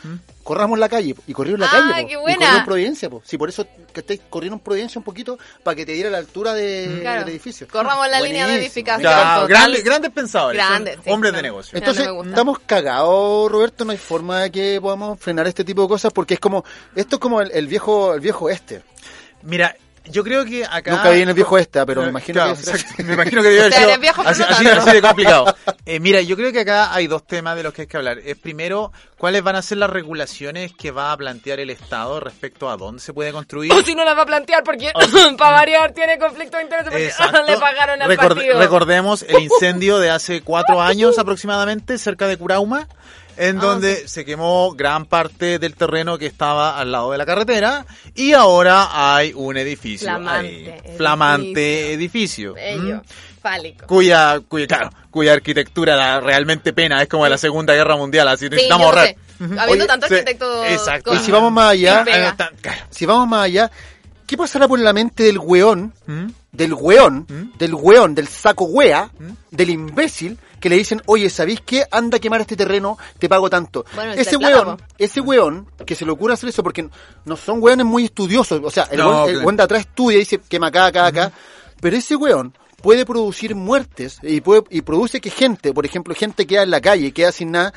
Corramos 0.43 0.79
la 0.79 0.89
calle, 0.91 1.15
po. 1.15 1.23
y 1.27 1.33
corrieron 1.33 1.61
la 1.61 1.67
Ah, 1.69 1.71
calle, 1.91 2.03
po. 2.03 2.09
qué 2.09 2.13
y 2.13 2.17
buena. 2.17 2.37
corrieron 2.39 2.65
Providencia, 2.67 3.11
po. 3.11 3.23
Sí, 3.25 3.39
por 3.39 3.49
eso 3.49 3.67
que 3.93 4.01
estáis 4.01 4.21
corrieron 4.29 4.61
Providencia 4.61 4.99
un 4.99 5.05
poquito 5.05 5.39
para 5.63 5.75
que 5.75 5.87
te 5.87 5.93
diera 5.93 6.11
la 6.11 6.19
altura 6.19 6.53
de, 6.53 6.99
Claro. 7.01 7.21
del 7.21 7.31
edificio. 7.31 7.67
Corramos 7.71 8.07
la 8.11 8.21
línea 8.21 8.47
de 8.47 8.57
edificación. 8.57 9.03
Claro, 9.11 9.47
grandes, 9.47 9.83
grandes 9.83 10.11
pensadores. 10.11 10.57
Grandes, 10.63 10.99
sí, 11.03 11.11
hombres 11.11 11.33
claro. 11.33 11.43
de 11.43 11.49
negocio. 11.49 11.79
Entonces, 11.79 12.07
no 12.07 12.23
estamos 12.25 12.59
cagados, 12.61 13.51
Roberto, 13.51 13.85
no 13.87 13.93
hay 13.93 13.99
forma 13.99 14.43
de 14.43 14.51
que 14.51 14.79
podamos 14.83 15.19
frenar 15.19 15.47
este 15.47 15.65
tipo 15.65 15.83
de 15.83 15.89
cosas 15.89 16.13
porque 16.13 16.35
es 16.35 16.41
como, 16.41 16.65
esto 16.95 17.17
es 17.17 17.21
como 17.21 17.41
el, 17.41 17.51
el 17.53 17.67
viejo, 17.67 18.13
el 18.15 18.21
viejo 18.21 18.51
este. 18.51 18.83
Mira, 19.43 19.75
yo 20.07 20.23
creo 20.25 20.45
que 20.45 20.65
acá... 20.65 20.93
Nunca 20.93 21.11
vi 21.11 21.23
en 21.23 21.29
el 21.29 21.35
viejo 21.35 21.57
este, 21.59 21.85
pero 21.87 22.01
me 22.03 22.07
Eh, 22.09 22.11
imagino 22.11 22.35
claro, 22.43 22.57
que. 22.57 23.03
Me 23.05 23.15
imagino 23.15 23.43
que 23.43 23.49
debe 23.49 23.61
haber 23.63 23.73
sido 23.73 23.91
así, 23.93 24.01
no 24.17 24.31
así- 24.31 24.65
tanto. 24.65 24.81
así 24.83 24.93
de 24.93 25.03
complicado. 25.03 25.57
Eh, 25.87 26.01
mira, 26.01 26.23
yo 26.23 26.35
creo 26.35 26.51
que 26.51 26.61
acá 26.61 26.95
hay 26.95 27.07
dos 27.07 27.27
temas 27.27 27.57
de 27.57 27.63
los 27.63 27.75
que 27.75 27.83
hay 27.83 27.87
que 27.87 27.99
hablar. 27.99 28.19
Es 28.25 28.39
primero, 28.39 28.91
¿cuáles 29.19 29.43
van 29.43 29.55
a 29.57 29.61
ser 29.61 29.77
las 29.77 29.91
regulaciones 29.91 30.73
que 30.73 30.91
va 30.91 31.13
a 31.13 31.17
plantear 31.19 31.61
el 31.61 31.69
Estado 31.69 32.21
respecto 32.21 32.71
a 32.71 32.79
dónde 32.79 33.03
se 33.03 33.13
puede 33.13 33.33
construir? 33.33 33.71
O 33.71 33.83
si 33.83 33.95
no 33.95 34.03
la 34.03 34.15
va 34.15 34.23
a 34.23 34.27
plantear 34.27 34.65
porque, 34.65 34.91
para 35.39 35.57
variar, 35.57 35.93
tiene 35.93 36.19
conflicto 36.19 36.57
de 36.57 36.63
interés 36.63 36.85
porque 36.85 37.05
Exacto. 37.07 37.43
le 37.47 37.59
pagaron 37.59 38.01
al 38.01 38.09
Recorde- 38.11 38.29
partido. 38.35 38.59
Recordemos 38.59 39.23
el 39.29 39.41
incendio 39.43 39.99
de 39.99 40.09
hace 40.09 40.41
cuatro 40.41 40.81
años 40.81 41.19
aproximadamente 41.19 41.99
cerca 41.99 42.29
de 42.29 42.39
Curauma, 42.39 42.89
en 43.37 43.59
Ah, 43.59 43.61
donde 43.61 44.09
se 44.09 44.25
quemó 44.25 44.73
gran 44.75 45.07
parte 45.07 45.59
del 45.59 45.75
terreno 45.75 46.19
que 46.19 46.27
estaba 46.27 46.79
al 46.79 46.93
lado 46.93 47.11
de 47.13 47.19
la 47.19 47.27
carretera 47.27 47.85
y 48.15 48.33
ahora 48.33 48.89
hay 49.17 49.33
un 49.35 49.57
edificio 49.57 50.07
Flamante 50.09 50.47
ahí. 50.49 50.65
edificio. 50.69 50.97
flamante 50.97 51.93
edificio, 51.93 52.55
Bello, 52.55 52.95
¿m? 52.95 53.01
fálico. 53.43 53.87
cuya 53.87 54.41
cuya 54.49 54.67
claro, 54.67 54.91
cuya 55.11 55.33
arquitectura 55.35 55.97
da 55.97 56.21
realmente 56.21 56.73
pena, 56.73 57.03
es 57.03 57.09
como 57.09 57.25
de 57.25 57.31
la 57.31 57.39
Segunda 57.39 57.75
Guerra 57.75 57.97
Mundial, 57.97 58.29
así 58.29 58.47
Sí, 58.47 58.51
necesitamos 58.51 58.87
ahorrar. 58.87 59.07
sé. 59.09 59.17
Habiendo 59.41 59.73
Oye, 59.73 59.87
tanto 59.87 60.07
arquitecto 60.07 60.65
exacto. 60.67 61.11
con- 61.11 61.19
Y 61.21 61.23
si 61.25 61.33
vamos 61.33 61.53
más 61.53 61.73
allá. 61.73 62.05
Ah, 62.39 62.51
si 62.91 63.05
vamos 63.05 63.27
más 63.29 63.45
allá, 63.45 63.71
¿qué 64.27 64.37
pasará 64.37 64.69
por 64.69 64.79
la 64.79 64.93
mente 64.93 65.25
del 65.25 65.39
weón, 65.39 65.93
¿Mm? 66.07 66.27
Del 66.55 66.73
weón, 66.73 67.27
¿Mm? 67.29 67.59
del 67.59 67.75
weón, 67.75 68.15
del 68.15 68.29
saco 68.29 68.65
wea, 68.65 69.11
del 69.51 69.71
imbécil, 69.71 70.39
que 70.61 70.71
le 70.71 70.77
dicen, 70.77 71.03
oye, 71.07 71.29
¿sabéis 71.29 71.61
qué? 71.61 71.85
Anda 71.91 72.17
a 72.17 72.21
quemar 72.21 72.41
este 72.41 72.57
terreno, 72.57 72.97
te 73.19 73.29
pago 73.29 73.51
tanto. 73.51 73.85
Bueno, 73.95 74.13
ese 74.13 74.37
weón, 74.37 74.81
ese 74.97 75.21
weón, 75.21 75.69
que 75.85 75.95
se 75.95 76.07
le 76.07 76.13
ocurre 76.13 76.35
hacer 76.35 76.49
eso, 76.49 76.63
porque 76.63 76.89
no 77.25 77.37
son 77.37 77.63
weones 77.63 77.85
muy 77.85 78.05
estudiosos, 78.05 78.61
o 78.65 78.71
sea, 78.71 78.85
el, 78.85 78.99
No, 78.99 79.09
weón, 79.11 79.21
el 79.21 79.31
claro. 79.33 79.47
weón 79.47 79.57
de 79.57 79.63
atrás 79.63 79.81
estudia 79.81 80.17
y 80.17 80.21
dice, 80.21 80.41
quema 80.49 80.69
acá, 80.69 80.87
acá, 80.87 81.07
acá, 81.07 81.33
pero 81.81 81.97
ese 81.97 82.17
weón 82.17 82.55
puede 82.81 83.05
producir 83.05 83.55
muertes 83.55 84.19
y 84.23 84.41
puede 84.41 84.63
y 84.71 84.83
produce 84.83 85.21
que 85.21 85.31
gente, 85.31 85.73
por 85.75 85.85
ejemplo, 85.85 86.15
gente 86.15 86.47
queda 86.47 86.63
en 86.63 86.71
la 86.71 86.81
calle, 86.81 87.13
queda 87.13 87.33
sin 87.33 87.51
nada, 87.51 87.75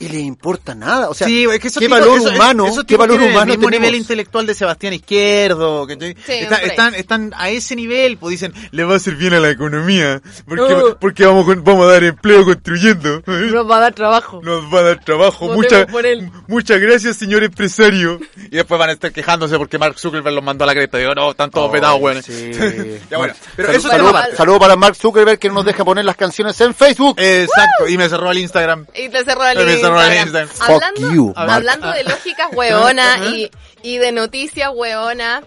y 0.00 0.08
le 0.08 0.20
importa 0.20 0.74
nada. 0.74 1.08
O 1.10 1.14
sea, 1.14 1.26
Sí, 1.26 1.44
es 1.44 1.50
que 1.58 1.58
¿qué 1.70 1.70
tipos- 1.70 1.88
valor 1.98 2.20
humano, 2.20 2.66
esos 2.66 2.84
qué 2.84 2.96
valor 2.96 3.20
humano 3.20 3.40
el 3.52 3.58
mismo 3.58 3.64
tenemos? 3.66 3.80
nivel 3.80 3.94
intelectual 3.96 4.46
de 4.46 4.54
Sebastián 4.54 4.92
Izquierdo, 4.94 5.86
están, 5.88 6.94
están 6.94 7.34
a 7.36 7.50
ese 7.50 7.74
nivel, 7.76 8.16
pues 8.18 8.32
dicen, 8.32 8.52
le 8.70 8.84
va 8.84 8.94
a 8.94 8.96
hacer 8.96 9.16
bien 9.16 9.34
a 9.34 9.40
la 9.40 9.50
economía, 9.50 10.20
porque, 10.46 10.76
porque 11.00 11.26
vamos, 11.26 11.46
vamos 11.64 11.86
a 11.88 11.92
dar 11.92 12.04
empleo 12.04 12.44
construyendo. 12.44 13.22
Nos 13.26 13.70
va 13.70 13.78
a 13.78 13.80
dar 13.80 13.94
trabajo. 13.94 14.40
Nos 14.42 14.64
va 14.72 14.80
a 14.80 14.82
dar 14.82 15.04
trabajo. 15.04 15.48
Muchas 15.52 15.86
por 15.86 16.06
él. 16.06 16.30
muchas 16.46 16.80
gracias, 16.80 17.16
señor 17.16 17.42
empresario. 17.44 18.20
Y 18.36 18.56
después 18.56 18.78
van 18.78 18.90
a 18.90 18.92
estar 18.92 19.12
quejándose 19.12 19.56
porque 19.58 19.78
Mark 19.78 19.98
Zuckerberg 19.98 20.34
los 20.34 20.44
mandó 20.44 20.64
a 20.64 20.66
la 20.66 20.74
cresta. 20.74 20.98
Digo, 20.98 21.14
no, 21.14 21.30
están 21.32 21.50
todos 21.50 21.66
Ay, 21.68 21.72
petados, 21.80 22.00
weón. 22.00 22.22
sí. 22.22 22.52
ya 23.10 23.18
bueno, 23.18 23.34
pero 23.56 23.68
Salud- 23.68 23.78
eso 23.78 23.88
salud, 23.88 24.06
es 24.06 24.12
tema- 24.12 24.36
salud 24.36 24.58
para 24.58 24.76
Mark 24.76 24.96
Zuckerberg 24.96 25.38
que 25.38 25.48
no 25.48 25.54
nos 25.54 25.64
deja 25.64 25.84
poner 25.84 26.04
las 26.04 26.16
canciones 26.16 26.60
en 26.60 26.74
Facebook. 26.74 27.16
Exacto, 27.18 27.88
y 27.88 27.98
me 27.98 28.08
cerró 28.08 28.30
el 28.30 28.38
Instagram. 28.38 28.86
Y 28.94 29.08
te 29.08 29.24
cerró 29.24 29.46
el 29.46 29.58
Instagram. 29.68 29.87
Instagram. 29.96 30.48
Hablando, 30.60 31.32
hablando 31.36 31.90
de 31.92 32.04
lógicas 32.04 32.48
hueonas 32.52 33.32
y, 33.32 33.50
y 33.82 33.98
de 33.98 34.12
noticias 34.12 34.70
hueonas, 34.74 35.44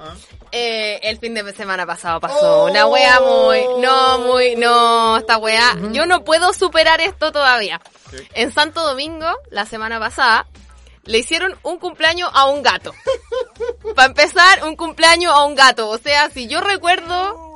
eh, 0.51 0.99
el 1.03 1.17
fin 1.17 1.33
de 1.33 1.53
semana 1.53 1.85
pasado 1.85 2.19
pasó 2.19 2.65
una 2.65 2.85
wea 2.85 3.19
muy, 3.21 3.63
no, 3.79 4.19
muy, 4.19 4.55
no, 4.55 5.17
esta 5.17 5.37
wea, 5.37 5.77
yo 5.91 6.05
no 6.05 6.23
puedo 6.23 6.53
superar 6.53 6.99
esto 6.99 7.31
todavía. 7.31 7.81
En 8.33 8.51
Santo 8.51 8.85
Domingo, 8.85 9.27
la 9.49 9.65
semana 9.65 9.99
pasada, 9.99 10.45
le 11.05 11.19
hicieron 11.19 11.57
un 11.63 11.79
cumpleaños 11.79 12.29
a 12.33 12.45
un 12.47 12.61
gato. 12.61 12.93
Para 13.95 14.07
empezar, 14.07 14.65
un 14.65 14.75
cumpleaños 14.75 15.33
a 15.33 15.45
un 15.45 15.55
gato. 15.55 15.89
O 15.89 15.97
sea, 15.97 16.29
si 16.29 16.47
yo 16.47 16.61
recuerdo, 16.61 17.50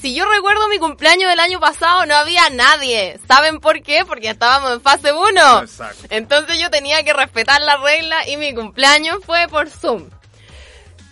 si 0.00 0.14
yo 0.14 0.24
recuerdo 0.30 0.68
mi 0.68 0.78
cumpleaños 0.78 1.28
del 1.30 1.40
año 1.40 1.60
pasado, 1.60 2.06
no 2.06 2.14
había 2.14 2.48
nadie. 2.50 3.18
¿Saben 3.28 3.60
por 3.60 3.82
qué? 3.82 4.04
Porque 4.04 4.30
estábamos 4.30 4.72
en 4.72 4.80
fase 4.80 5.12
1. 5.12 5.60
Exacto. 5.62 6.06
Entonces 6.10 6.58
yo 6.58 6.70
tenía 6.70 7.02
que 7.02 7.12
respetar 7.12 7.60
la 7.60 7.76
regla 7.78 8.28
y 8.28 8.36
mi 8.36 8.54
cumpleaños 8.54 9.18
fue 9.24 9.46
por 9.48 9.68
Zoom. 9.70 10.08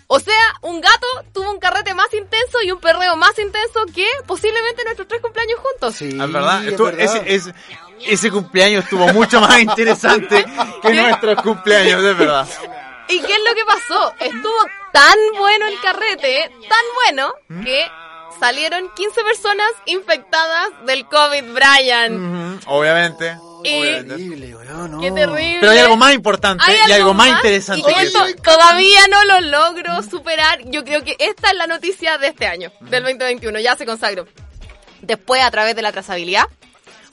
O 0.07 0.19
sea, 0.19 0.35
un 0.61 0.79
gato 0.79 1.07
tuvo 1.33 1.49
un 1.49 1.59
carrete 1.59 1.93
más 1.95 2.13
intenso 2.13 2.61
y 2.61 2.71
un 2.71 2.79
perreo 2.79 3.15
más 3.15 3.37
intenso 3.39 3.85
que 3.95 4.05
posiblemente 4.27 4.83
nuestros 4.83 5.07
tres 5.07 5.21
cumpleaños 5.21 5.59
juntos. 5.59 5.95
Sí, 5.95 6.09
Es 6.09 6.31
verdad, 6.31 6.61
es 6.63 6.71
estuvo- 6.71 6.85
verdad. 6.87 7.01
Ese, 7.03 7.35
ese, 7.35 7.53
ese 8.05 8.29
cumpleaños 8.31 8.83
estuvo 8.83 9.07
mucho 9.13 9.41
más 9.41 9.59
interesante 9.59 10.45
que 10.81 10.93
nuestros 10.93 11.41
cumpleaños, 11.41 12.03
es 12.03 12.17
verdad. 12.17 12.47
¿Y 13.09 13.21
qué 13.21 13.33
es 13.33 13.39
lo 13.39 13.55
que 13.55 13.65
pasó? 13.65 14.13
Estuvo 14.19 14.65
tan 14.91 15.15
bueno 15.37 15.65
el 15.67 15.79
carrete, 15.81 16.51
tan 16.69 16.85
bueno, 16.95 17.33
que 17.63 17.89
salieron 18.39 18.89
15 18.95 19.23
personas 19.23 19.67
infectadas 19.85 20.69
del 20.85 21.05
COVID, 21.07 21.43
Brian. 21.53 22.59
Obviamente. 22.67 23.37
Y- 23.63 23.79
obviamente. 23.79 24.09
Terrible, 24.09 24.55
weón, 24.55 24.91
no. 24.91 24.99
Qué 24.99 25.11
terrible. 25.11 25.57
Pero 25.61 25.71
hay 25.71 25.79
algo 25.79 25.95
más 25.97 26.13
importante 26.13 26.63
Hay 26.67 26.77
y 26.89 26.91
algo 26.91 27.13
más 27.13 27.29
interesante 27.29 27.89
y 27.89 27.93
que 27.93 28.01
esto 28.03 28.25
eso. 28.25 28.35
todavía 28.43 29.07
no 29.09 29.23
lo 29.25 29.41
logro 29.41 30.03
superar. 30.03 30.59
Yo 30.65 30.83
creo 30.83 31.03
que 31.03 31.15
esta 31.19 31.49
es 31.51 31.55
la 31.55 31.67
noticia 31.67 32.17
de 32.17 32.27
este 32.27 32.45
año, 32.47 32.71
del 32.81 33.03
2021. 33.03 33.59
Ya 33.59 33.75
se 33.75 33.85
consagró. 33.85 34.27
Después, 35.01 35.41
a 35.43 35.51
través 35.51 35.75
de 35.75 35.81
la 35.81 35.91
trazabilidad, 35.91 36.45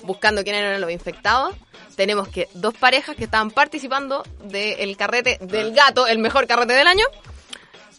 buscando 0.02 0.42
quiénes 0.42 0.62
eran 0.62 0.80
los 0.80 0.90
infectados, 0.90 1.54
tenemos 1.96 2.28
que 2.28 2.48
dos 2.54 2.74
parejas 2.74 3.14
que 3.16 3.24
estaban 3.24 3.50
participando 3.50 4.22
del 4.44 4.96
carrete 4.96 5.38
del 5.40 5.72
gato, 5.72 6.06
el 6.06 6.18
mejor 6.18 6.46
carrete 6.46 6.72
del 6.72 6.86
año, 6.86 7.04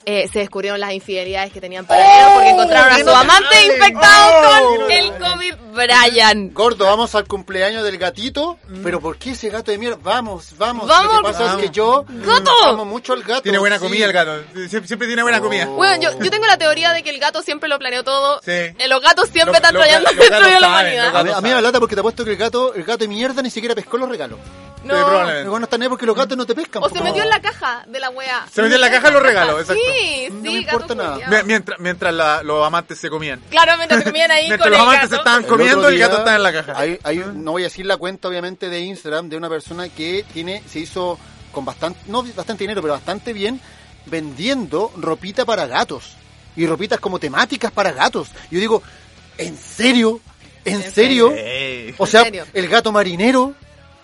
eh, 0.06 0.28
se 0.32 0.40
descubrieron 0.40 0.80
las 0.80 0.94
infidelidades 0.94 1.52
que 1.54 1.62
tenían 1.62 1.86
para 1.86 2.04
ellos 2.04 2.32
porque 2.34 2.50
encontraron 2.50 2.94
a 2.94 3.00
su 3.00 3.10
amante 3.10 3.66
infectado 3.66 4.78
con 4.80 4.92
el 4.92 5.12
COVID 5.18 5.54
Brian. 5.74 6.54
Gordo, 6.54 6.86
vamos 6.86 7.16
al 7.16 7.28
cumpleaños 7.28 7.84
del 7.84 7.98
gatito, 7.98 8.58
pero 8.84 9.00
¿por 9.00 9.18
qué 9.18 9.32
ese 9.32 9.50
gato 9.50 9.72
de 9.72 9.78
mierda? 9.78 9.98
Vamos, 10.02 10.54
vamos. 10.58 10.88
Vamos. 10.88 11.14
Lo 11.14 11.18
que 11.20 11.34
pasa 11.34 11.52
es 11.54 11.58
que 11.58 11.70
yo 11.70 12.04
¡Gato! 12.08 12.52
amo 12.66 12.86
mucho 12.86 13.14
al 13.14 13.24
gato. 13.24 13.42
Tiene 13.44 13.58
buena 13.60 13.78
sí. 13.78 13.84
comida 13.86 14.06
el 14.06 14.14
gato. 14.14 14.44
Siempre, 14.68 14.88
siempre 14.88 15.08
tiene 15.08 15.22
buena 15.24 15.40
comida. 15.40 15.66
Bueno, 15.66 16.02
yo, 16.02 16.20
yo 16.20 16.30
tengo 16.30 16.46
la 16.46 16.58
teoría 16.58 16.92
de 16.94 17.04
que 17.04 17.10
el 17.10 17.20
gato 17.20 17.42
siempre 17.42 17.70
lo 17.70 17.80
planeó 17.80 18.04
todo. 18.04 18.40
Sí. 18.44 18.52
Eh, 18.52 18.76
Los 18.88 19.02
gatos 19.02 19.30
siempre 19.30 19.56
están 19.56 19.74
trayendo 19.74 20.10
destruir 20.10 20.56
a 20.56 20.60
la 20.60 20.68
humanidad. 20.68 21.16
A 21.16 21.24
mí, 21.24 21.32
a 21.32 21.42
mí 21.42 21.50
me 21.54 21.62
lata 21.62 21.80
porque 21.80 21.96
te 21.96 22.02
apuesto 22.02 22.26
que 22.26 22.32
el 22.32 22.38
gato, 22.38 22.74
el 22.74 22.84
gato 22.84 23.00
de 23.00 23.08
mierda 23.08 23.42
ni 23.42 23.50
siquiera 23.50 23.76
pescó 23.76 23.98
los 23.98 24.10
regalos. 24.10 24.40
No. 24.84 24.96
Sí, 24.98 25.04
probablemente. 25.06 25.50
Weón 25.50 25.62
no 25.62 25.66
está 25.66 25.76
ahí 25.78 25.90
porque 25.90 26.06
los 26.06 26.16
gatos 26.16 26.38
no 26.38 26.46
te 26.46 26.56
pescan. 26.56 26.84
O 26.84 26.90
se 26.90 27.02
metió 27.02 27.22
en 27.24 27.30
la 27.30 27.40
caja 27.42 27.84
de 27.88 28.00
la 28.00 28.10
wea. 28.10 28.46
Se 28.52 28.62
metió 28.62 28.76
en 28.76 28.82
la 28.82 28.90
caja 28.92 29.08
de 29.08 29.14
los 29.14 29.22
regalos, 29.24 29.62
exacto. 29.62 29.82
Sí, 29.84 30.26
sí, 30.26 30.28
No 30.32 30.52
me 30.52 30.58
importa 30.60 30.96
nada. 30.96 31.44
Mientras, 31.46 31.80
mientras 31.80 32.14
la- 32.14 32.42
los 32.44 32.66
amantes 32.66 32.98
se 32.98 33.10
comían. 33.10 33.40
Claro, 33.50 33.78
mientras 33.78 34.04
comían 34.04 34.32
ahí 34.32 34.48
Mientras 34.48 34.62
con 34.70 34.72
los 34.72 34.80
el 34.80 34.84
amantes 34.88 35.10
se 35.10 35.16
gato. 35.18 35.30
estaban 35.30 35.44
comiendo, 35.44 35.88
el 35.88 36.00
gato 36.00 36.18
estaba 36.18 36.36
en 36.36 36.44
la 36.44 36.52
caja. 36.54 36.74
Hay, 36.78 37.00
hay 37.04 37.20
un- 37.20 37.44
no 37.44 37.52
voy 37.52 37.62
a 37.62 37.66
decir 37.66 37.86
la 37.86 37.98
cuenta, 37.98 38.28
obviamente, 38.28 38.70
de 38.70 38.80
Instagram 38.80 39.30
de 39.30 39.38
una 39.38 39.50
persona 39.50 39.88
que 39.90 40.26
tiene, 40.34 40.64
se 40.68 40.80
hizo 40.80 41.20
con 41.52 41.64
bastante, 41.66 42.00
no 42.08 42.24
bastante 42.24 42.64
dinero, 42.64 42.82
pero 42.82 42.94
bastante 42.94 43.34
bien, 43.34 43.62
vendiendo 44.08 44.92
ropita 44.98 45.46
para 45.46 45.66
gatos. 45.68 46.16
Y 46.56 46.66
ropitas 46.68 47.00
como 47.00 47.18
temáticas 47.20 47.72
para 47.72 47.92
gatos. 47.92 48.30
Yo 48.50 48.60
digo, 48.60 48.84
¿en 49.38 49.58
serio? 49.58 50.20
¿En, 50.66 50.82
¿En 50.82 50.92
serio? 50.92 51.34
O 51.98 52.06
sea, 52.06 52.24
serio? 52.24 52.46
el 52.54 52.68
gato 52.68 52.92
marinero, 52.92 53.54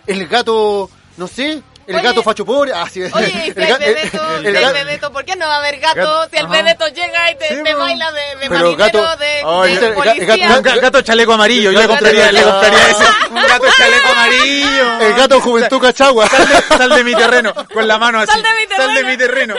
el 0.07 0.27
gato, 0.27 0.89
no 1.17 1.27
sé, 1.27 1.61
el 1.87 1.95
Oye. 1.95 2.03
gato 2.03 2.21
facho 2.23 2.45
pobre. 2.45 2.71
Ah, 2.75 2.87
sí, 2.91 3.01
Oye, 3.01 3.11
el, 3.47 3.47
el- 3.47 3.53
Bebeto, 3.53 4.35
el 4.37 4.43
Fe- 4.43 4.51
gato- 4.51 4.73
Bebeto, 4.73 5.11
¿por 5.13 5.25
qué 5.25 5.35
no 5.35 5.47
va 5.47 5.55
a 5.55 5.59
haber 5.59 5.79
gato 5.79 5.95
Gato, 5.95 6.27
si 6.31 6.37
el. 6.37 6.47
Bebeto 6.47 6.87
llega 6.89 7.31
y 7.31 7.35
te, 7.37 7.47
Sí, 7.47 7.55
te 7.63 7.73
baila 7.73 8.11
de, 8.11 8.19
de 8.39 8.49
Pero 8.49 8.75
gato- 8.75 9.17
de, 9.17 9.43
Oye, 9.45 9.71
de 9.73 9.77
el 9.79 9.83
el 9.85 9.93
policía? 9.93 10.47
gato- 10.61 10.81
gato 10.81 11.01
chaleco 11.01 11.33
amarillo, 11.33 11.71
yo 11.71 11.79
le 11.79 11.87
Gato 11.87 11.89
compraría, 11.93 12.31
le 12.31 12.41
compraría 12.43 12.89
ese. 12.89 13.03
Un 13.29 13.35
gato 13.47 13.65
chaleco 13.77 14.07
amarillo. 14.09 14.99
el 15.01 15.13
gato 15.15 15.41
juventud 15.41 15.81
cachagua. 15.81 16.27
Sal 16.27 16.47
de, 16.47 16.55
sal 16.77 16.89
de 16.89 17.03
mi 17.03 17.15
terreno, 17.15 17.53
con 17.73 17.87
la 17.87 17.97
mano 17.97 18.19
así. 18.19 18.31
Sal 18.31 18.43
de 18.43 18.49
mi 18.49 18.75
Sal 18.75 18.87
de 18.93 18.93
terreno. 19.01 19.09
mi 19.09 19.17
terreno. 19.17 19.55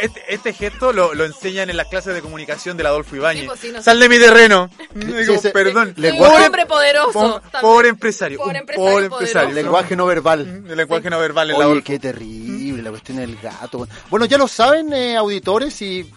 Este, 0.00 0.34
este 0.34 0.52
gesto 0.54 0.92
lo, 0.92 1.14
lo 1.14 1.24
enseñan 1.24 1.70
en 1.70 1.76
las 1.76 1.86
clases 1.88 2.14
de 2.14 2.22
comunicación 2.22 2.76
del 2.76 2.86
Adolfo 2.86 3.16
Ibáñez. 3.16 3.42
Sí, 3.42 3.48
pues, 3.48 3.60
sí, 3.60 3.70
no. 3.72 3.82
Sal 3.82 4.00
de 4.00 4.08
mi 4.08 4.18
terreno. 4.18 4.70
Digo, 4.94 5.40
perdón. 5.52 5.94
Un 5.96 6.02
lenguaje- 6.02 6.46
hombre 6.46 6.66
poderoso. 6.66 7.42
Pobre 7.60 7.88
empresario. 7.88 8.38
Pobre 8.38 8.58
empresario. 9.06 9.50
lenguaje 9.54 9.94
no 9.96 10.06
verbal. 10.06 10.40
El 10.68 10.76
lenguaje 10.76 11.10
no 11.10 11.18
verbal 11.18 11.49
en 11.50 11.58
la 11.58 11.58
Oye, 11.58 11.64
Adolfo. 11.66 11.84
qué 11.84 11.98
terrible 11.98 12.82
la 12.82 12.90
cuestión 12.90 13.18
del 13.18 13.36
gato. 13.36 13.86
Bueno, 14.08 14.26
ya 14.26 14.38
lo 14.38 14.48
saben, 14.48 14.92
eh, 14.92 15.16
auditores, 15.16 15.80
y 15.82 16.10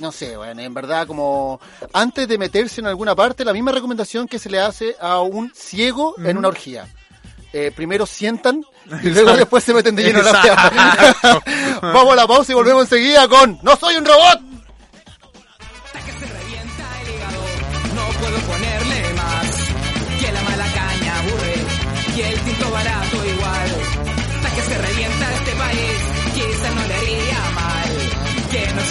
no 0.00 0.12
sé, 0.12 0.36
bueno, 0.36 0.60
en 0.60 0.74
verdad, 0.74 1.06
como 1.06 1.60
antes 1.92 2.28
de 2.28 2.38
meterse 2.38 2.80
en 2.80 2.86
alguna 2.86 3.14
parte, 3.14 3.44
la 3.44 3.52
misma 3.52 3.72
recomendación 3.72 4.28
que 4.28 4.38
se 4.38 4.50
le 4.50 4.60
hace 4.60 4.96
a 5.00 5.20
un 5.20 5.52
ciego 5.54 6.14
en 6.22 6.36
una 6.36 6.48
orgía. 6.48 6.86
Eh, 7.52 7.72
primero 7.74 8.04
sientan 8.04 8.64
y 9.02 9.08
luego 9.08 9.34
después 9.34 9.64
se 9.64 9.72
meten 9.72 9.96
de 9.96 10.02
lleno 10.02 10.18
en 10.18 10.24
la. 10.26 11.42
Vamos 11.82 12.12
a 12.12 12.16
la 12.16 12.26
pausa 12.26 12.52
y 12.52 12.54
volvemos 12.54 12.82
enseguida 12.82 13.26
con 13.28 13.58
¡No 13.62 13.76
soy 13.76 13.96
un 13.96 14.04
robot! 14.04 14.35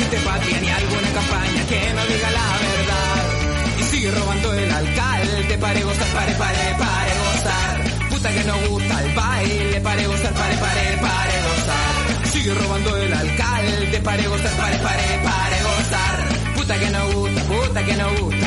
Existe 0.06 0.30
patria 0.30 0.60
ni 0.62 0.70
alguna 0.70 1.10
campaña 1.14 1.66
que 1.68 1.94
no 1.94 2.06
diga 2.06 2.32
la 2.32 2.48
verdad. 2.68 3.80
Y 3.80 3.84
sigue 3.84 4.12
robando 4.12 4.54
el 4.54 4.72
alcalde. 4.72 5.58
Pare 5.58 5.84
gozar, 5.84 6.08
pare, 6.08 6.34
pare, 6.34 6.76
pare 6.78 7.14
gozar. 7.26 8.10
Puta 8.10 8.30
que 8.30 8.44
no 8.44 8.70
gusta 8.70 9.04
el 9.04 9.14
baile. 9.14 9.82
Pare 9.82 10.08
gozar, 10.08 10.34
pare, 10.34 10.58
pare, 10.58 10.98
pare 11.02 11.36
gozar. 11.48 12.28
Sigue 12.32 12.54
robando 12.54 12.98
el 12.98 13.14
alcalde. 13.14 14.02
Pare 14.02 14.28
gozar, 14.28 14.52
pare, 14.58 14.78
pare, 14.78 15.20
pare 15.24 15.58
gozar. 15.64 16.54
Puta 16.56 16.80
que 16.80 16.90
no 16.90 17.12
gusta, 17.14 17.44
puta 17.44 17.86
que 17.86 17.96
no 17.96 18.10
gusta. 18.20 18.45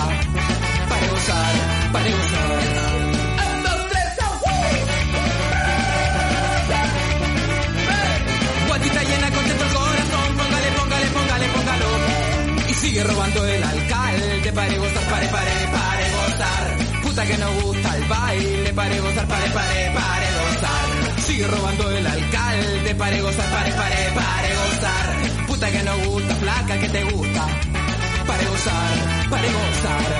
Pare 29.38 29.52
gozar. 29.52 30.10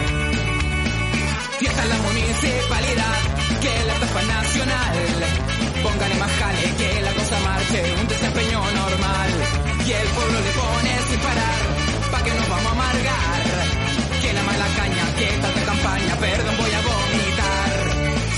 Fiesta 1.58 1.82
en 1.82 1.88
la 1.88 1.98
municipalidad, 2.08 3.18
que 3.62 3.72
la 3.88 3.94
etapa 3.96 4.22
nacional. 4.22 4.96
Póngale 5.82 6.14
más 6.22 6.32
jale, 6.38 6.64
que 6.78 7.02
la 7.02 7.12
cosa 7.18 7.38
marche, 7.40 7.80
un 8.00 8.08
desempeño 8.08 8.58
normal. 8.82 9.30
Y 9.86 9.90
el 9.92 10.08
pueblo 10.16 10.38
le 10.46 10.52
pone 10.60 10.92
sin 11.08 11.20
parar, 11.26 11.60
pa' 12.12 12.22
que 12.24 12.32
nos 12.38 12.48
vamos 12.48 12.66
a 12.66 12.76
amargar. 12.78 13.42
Que 14.22 14.32
la 14.32 14.42
mala 14.42 14.66
caña, 14.78 15.04
que 15.18 15.26
tanta 15.42 15.62
campaña, 15.70 16.14
perdón 16.16 16.54
voy 16.62 16.72
a 16.78 16.80
vomitar. 16.88 17.72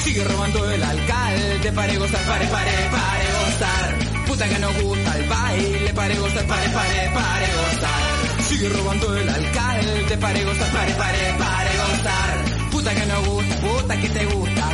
Sigue 0.05 0.24
robando 0.24 0.70
el 0.70 0.83
alcalde, 0.83 1.72
pare 1.72 1.97
gozar, 1.99 2.22
pare, 2.31 2.47
pare, 2.47 2.74
pare 2.97 3.26
gozar. 3.37 3.87
Puta 4.26 4.49
que 4.49 4.59
no 4.59 4.68
gusta 4.81 5.11
el 5.18 5.28
baile, 5.28 5.95
pare 5.95 6.14
gozar, 6.14 6.45
pare, 6.47 6.68
pare, 6.70 7.11
pare 7.12 7.49
gozar. 7.59 8.09
Sigue 8.51 8.68
robando 8.68 9.16
el 9.16 9.28
alcalde, 9.28 10.18
pare 10.18 10.44
gozar, 10.44 10.72
pare, 10.72 10.92
pare, 10.94 11.34
pare 11.38 11.70
gozar. 11.82 12.70
Puta 12.72 12.94
que 12.96 13.07
no 13.07 13.22
gusta, 13.22 13.57
puta 13.61 14.01
que 14.01 14.09
te 14.09 14.24
gusta. 14.26 14.64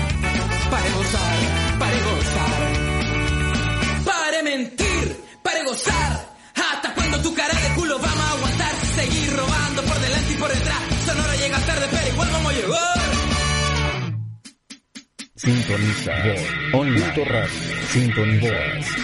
Pare 0.71 0.91
gozar, 0.97 1.37
pare 1.79 1.99
gozar. 2.09 2.61
Pare 4.03 4.43
mentir, 4.45 5.25
pare 5.43 5.63
gozar. 5.65 6.27
Hasta 6.55 6.95
cuando 6.95 7.21
tu 7.21 7.35
cara 7.35 7.53
de 7.53 7.75
culo 7.75 7.99
vamos 7.99 8.25
a 8.25 8.31
aguantar. 8.33 8.75
Seguir 8.97 9.37
robando 9.37 9.83
por 9.83 9.99
delante 10.01 10.33
y 10.33 10.37
por 10.37 10.49
detrás. 10.49 10.83
Sonora 11.05 11.37
llega 11.37 11.59
tarde, 11.59 11.87
pero 11.91 12.09
igual 12.09 12.29
vamos 12.33 12.53
a 12.53 12.57
llegar. 12.57 12.97
Sintoniza 15.35 16.13
Online. 16.73 17.13
Punto 17.13 17.25
radio. 17.31 17.51
Sintoniza 17.93 18.49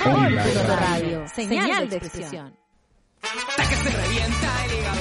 Online. 0.07 0.43
Punto 0.43 0.77
radio. 0.77 1.29
Señal 1.29 1.91
de 1.91 1.97
expresión. 1.99 2.62
Hasta 3.23 3.69
que 3.69 3.77
se 3.77 3.91
revienta 3.91 4.65
el 4.65 4.73
hígado. 4.79 5.01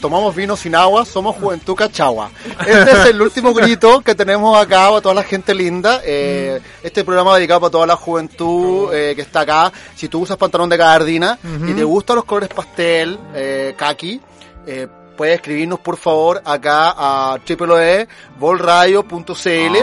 Tomamos 0.00 0.34
vino 0.34 0.56
sin 0.56 0.74
agua, 0.74 1.04
somos 1.04 1.36
Juventud 1.36 1.76
Cachagua. 1.76 2.30
Este 2.66 2.90
es 2.90 3.06
el 3.06 3.22
último 3.22 3.54
grito 3.54 4.00
que 4.00 4.14
tenemos 4.16 4.58
acá 4.58 4.88
para 4.88 5.00
toda 5.00 5.14
la 5.14 5.22
gente 5.22 5.54
linda. 5.54 6.02
Eh, 6.04 6.60
este 6.82 7.04
programa 7.04 7.36
dedicado 7.36 7.60
para 7.60 7.70
toda 7.70 7.86
la 7.86 7.96
juventud 7.96 8.92
eh, 8.92 9.14
que 9.14 9.22
está 9.22 9.40
acá. 9.40 9.72
Si 9.94 10.08
tú 10.08 10.20
usas 10.20 10.36
pantalón 10.36 10.68
de 10.68 10.76
gabardina 10.76 11.38
y 11.66 11.72
te 11.72 11.84
gustan 11.84 12.16
los 12.16 12.24
colores 12.24 12.48
pastel, 12.48 13.18
eh, 13.34 13.74
kaki, 13.76 14.20
eh, 14.66 14.88
puedes 15.18 15.34
escribirnos 15.34 15.80
por 15.80 15.96
favor 15.96 16.40
acá 16.44 16.94
a 16.96 17.38
www.volradio.cl. 17.46 19.76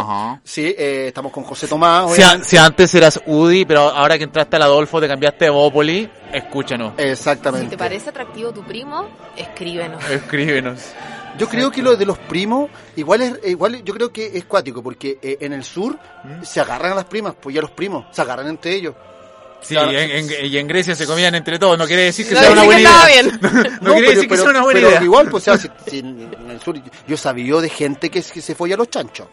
Sí, 0.43 0.73
eh, 0.77 1.05
estamos 1.09 1.31
con 1.31 1.43
José 1.43 1.67
Tomás. 1.67 2.11
Si, 2.13 2.21
a- 2.23 2.43
si 2.43 2.57
antes 2.57 2.93
eras 2.95 3.21
UDI, 3.25 3.65
pero 3.65 3.81
ahora 3.81 4.17
que 4.17 4.23
entraste 4.23 4.55
al 4.55 4.63
Adolfo 4.63 4.99
te 5.01 5.07
cambiaste 5.07 5.45
de 5.45 5.51
Bópoli, 5.51 6.09
escúchanos. 6.33 6.93
Si 6.97 7.03
Exactamente. 7.03 7.69
te 7.71 7.77
parece 7.77 8.09
atractivo 8.09 8.51
tu 8.53 8.63
primo, 8.63 9.07
escríbenos. 9.35 10.03
Escríbenos. 10.09 10.79
Yo 11.37 11.49
creo 11.49 11.69
que 11.69 11.81
lo 11.83 11.97
de 11.97 12.05
los 12.05 12.17
primos, 12.17 12.69
igual 12.95 13.21
es, 13.21 13.39
igual 13.45 13.83
yo 13.83 13.93
creo 13.93 14.09
que 14.13 14.37
es 14.37 14.45
cuático, 14.45 14.81
porque 14.81 15.19
eh, 15.21 15.37
en 15.41 15.51
el 15.51 15.65
sur 15.65 15.99
¿Mm? 16.23 16.43
se 16.43 16.61
agarran 16.61 16.93
a 16.93 16.95
las 16.95 17.05
primas, 17.05 17.35
pues 17.41 17.53
ya 17.53 17.61
los 17.61 17.71
primos, 17.71 18.05
se 18.11 18.21
agarran 18.21 18.47
entre 18.47 18.73
ellos. 18.73 18.95
Sí, 19.61 19.73
Claro. 19.73 19.91
en- 19.91 20.11
en- 20.31 20.45
y 20.45 20.57
en 20.57 20.67
Grecia 20.67 20.93
se 20.95 21.07
comían 21.07 21.33
entre 21.33 21.57
todos, 21.57 21.77
no 21.77 21.87
quiere 21.87 22.03
decir 22.03 22.27
que 22.27 22.35
No 22.35 22.39
sea 22.41 22.51
una 22.51 22.63
buena 22.63 22.81
idea. 22.81 23.05
bien. 23.07 23.39
No, 23.81 23.93
quiere 23.93 24.09
decir 24.13 24.29
que 24.29 24.37
sea 24.37 24.49
una 24.49 24.61
buena 24.61 24.79
pero 24.79 24.89
idea. 24.91 25.03
igual, 25.03 25.29
pues, 25.29 25.47
o 25.47 25.57
sea, 25.57 25.57
si- 25.85 25.89
si 25.89 25.99
en 25.99 26.31
el 26.49 26.61
sur, 26.61 26.79
yo 27.07 27.17
sabía 27.17 27.55
de 27.55 27.69
gente 27.69 28.09
que, 28.11 28.21
que 28.21 28.41
se 28.41 28.53
folla 28.53 28.75
a 28.75 28.77
los 28.77 28.89
chanchos. 28.89 29.27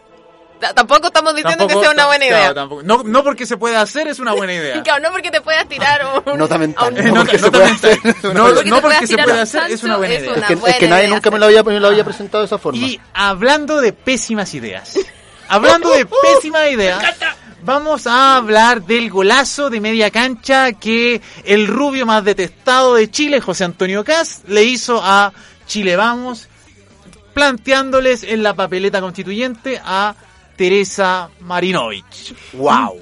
T- 0.59 0.73
Tampoco 0.73 1.07
estamos 1.07 1.35
diciendo 1.35 1.67
Tampoco- 1.67 1.81
que 1.81 1.85
sea 1.85 1.93
una 1.93 2.05
buena 2.07 2.25
claro, 2.25 2.41
idea. 2.43 2.53
tampoco. 2.53 2.83
No, 2.83 3.03
no 3.03 3.23
porque 3.23 3.45
se 3.45 3.57
pueda 3.57 3.81
hacer 3.81 4.07
es 4.07 4.19
una 4.19 4.33
buena 4.33 4.53
idea. 4.53 4.81
Claro, 4.83 5.03
no 5.03 5.11
porque 5.11 5.29
te 5.29 5.41
puedas 5.41 5.67
tirar 5.67 6.01
un... 6.25 6.37
Nota 6.39 6.57
mental. 6.57 6.95
a 6.97 6.99
un- 7.01 7.07
No, 7.13 7.15
porque 7.15 7.37
se 7.37 7.45
nota 7.45 7.59
mental. 7.59 7.91
hacer. 7.91 8.33
No, 8.33 8.43
Porque 8.45 8.69
no 8.69 8.75
te 8.77 8.81
porque 8.81 8.97
se 9.01 9.07
tirar 9.07 9.25
puede 9.25 9.39
a 9.39 9.41
hacer 9.43 9.71
es 9.71 9.83
una 9.83 9.97
buena 9.97 10.13
es 10.15 10.21
idea. 10.21 10.31
una 10.33 10.41
Es 10.41 10.47
que, 10.47 10.55
buena 10.55 10.73
es 10.75 10.79
que 10.79 10.87
nadie 10.87 11.03
idea 11.03 11.13
nunca 11.15 11.31
me 11.31 11.39
lo, 11.39 11.45
había, 11.45 11.63
me 11.63 11.79
lo 11.79 11.87
había 11.87 12.03
presentado 12.05 12.41
de 12.43 12.45
esa 12.47 12.57
forma. 12.57 12.79
Y 12.79 12.99
hablando 13.13 13.81
de 13.81 13.91
pésimas 13.93 14.53
ideas, 14.53 14.97
hablando 15.49 15.89
de 15.91 16.05
pésimas 16.05 16.71
ideas, 16.71 17.03
vamos 17.65 18.07
a 18.07 18.37
hablar 18.37 18.85
del 18.85 19.09
golazo 19.09 19.69
de 19.69 19.79
media 19.79 20.11
cancha 20.11 20.73
que 20.73 21.21
el 21.45 21.67
rubio 21.67 22.05
más 22.05 22.23
detestado 22.23 22.95
de 22.95 23.09
Chile, 23.09 23.41
José 23.41 23.63
Antonio 23.63 24.03
Caz, 24.03 24.41
le 24.47 24.63
hizo 24.63 24.99
a 25.01 25.33
Chile 25.65 25.95
Vamos, 25.95 26.47
planteándoles 27.33 28.23
en 28.23 28.43
la 28.43 28.53
papeleta 28.53 29.01
constituyente 29.01 29.81
a 29.83 30.15
Teresa 30.55 31.29
Marinovich. 31.41 32.35
wow. 32.53 33.01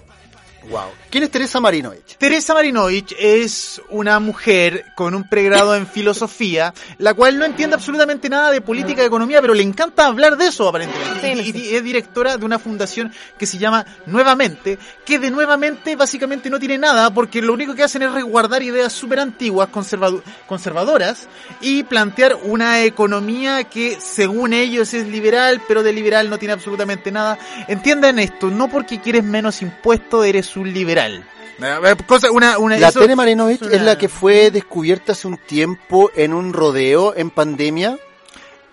Wow. 0.69 0.91
¿Quién 1.09 1.23
es 1.23 1.31
Teresa 1.31 1.59
Marinovich? 1.59 2.17
Teresa 2.17 2.53
Marinovich 2.53 3.15
es 3.19 3.81
una 3.89 4.19
mujer 4.19 4.85
con 4.95 5.15
un 5.15 5.27
pregrado 5.27 5.75
en 5.75 5.87
filosofía, 5.87 6.73
la 6.99 7.15
cual 7.15 7.39
no 7.39 7.45
entiende 7.45 7.75
absolutamente 7.75 8.29
nada 8.29 8.51
de 8.51 8.61
política 8.61 9.01
y 9.01 9.07
economía, 9.07 9.41
pero 9.41 9.55
le 9.55 9.63
encanta 9.63 10.05
hablar 10.05 10.37
de 10.37 10.47
eso 10.47 10.69
aparentemente. 10.69 11.33
Sí, 11.43 11.51
y, 11.53 11.71
y 11.71 11.75
es 11.75 11.83
directora 11.83 12.37
de 12.37 12.45
una 12.45 12.59
fundación 12.59 13.11
que 13.39 13.47
se 13.47 13.57
llama 13.57 13.85
Nuevamente, 14.05 14.77
que 15.03 15.17
de 15.17 15.31
Nuevamente 15.31 15.95
básicamente 15.95 16.49
no 16.49 16.59
tiene 16.59 16.77
nada, 16.77 17.11
porque 17.11 17.41
lo 17.41 17.53
único 17.53 17.73
que 17.73 17.83
hacen 17.83 18.03
es 18.03 18.11
resguardar 18.11 18.61
ideas 18.61 18.93
súper 18.93 19.19
antiguas, 19.19 19.67
conservado- 19.69 20.21
conservadoras, 20.47 21.27
y 21.59 21.83
plantear 21.83 22.37
una 22.43 22.83
economía 22.83 23.63
que 23.63 23.97
según 23.99 24.53
ellos 24.53 24.93
es 24.93 25.07
liberal, 25.07 25.61
pero 25.67 25.81
de 25.81 25.91
liberal 25.91 26.29
no 26.29 26.37
tiene 26.37 26.53
absolutamente 26.53 27.11
nada. 27.11 27.39
Entiendan 27.67 28.19
esto, 28.19 28.51
no 28.51 28.69
porque 28.69 29.01
quieres 29.01 29.23
menos 29.23 29.63
impuesto 29.63 30.23
eres 30.23 30.50
un 30.55 30.73
liberal. 30.73 31.23
Eh, 31.61 31.95
Cosa, 32.07 32.31
una, 32.31 32.57
una, 32.57 32.77
La 32.79 32.89
eso- 32.89 32.99
Tere 33.01 33.15
Marinovich 33.15 33.61
una- 33.61 33.71
es 33.75 33.81
la 33.81 33.97
que 33.97 34.09
fue 34.09 34.49
descubierta 34.51 35.11
hace 35.11 35.27
un 35.27 35.37
tiempo 35.37 36.09
en 36.15 36.33
un 36.33 36.53
rodeo 36.53 37.13
en 37.15 37.29
pandemia, 37.29 37.99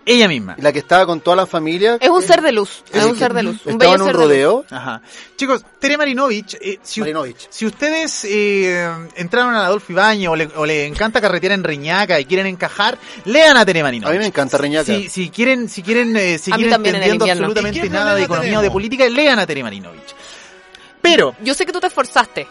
Ella 0.06 0.26
misma. 0.26 0.56
la 0.58 0.72
que 0.72 0.78
estaba 0.78 1.04
con 1.04 1.20
toda 1.20 1.36
la 1.36 1.44
familia. 1.46 1.98
Es 2.00 2.08
un 2.08 2.22
ser 2.22 2.40
de 2.40 2.50
luz, 2.52 2.82
es 2.90 3.04
un 3.04 3.18
ser 3.18 3.34
de 3.34 3.42
luz. 3.42 3.60
Un 3.66 3.72
Estaba 3.72 3.92
bello 3.92 3.94
en 3.96 4.00
un 4.00 4.06
ser 4.06 4.16
de 4.16 4.22
luz. 4.22 4.28
rodeo. 4.32 4.64
Ajá. 4.70 5.02
Chicos, 5.36 5.62
Tere 5.78 5.98
Marinovich, 5.98 6.54
eh, 6.62 6.78
si, 6.82 7.00
Marinovich. 7.00 7.46
si 7.50 7.66
ustedes 7.66 8.24
eh, 8.24 8.88
entraron 9.16 9.54
a 9.54 9.66
Adolfo 9.66 9.92
Ibañez 9.92 10.28
o 10.30 10.36
le, 10.36 10.48
o 10.56 10.64
le 10.64 10.86
encanta 10.86 11.20
carretera 11.20 11.52
en 11.52 11.62
Reñaca 11.64 12.18
y 12.18 12.24
quieren 12.24 12.46
encajar, 12.46 12.96
lean 13.26 13.58
a 13.58 13.66
Tere 13.66 13.82
Marinovich. 13.82 14.08
A 14.08 14.12
mí 14.14 14.18
me 14.18 14.26
encanta 14.26 14.56
Reñaca. 14.56 14.86
Si, 14.94 15.10
si 15.10 15.28
quieren, 15.28 15.68
si 15.68 15.82
quieren 15.82 16.16
eh, 16.16 16.38
seguir 16.38 16.68
en 16.68 16.72
entendiendo 16.72 17.26
absolutamente 17.26 17.78
¿Y 17.80 17.82
qué 17.82 17.90
nada 17.90 18.14
de 18.14 18.22
economía 18.22 18.60
o 18.60 18.62
de 18.62 18.70
política, 18.70 19.06
lean 19.10 19.38
a 19.38 19.46
Tere 19.46 19.62
Marinovich. 19.62 20.14
Pero 21.10 21.34
Yo 21.42 21.54
sé 21.54 21.64
que 21.66 21.72
tú 21.72 21.80
te 21.80 21.86
esforzaste. 21.88 22.46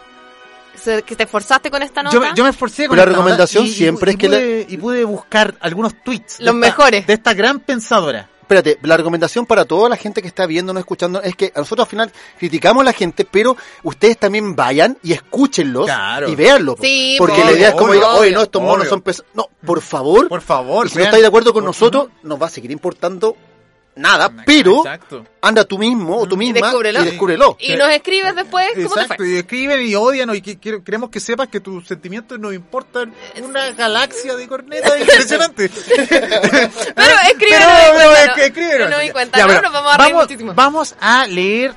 Que 1.06 1.16
te 1.16 1.24
esforzaste 1.24 1.72
con 1.72 1.82
esta 1.82 2.04
nota. 2.04 2.14
yo, 2.14 2.22
me- 2.22 2.30
yo 2.36 2.44
me 2.44 2.52
esforcé 2.52 2.88
con 2.88 2.96
Pero 2.98 3.08
la 3.08 3.12
esta 3.12 3.18
nota 3.18 3.30
recomendación 3.32 3.66
y- 3.66 3.70
y- 3.70 3.74
siempre 3.74 4.12
y 4.12 4.14
es 4.14 4.20
que 4.20 4.28
pude, 4.28 4.66
y 4.70 4.78
pude 4.78 5.04
buscar 5.06 5.56
algunos 5.60 5.96
tweets. 6.04 6.38
de 6.38 6.46
Los 6.46 6.54
esta- 6.54 6.66
mejores. 6.68 7.08
De 7.08 7.14
esta 7.14 7.34
gran 7.34 7.60
pensadora. 7.60 8.30
Espérate, 8.42 8.78
la 8.84 8.96
recomendación 8.96 9.46
para 9.46 9.66
toda 9.66 9.90
la 9.90 9.98
gente 9.98 10.22
que 10.22 10.28
está 10.30 10.46
viéndonos, 10.46 10.80
escuchando, 10.80 11.22
es 11.22 11.36
que 11.36 11.52
a 11.54 11.60
nosotros 11.60 11.86
al 11.88 11.90
final 11.90 12.12
criticamos 12.40 12.80
a 12.82 12.86
la 12.86 12.94
gente, 12.94 13.26
pero 13.30 13.58
ustedes 13.84 14.18
también 14.18 14.56
vayan 14.56 14.98
y 15.04 15.12
escúchenlos 15.12 15.86
Claro. 15.86 16.30
y 16.30 16.36
véanlo. 16.36 16.76
po. 16.78 16.84
Sí, 16.84 17.16
Porque 17.18 17.44
la 17.44 17.52
idea 17.52 17.70
es 17.70 17.76
como 17.76 17.92
diga, 17.92 18.08
oye, 18.14 18.32
no, 18.32 18.38
obvio, 18.38 18.44
estos 18.44 18.62
monos 18.62 18.78
obvio. 18.82 18.90
son 18.92 19.02
pesados. 19.02 19.32
No, 19.34 19.50
por 19.66 19.82
favor. 19.82 20.30
Por 20.30 20.42
favor. 20.42 20.86
y 20.86 20.90
si 20.92 20.98
no 21.00 21.04
estáis 21.04 21.24
de 21.24 21.28
acuerdo 21.28 21.52
con 21.52 21.64
Por- 21.64 21.70
nosotros, 21.70 22.08
nos 22.24 22.42
va 22.42 22.46
a 22.46 22.50
seguir 22.50 22.72
importando 22.72 23.36
nada, 23.98 24.32
pero 24.46 24.78
Exacto. 24.78 25.26
anda 25.42 25.64
tú 25.66 25.78
mismo 25.78 26.18
o 26.18 26.28
tú 26.28 26.36
Y 26.36 26.40
misma 26.40 26.68
descúbrelo. 26.68 27.02
y 27.02 27.06
descúbrelo. 27.06 27.58
Y 27.60 27.76
nos 27.76 27.90
escribes 27.90 28.36
después 28.36 28.68
cómo 28.76 28.78
te 28.96 29.02
Exacto, 29.02 29.16
fue. 29.18 29.30
y 29.30 29.38
escriben 29.38 29.82
y 29.86 29.96
odian 29.96 30.36
y 30.36 30.42
que- 30.42 30.58
que- 30.60 30.84
queremos 30.84 31.10
que 31.10 31.20
sepas 31.20 31.48
que 31.50 31.60
tus 31.60 31.88
sentimientos 31.88 32.40
nos 32.40 32.54
importan 32.54 33.14
una 33.44 33.72
galaxia 33.72 34.36
de 34.36 34.48
cornetas 34.48 34.94
impresionante. 35.00 35.70
Pero 36.10 37.16
escríbenos 37.30 37.68
Pero, 37.94 38.14
y 38.44 38.52
cuéntanos. 38.54 38.90
No, 39.08 39.14
cuenta, 39.14 39.38
Ya, 39.38 39.48
no, 39.48 39.62
nos 39.62 39.74
vamos 39.74 39.94
a 39.94 39.98
reír 39.98 40.14
vamos, 40.14 40.24
muchísimo. 40.28 40.54
vamos 40.54 40.96
a 41.00 41.28
leer 41.28 41.74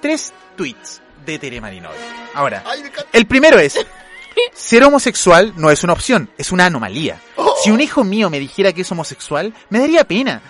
tres 0.00 0.32
tweets 0.56 1.00
de 1.24 1.38
Tere 1.38 1.60
Marinovich. 1.60 1.96
Ahora, 2.34 2.62
Ay, 2.66 2.82
el 3.12 3.26
primero 3.26 3.58
es, 3.58 3.78
ser 4.54 4.84
homosexual 4.84 5.52
no 5.56 5.70
es 5.70 5.82
una 5.84 5.92
opción, 5.92 6.30
es 6.38 6.52
una 6.52 6.66
anomalía. 6.66 7.20
Si 7.62 7.70
un 7.70 7.80
hijo 7.80 8.02
mío 8.02 8.28
me 8.30 8.40
dijera 8.40 8.72
que 8.72 8.80
es 8.82 8.90
homosexual, 8.90 9.52
me 9.70 9.78
daría 9.78 10.04
pena. 10.04 10.40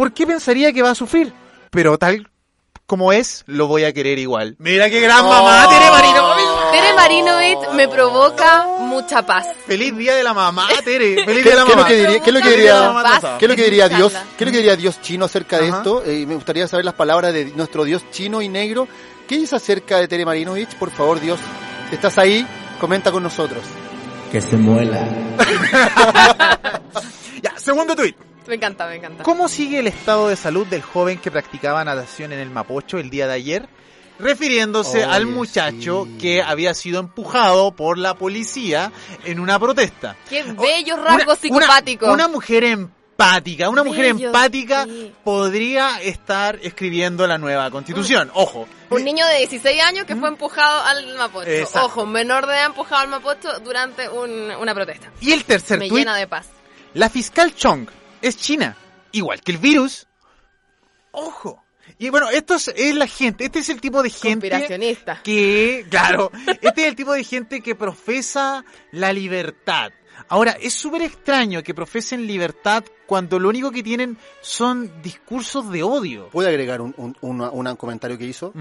¿Por 0.00 0.14
qué 0.14 0.26
pensaría 0.26 0.72
que 0.72 0.80
va 0.80 0.92
a 0.92 0.94
sufrir? 0.94 1.30
Pero 1.70 1.98
tal 1.98 2.30
como 2.86 3.12
es, 3.12 3.44
lo 3.46 3.66
voy 3.66 3.84
a 3.84 3.92
querer 3.92 4.18
igual. 4.18 4.56
Mira 4.58 4.88
qué 4.88 4.98
gran 4.98 5.26
mamá, 5.26 5.68
Tere 5.68 5.90
Marinovich. 5.90 6.70
Tere 6.72 6.94
Marinovich 6.94 7.70
me 7.74 7.86
provoca 7.86 8.66
mucha 8.78 9.26
paz. 9.26 9.48
Feliz 9.66 9.94
día 9.94 10.14
de 10.16 10.22
la 10.22 10.32
mamá, 10.32 10.68
Tere. 10.86 11.16
¿Qué, 11.16 11.24
Feliz 11.26 11.44
día 11.44 11.52
de 11.52 11.58
la 11.58 11.66
mamá. 11.66 11.86
qué 11.86 12.00
es 12.00 12.00
lo 12.00 12.06
que 12.06 12.06
diría, 12.06 12.22
qué 12.22 12.30
es 12.30 12.34
lo 12.34 13.54
que 13.54 13.62
diría 13.64 13.88
Dios? 13.90 14.14
¿Qué 14.38 14.44
es 14.44 14.46
lo 14.48 14.52
que 14.52 14.56
diría 14.56 14.76
Dios 14.76 15.02
chino 15.02 15.26
acerca 15.26 15.58
de 15.58 15.68
Ajá. 15.68 15.76
esto? 15.76 16.02
Eh, 16.06 16.24
me 16.26 16.34
gustaría 16.34 16.66
saber 16.66 16.86
las 16.86 16.94
palabras 16.94 17.34
de 17.34 17.52
nuestro 17.54 17.84
Dios 17.84 18.02
chino 18.10 18.40
y 18.40 18.48
negro. 18.48 18.88
¿Qué 19.28 19.36
dice 19.36 19.56
acerca 19.56 19.98
de 19.98 20.08
Tere 20.08 20.24
Marinovich? 20.24 20.76
Por 20.76 20.90
favor, 20.90 21.20
Dios, 21.20 21.38
estás 21.92 22.16
ahí, 22.16 22.46
comenta 22.80 23.12
con 23.12 23.22
nosotros. 23.22 23.62
Que 24.32 24.40
se 24.40 24.56
muela. 24.56 25.06
Ya, 27.42 27.54
segundo 27.56 27.96
tuit. 27.96 28.14
Me 28.50 28.56
encanta, 28.56 28.86
me 28.88 28.96
encanta. 28.96 29.22
¿Cómo 29.22 29.48
sigue 29.48 29.78
el 29.78 29.86
estado 29.86 30.28
de 30.28 30.34
salud 30.36 30.66
del 30.66 30.82
joven 30.82 31.18
que 31.18 31.30
practicaba 31.30 31.84
natación 31.84 32.32
en 32.32 32.40
el 32.40 32.50
Mapocho 32.50 32.98
el 32.98 33.08
día 33.08 33.26
de 33.28 33.32
ayer? 33.34 33.68
Refiriéndose 34.18 35.02
al 35.04 35.26
muchacho 35.26 36.04
sí. 36.06 36.18
que 36.18 36.42
había 36.42 36.74
sido 36.74 37.00
empujado 37.00 37.72
por 37.72 37.96
la 37.96 38.14
policía 38.14 38.92
en 39.24 39.40
una 39.40 39.58
protesta. 39.58 40.16
Qué 40.28 40.42
bellos 40.42 40.98
rasgos 40.98 41.24
Una- 41.26 41.36
psicopáticos. 41.36 42.08
Una, 42.12 42.28
mujer 42.28 42.64
empática, 42.64 43.68
una 43.70 43.82
mujer 43.84 44.12
Bello, 44.14 44.26
empática 44.26 44.84
sí. 44.84 45.12
podría 45.24 46.02
estar 46.02 46.58
escribiendo 46.62 47.26
la 47.26 47.38
nueva 47.38 47.70
constitución. 47.70 48.30
Ojo, 48.34 48.66
Un 48.90 49.04
niño 49.04 49.24
de 49.26 49.38
16 49.38 49.80
años 49.82 50.04
que 50.06 50.16
fue 50.16 50.28
empujado 50.28 50.82
al 50.82 51.16
Mapocho. 51.16 51.48
Exacto. 51.48 51.86
Ojo, 51.86 52.02
un 52.02 52.12
menor 52.12 52.46
de 52.46 52.54
edad 52.54 52.66
empujado 52.66 53.02
al 53.02 53.08
Mapocho 53.08 53.60
durante 53.60 54.08
un- 54.08 54.50
una 54.60 54.74
protesta. 54.74 55.10
y 55.20 55.32
el 55.32 55.44
tercer 55.44 55.78
Me 55.78 55.88
tuit, 55.88 56.00
llena 56.00 56.16
de 56.16 56.26
paz. 56.26 56.48
la 56.94 57.08
fiscal 57.08 57.54
Chong 57.54 57.88
es 58.22 58.36
china, 58.36 58.76
igual 59.12 59.40
que 59.40 59.52
el 59.52 59.58
virus. 59.58 60.06
Ojo. 61.12 61.62
Y 61.98 62.08
bueno, 62.10 62.30
esto 62.30 62.54
es, 62.54 62.68
es 62.68 62.94
la 62.94 63.06
gente, 63.06 63.44
este 63.44 63.58
es 63.58 63.68
el 63.68 63.80
tipo 63.80 64.02
de 64.02 64.10
gente 64.10 64.48
Conspiracionista. 64.48 65.20
que, 65.24 65.84
claro, 65.90 66.30
este 66.62 66.82
es 66.82 66.86
el 66.88 66.94
tipo 66.96 67.12
de 67.12 67.24
gente 67.24 67.60
que 67.62 67.74
profesa 67.74 68.64
la 68.92 69.12
libertad. 69.12 69.90
Ahora, 70.28 70.52
es 70.60 70.72
súper 70.74 71.02
extraño 71.02 71.62
que 71.62 71.74
profesen 71.74 72.26
libertad 72.26 72.84
cuando 73.06 73.38
lo 73.40 73.48
único 73.48 73.72
que 73.72 73.82
tienen 73.82 74.18
son 74.40 75.02
discursos 75.02 75.70
de 75.72 75.82
odio. 75.82 76.28
¿Puedo 76.28 76.48
agregar 76.48 76.80
un, 76.80 76.94
un, 76.96 77.16
una- 77.22 77.50
una- 77.50 77.70
un 77.72 77.76
comentario 77.76 78.16
que 78.16 78.26
hizo? 78.26 78.52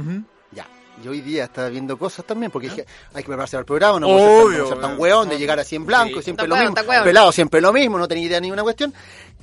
Ya. 0.51 0.66
Yo 1.03 1.12
hoy 1.12 1.22
día 1.22 1.43
estaba 1.45 1.70
viendo 1.70 1.97
cosas 1.97 2.26
también, 2.26 2.51
porque 2.51 2.68
dije, 2.70 2.86
hay 3.14 3.22
que 3.24 3.28
prepararse 3.28 3.51
para 3.55 3.60
el 3.62 3.66
programa, 3.66 3.99
no 3.99 4.07
puedo 4.07 4.20
ser 4.20 4.28
tan- 4.28 4.41
Obvio, 4.47 4.57
no 4.64 4.68
ser 4.70 4.80
tan 4.82 4.91
obvio. 4.91 5.01
weón 5.01 5.30
de 5.30 5.38
llegar 5.38 5.60
así 5.60 5.76
en 5.76 5.86
blanco, 5.86 6.18
Sí. 6.18 6.24
siempre 6.24 6.47
lo 6.47 6.55
weón, 6.55 6.74
mismo, 6.74 7.03
pelado, 7.03 7.32
siempre 7.32 7.62
lo 7.62 7.72
mismo, 7.72 7.97
no 7.99 8.07
tenía 8.07 8.26
idea 8.26 8.38
de 8.38 8.41
ninguna 8.41 8.64
cuestión. 8.64 8.93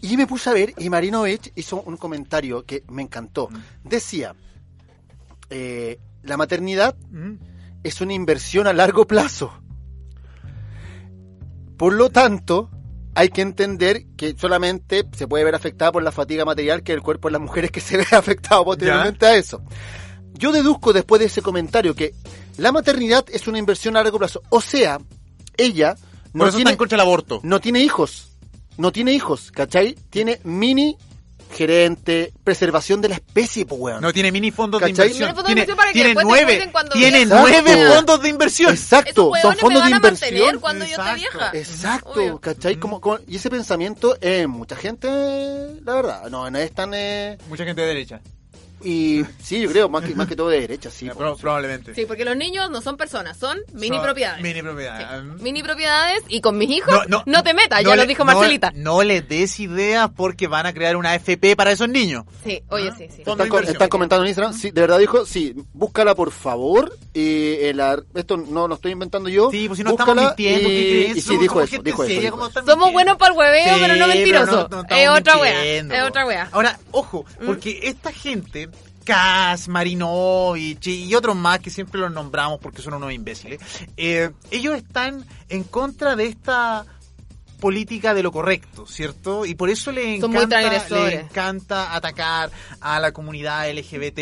Y 0.02 0.16
me 0.16 0.26
puse 0.26 0.50
a 0.50 0.52
ver, 0.52 0.74
y 0.78 0.90
Marinovich 0.90 1.52
hizo 1.56 1.80
un 1.82 1.96
comentario 1.96 2.64
que 2.64 2.84
me 2.88 3.02
encantó. 3.02 3.48
Decía, 3.82 4.34
eh, 5.50 5.98
la 6.22 6.36
maternidad 6.36 6.96
Mm. 7.10 7.34
es 7.82 8.00
una 8.00 8.12
inversión 8.12 8.66
a 8.66 8.72
largo 8.72 9.06
plazo. 9.06 9.52
Por 11.76 11.92
lo 11.92 12.10
tanto, 12.10 12.70
hay 13.14 13.28
que 13.30 13.42
entender 13.42 14.06
que 14.16 14.34
solamente 14.38 15.06
se 15.16 15.26
puede 15.28 15.44
ver 15.44 15.54
afectada 15.54 15.92
por 15.92 16.02
la 16.02 16.12
fatiga 16.12 16.44
material 16.44 16.82
que 16.82 16.92
el 16.92 17.02
cuerpo 17.02 17.28
de 17.28 17.32
las 17.32 17.40
mujeres 17.40 17.70
que 17.70 17.80
se 17.80 17.96
ve 17.96 18.06
afectado 18.12 18.64
posteriormente 18.64 19.26
a 19.26 19.34
eso. 19.36 19.62
Yo 20.34 20.52
deduzco 20.52 20.92
después 20.92 21.20
de 21.20 21.26
ese 21.26 21.42
comentario 21.42 21.94
que 21.94 22.14
la 22.58 22.72
maternidad 22.72 23.24
es 23.30 23.46
una 23.48 23.58
inversión 23.58 23.96
a 23.96 24.02
largo 24.02 24.18
plazo. 24.18 24.42
O 24.50 24.60
sea, 24.60 24.98
ella 25.56 25.94
Por 25.94 26.02
no 26.34 26.44
eso 26.48 26.56
tiene, 26.56 26.70
está 26.70 26.74
en 26.74 26.78
contra 26.78 26.96
del 26.98 27.06
aborto. 27.06 27.40
no 27.42 27.60
tiene 27.60 27.80
hijos. 27.80 28.35
No 28.78 28.92
tiene 28.92 29.12
hijos, 29.12 29.50
¿cachai? 29.52 29.94
Tiene 30.10 30.40
mini 30.44 30.96
gerente, 31.50 32.32
preservación 32.44 33.00
de 33.00 33.08
la 33.08 33.14
especie, 33.14 33.64
pues 33.64 33.80
weón. 33.80 34.00
No 34.02 34.12
tiene 34.12 34.32
mini 34.32 34.50
fondos 34.50 34.80
de 34.80 34.88
¿Cachai? 34.90 35.06
inversión. 35.12 35.34
De 35.36 35.42
Tiene, 35.44 35.60
inversión 35.62 36.26
nueve, 36.26 36.70
tiene 36.92 37.24
nueve 37.26 37.86
fondos 37.94 38.20
de 38.22 38.28
inversión. 38.28 38.72
Exacto, 38.72 39.34
Esos 39.36 39.50
son 39.52 39.58
fondos 39.60 39.84
me 39.84 39.90
de 39.90 39.96
inversión. 39.96 40.58
cuando 40.60 40.84
yo 40.84 40.90
esté 40.90 41.02
Exacto. 41.02 41.14
vieja. 41.16 41.50
Exacto, 41.54 42.10
Obvio. 42.10 42.40
¿cachai? 42.40 42.76
Como, 42.76 43.00
como- 43.00 43.18
y 43.28 43.36
ese 43.36 43.48
pensamiento, 43.48 44.18
eh, 44.20 44.46
mucha 44.48 44.76
gente, 44.76 45.08
la 45.84 45.94
verdad, 45.94 46.28
no, 46.30 46.50
no 46.50 46.58
es 46.58 46.72
tan... 46.72 46.92
eh, 46.94 47.38
Mucha 47.48 47.64
gente 47.64 47.80
de 47.82 47.86
derecha. 47.88 48.20
Y 48.82 49.24
sí, 49.42 49.60
yo 49.60 49.70
creo, 49.70 49.88
más 49.88 50.04
que, 50.04 50.14
más 50.14 50.28
que 50.28 50.36
todo 50.36 50.48
de 50.48 50.60
derecha, 50.60 50.90
sí. 50.90 51.06
Eh, 51.08 51.12
pro- 51.16 51.36
probablemente. 51.36 51.94
Sí, 51.94 52.04
porque 52.06 52.24
los 52.24 52.36
niños 52.36 52.70
no 52.70 52.80
son 52.82 52.96
personas, 52.96 53.36
son 53.36 53.58
mini 53.72 53.96
Son 53.96 54.04
propiedades. 54.04 54.42
Mini 54.42 54.62
propiedades. 54.62 55.06
Sí, 55.38 55.42
Mini 55.42 55.62
propiedades 55.62 56.22
y 56.28 56.40
con 56.40 56.58
mis 56.58 56.70
hijos 56.70 56.94
no, 57.08 57.42
te 57.42 57.54
metas, 57.54 57.82
no 57.82 57.88
ya 57.90 57.96
le- 57.96 58.02
lo 58.02 58.08
dijo 58.08 58.24
Marcelita. 58.24 58.72
No, 58.74 59.02
les 59.02 59.26
des 59.28 59.58
ideas 59.60 60.10
porque 60.14 60.46
van 60.46 60.66
a 60.66 60.72
crear 60.74 60.96
una 60.96 61.12
AFP 61.12 61.56
para 61.56 61.72
esos 61.72 61.88
niños. 61.88 62.24
Sí, 62.44 62.62
oye, 62.68 62.90
sí, 62.96 63.06
sí. 63.08 63.18
Están, 63.22 63.36
co- 63.38 63.44
inversión. 63.46 63.72
están 63.72 63.88
comentando 63.88 64.24
en 64.24 64.28
Instagram, 64.28 64.52
sí, 64.54 64.70
de 64.70 64.80
verdad 64.80 64.98
dijo, 64.98 65.24
sí, 65.26 65.54
búscala 65.72 66.14
por 66.14 66.30
favor. 66.30 66.96
Y 67.14 67.54
el 67.62 67.80
ar- 67.80 68.04
esto 68.14 68.36
no 68.36 68.68
lo 68.68 68.74
estoy 68.74 68.92
inventando 68.92 69.28
yo. 69.30 69.50
Sí, 69.50 69.66
pues 69.68 69.78
si 69.78 69.84
no 69.84 69.90
estamos 69.92 70.14
búscala 70.14 70.28
mintiendo, 70.36 70.68
¿qué 70.68 70.74
Y, 70.74 70.90
crees? 70.90 71.16
y 71.16 71.20
sí, 71.22 71.36
dijo 71.38 71.62
eso, 71.62 71.82
dijo 71.82 72.02
eso. 72.02 72.08
seria, 72.08 72.20
dijo 72.20 72.36
¿cómo 72.36 72.48
eso. 72.48 72.58
están 72.60 72.66
Somos 72.66 72.76
mintiendo? 72.88 72.92
buenos 72.92 73.16
para 73.16 73.32
el 73.32 73.38
hueveo, 73.38 73.74
Sí, 73.74 73.80
pero 73.80 73.96
no 73.96 74.06
mentiroso. 74.08 74.44
pero 74.46 74.56
no- 74.56 74.68
no 74.76 74.82
estamos 74.82 75.02
es 75.02 75.08
otra 75.20 75.38
wea, 75.38 75.54
mintiendo, 75.54 75.94
es 75.94 76.02
otra 76.02 76.26
wea. 76.26 76.48
Ahora, 76.52 76.78
ojo, 76.90 77.24
porque 77.46 77.80
esta 77.84 78.12
gente, 78.12 78.68
Cas, 79.06 79.68
Marinovich 79.68 80.88
y 80.88 81.14
otros 81.14 81.34
más 81.34 81.60
que 81.60 81.70
siempre 81.70 82.00
los 82.00 82.12
nombramos 82.12 82.58
porque 82.58 82.82
son 82.82 82.94
unos 82.94 83.12
imbéciles, 83.12 83.60
eh, 83.96 84.30
ellos 84.50 84.76
están 84.76 85.24
en 85.48 85.64
contra 85.64 86.16
de 86.16 86.26
esta 86.26 86.84
política 87.60 88.14
de 88.14 88.22
lo 88.22 88.32
correcto, 88.32 88.86
¿cierto? 88.86 89.46
Y 89.46 89.54
por 89.54 89.70
eso 89.70 89.90
le 89.92 90.16
encanta, 90.16 90.60
encanta 91.12 91.94
atacar 91.94 92.50
a 92.80 93.00
la 93.00 93.12
comunidad 93.12 93.70
LGBT, 93.70 94.18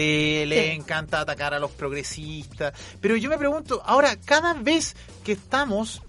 le 0.46 0.72
encanta 0.74 1.20
atacar 1.20 1.54
a 1.54 1.58
los 1.58 1.70
progresistas. 1.72 2.72
Pero 3.00 3.16
yo 3.16 3.28
me 3.28 3.38
pregunto, 3.38 3.82
ahora, 3.84 4.16
cada 4.24 4.54
vez 4.54 4.94
que 5.24 5.32
estamos 5.32 6.02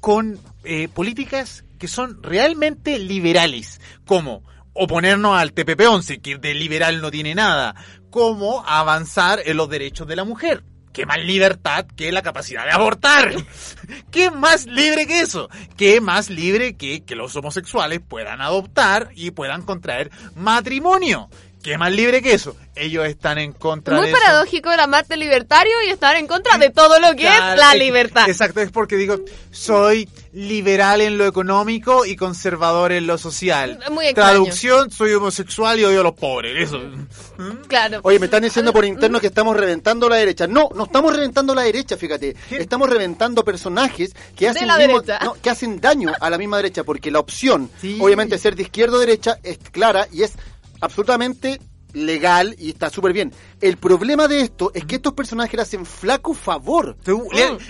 con 0.00 0.40
eh, 0.64 0.88
políticas 0.88 1.64
que 1.78 1.88
son 1.88 2.22
realmente 2.22 2.98
liberales, 2.98 3.80
como 4.06 4.42
oponernos 4.72 5.36
al 5.36 5.54
TPP-11, 5.54 6.22
que 6.22 6.38
de 6.38 6.54
liberal 6.54 7.00
no 7.00 7.10
tiene 7.10 7.34
nada, 7.34 7.74
como 8.12 8.62
avanzar 8.66 9.40
en 9.44 9.56
los 9.56 9.68
derechos 9.68 10.06
de 10.06 10.14
la 10.14 10.24
mujer. 10.24 10.62
¿Qué 10.92 11.06
más 11.06 11.18
libertad 11.18 11.86
que 11.96 12.12
la 12.12 12.20
capacidad 12.20 12.66
de 12.66 12.70
abortar? 12.70 13.32
¿Qué 14.10 14.30
más 14.30 14.66
libre 14.66 15.06
que 15.06 15.20
eso? 15.20 15.48
¿Qué 15.78 16.02
más 16.02 16.28
libre 16.28 16.76
que 16.76 17.02
que 17.02 17.16
los 17.16 17.34
homosexuales 17.34 18.00
puedan 18.06 18.42
adoptar 18.42 19.10
y 19.16 19.30
puedan 19.30 19.62
contraer 19.62 20.10
matrimonio? 20.36 21.30
¿Qué 21.62 21.78
más 21.78 21.92
libre 21.92 22.22
que 22.22 22.32
eso? 22.34 22.56
Ellos 22.74 23.06
están 23.06 23.38
en 23.38 23.52
contra 23.52 23.94
Muy 23.96 24.06
de 24.06 24.12
eso. 24.12 24.20
paradójico 24.20 24.72
el 24.72 24.80
amarte 24.80 25.16
libertario 25.16 25.72
y 25.86 25.90
estar 25.90 26.16
en 26.16 26.26
contra 26.26 26.58
de 26.58 26.70
todo 26.70 26.98
lo 26.98 27.10
que 27.10 27.22
Claro, 27.22 27.52
es 27.54 27.58
la 27.60 27.74
libertad. 27.74 28.28
Exacto, 28.28 28.60
es 28.60 28.70
porque 28.72 28.96
digo, 28.96 29.20
soy 29.52 30.08
liberal 30.32 31.00
en 31.02 31.18
lo 31.18 31.26
económico 31.26 32.04
y 32.06 32.16
conservador 32.16 32.90
en 32.92 33.06
lo 33.06 33.18
social. 33.18 33.78
Muy 33.90 34.06
extraño. 34.06 34.30
Traducción, 34.30 34.90
soy 34.90 35.12
homosexual 35.12 35.78
y 35.78 35.84
odio 35.84 36.00
a 36.00 36.04
los 36.04 36.14
pobres. 36.14 36.68
Eso. 36.68 36.80
Claro. 37.68 38.00
Oye, 38.02 38.18
me 38.18 38.26
están 38.26 38.42
diciendo 38.42 38.72
por 38.72 38.84
interno 38.84 39.20
que 39.20 39.26
estamos 39.28 39.56
reventando 39.56 40.08
la 40.08 40.16
derecha. 40.16 40.46
No, 40.46 40.68
no 40.74 40.84
estamos 40.84 41.14
reventando 41.14 41.54
la 41.54 41.62
derecha, 41.62 41.96
fíjate. 41.96 42.34
Estamos 42.50 42.88
reventando 42.88 43.44
personajes 43.44 44.14
que 44.36 44.48
hacen, 44.48 44.66
la 44.66 44.78
mismo- 44.78 45.00
derecha. 45.02 45.24
no, 45.24 45.34
que 45.34 45.50
hacen 45.50 45.80
daño 45.80 46.12
a 46.18 46.30
la 46.30 46.38
misma 46.38 46.56
derecha, 46.56 46.82
porque 46.84 47.10
la 47.10 47.18
opción, 47.20 47.70
Sí. 47.80 47.98
obviamente, 48.00 48.38
ser 48.38 48.56
de 48.56 48.62
izquierda 48.62 48.96
o 48.96 49.00
derecha 49.00 49.38
es 49.42 49.58
clara 49.70 50.08
y 50.10 50.22
es 50.22 50.32
absolutamente 50.82 51.60
legal 51.94 52.54
y 52.58 52.70
está 52.70 52.90
súper 52.90 53.12
bien. 53.12 53.32
El 53.62 53.76
problema 53.78 54.26
de 54.28 54.40
esto 54.40 54.72
es 54.74 54.84
que 54.84 54.96
estos 54.96 55.12
personajes 55.14 55.54
le 55.54 55.62
hacen 55.62 55.86
flaco 55.86 56.34
favor 56.34 56.96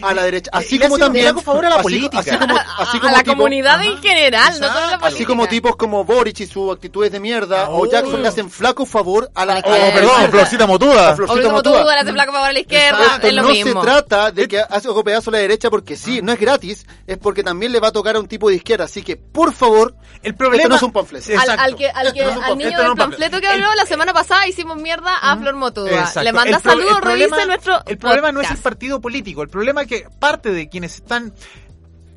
a 0.02 0.14
la 0.14 0.22
derecha, 0.24 0.50
así 0.54 0.78
le 0.78 0.86
como 0.86 0.94
hacen 0.96 1.04
también 1.06 1.26
flaco 1.26 1.40
favor 1.42 1.66
a 1.66 1.68
la 1.68 1.74
así- 1.76 1.82
política. 1.82 2.18
así 2.20 2.36
como, 2.38 2.56
a, 2.56 2.60
así 2.78 2.96
a 2.96 3.00
como 3.00 3.12
la 3.12 3.18
tipo- 3.22 3.36
comunidad 3.36 3.82
en 3.84 3.98
general, 3.98 4.60
no 4.60 4.66
solo 4.68 4.78
a 4.78 4.86
la 4.86 4.96
Así 5.06 5.24
como 5.26 5.46
tipos 5.48 5.76
como 5.76 6.04
Boric 6.04 6.40
y 6.40 6.46
sus 6.46 6.72
actitudes 6.72 7.12
de 7.12 7.20
mierda, 7.20 7.68
o 7.68 7.82
Oh. 7.82 7.86
Jackson 7.90 8.22
le 8.22 8.28
hacen 8.28 8.48
flaco 8.50 8.86
favor 8.86 9.30
a 9.34 9.44
la... 9.44 9.54
Oh, 9.64 9.70
a 9.70 9.92
perdón, 9.92 10.30
Florcita 10.30 10.66
Motuda. 10.66 11.10
a 11.10 11.14
Florcita 11.16 11.48
O 11.48 11.52
Motúa. 11.52 11.84
le 11.84 12.00
haces 12.00 12.12
flaco 12.12 12.32
favor 12.32 12.48
a 12.48 12.52
la 12.52 12.58
izquierda, 12.60 13.04
Esto 13.14 13.26
es 13.26 13.34
lo 13.34 13.42
no 13.42 13.48
mismo. 13.50 13.80
se 13.82 13.86
trata 13.86 14.30
de 14.32 14.48
que 14.48 14.60
hace 14.60 14.88
ojo 14.88 15.04
pedazo 15.04 15.28
a 15.28 15.32
la 15.34 15.38
derecha 15.40 15.68
porque 15.68 15.96
sí, 15.96 16.20
no 16.22 16.32
es 16.32 16.40
gratis, 16.40 16.86
es 17.06 17.18
porque 17.18 17.42
también 17.44 17.70
le 17.70 17.80
va 17.80 17.88
a 17.88 17.92
tocar 17.92 18.16
a 18.16 18.18
un 18.20 18.28
tipo 18.28 18.48
de 18.48 18.56
izquierda. 18.56 18.84
Así 18.84 19.02
que, 19.02 19.16
por 19.18 19.52
favor, 19.52 19.94
El 20.22 20.34
problema 20.34 20.62
esto 20.62 20.68
no 20.70 20.76
es 20.76 20.82
un 20.82 20.92
panfleto. 20.92 21.26
Al, 21.38 21.50
al 21.58 21.76
que, 21.76 21.90
al, 21.90 22.12
que, 22.14 22.22
no 22.24 22.30
es 22.30 22.36
un 22.38 22.44
al 22.44 22.56
niño 22.58 22.78
del 22.78 22.94
panfleto 22.94 23.40
que 23.42 23.46
habló 23.48 23.74
la 23.74 23.84
semana 23.84 24.14
pasada 24.14 24.46
hicimos 24.48 24.78
mierda 24.78 25.14
a 25.20 25.36
Flor 25.36 25.54
Motuda. 25.56 25.81
Exacto. 25.88 26.22
Le 26.22 26.32
manda 26.32 26.60
saludos, 26.60 26.96
el 26.96 27.02
problema- 27.02 27.36
revise 27.36 27.46
nuestro 27.46 27.82
El 27.86 27.98
problema 27.98 28.32
no 28.32 28.40
es 28.40 28.50
el 28.50 28.56
partido 28.58 29.00
político, 29.00 29.42
el 29.42 29.48
problema 29.48 29.82
es 29.82 29.88
que 29.88 30.06
parte 30.18 30.50
de 30.52 30.68
quienes 30.68 30.94
están 30.96 31.32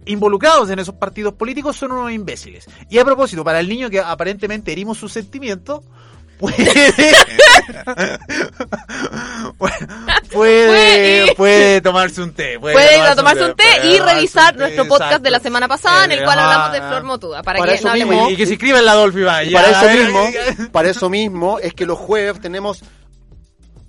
involucrados 0.06 0.70
en 0.70 0.80
esos 0.80 0.96
partidos 0.96 1.34
políticos 1.34 1.76
son 1.76 1.92
unos 1.92 2.12
imbéciles. 2.12 2.66
Y 2.90 3.00
a 3.00 3.06
propósito, 3.06 3.44
para 3.44 3.60
el 3.60 3.68
niño 3.68 3.90
que 3.90 4.00
aparentemente 4.00 4.72
herimos 4.72 4.98
sus 4.98 5.12
sentimientos, 5.12 5.82
puede... 6.38 6.56
Puede, 11.36 11.82
tomarse 11.82 12.22
un 12.22 12.34
té. 12.34 12.60
Puede, 12.60 12.74
Puede 12.74 12.98
ir 12.98 13.04
a 13.04 13.16
tomarse 13.16 13.46
un 13.46 13.56
té 13.56 13.88
y 13.88 14.00
revisar 14.00 14.54
té, 14.54 14.60
nuestro 14.60 14.84
podcast 14.86 15.12
exacto. 15.12 15.24
de 15.24 15.32
la 15.32 15.40
semana 15.40 15.68
pasada 15.68 16.06
en 16.06 16.12
el 16.12 16.24
cual 16.24 16.40
hablamos 16.40 16.72
de 16.74 16.82
Flor 16.82 17.04
Motuda. 17.04 17.44
Para, 17.44 17.60
Para 17.60 17.72
que 17.72 17.78
eso 17.80 17.88
no 17.88 17.94
mismo- 17.94 18.30
Y 18.30 18.36
que 18.36 18.46
se 18.46 18.54
inscriba 18.54 18.80
en 18.80 18.86
la 18.86 18.94
Dolphy 18.94 19.24
para 19.24 19.42
eso 19.70 19.90
mismo, 19.90 20.30
para 20.72 20.90
eso 20.90 21.10
mismo 21.10 21.60
es 21.60 21.74
que 21.74 21.86
los 21.86 21.98
jueves 21.98 22.40
tenemos 22.42 22.84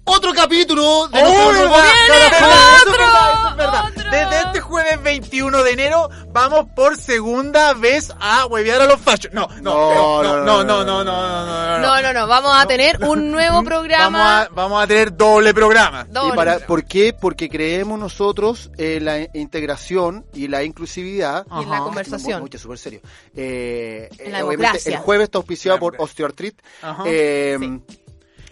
otro 0.07 0.33
capítulo 0.33 1.09
de 1.09 1.21
¡Oh, 1.23 1.29
nuestro 1.29 1.53
programa. 1.53 1.83
Cada 1.83 2.07
¡Viene 2.07 2.31
jueves, 2.31 2.77
eso 2.81 2.91
es 2.91 2.99
verdad, 2.99 3.33
eso 3.35 3.49
es 3.51 3.57
verdad. 3.57 3.85
¡Otro! 3.85 4.11
Desde 4.11 4.39
este 4.41 4.61
jueves 4.61 5.03
21 5.03 5.63
de 5.65 5.71
enero 5.73 6.09
vamos 6.33 6.67
por 6.77 6.97
segunda 6.97 7.75
vez 7.75 8.13
a 8.21 8.47
huevear 8.47 8.83
a 8.83 8.87
los 8.87 9.01
fachos. 9.01 9.33
No, 9.33 9.49
no, 9.61 10.23
no, 10.23 10.23
no, 10.23 10.45
no, 10.45 10.65
no, 10.65 10.85
no, 10.85 11.05
no, 11.05 11.45
no, 11.45 11.79
No, 11.81 12.03
no, 12.03 12.13
no, 12.13 12.27
vamos 12.29 12.53
a 12.55 12.67
tener 12.67 13.03
un 13.05 13.31
nuevo 13.33 13.57
Vamos 13.57 13.69
programa. 13.69 14.43
a, 14.43 14.49
vamos 14.49 14.83
a 14.83 14.87
tener 14.87 15.17
doble 15.17 15.53
programa. 15.53 16.05
Doble. 16.05 16.35
Y 16.35 16.37
para, 16.37 16.59
¿Por 16.61 16.85
qué? 16.85 17.13
Porque 17.13 17.49
creemos 17.49 17.99
nosotros 17.99 18.71
en 18.79 19.05
la 19.05 19.19
integración 19.35 20.25
y 20.33 20.47
la 20.49 20.63
inclusividad. 20.63 21.45
Y 21.59 21.65
en 21.65 21.71
la 21.71 21.81
conversación. 21.81 22.41
Mucho, 22.43 22.59
súper 22.59 22.79
serio. 22.79 23.01
Eh, 23.35 24.09
En 24.19 24.33
la 24.33 24.39
eh, 24.39 24.43
democracia. 24.43 24.93
el 24.93 24.99
jueves 24.99 25.25
está 25.25 25.39
auspiciado 25.39 25.79
por. 25.81 25.97
Osteoartrit. 25.99 26.61
Ajá. 26.83 27.03
Eh, 27.07 27.59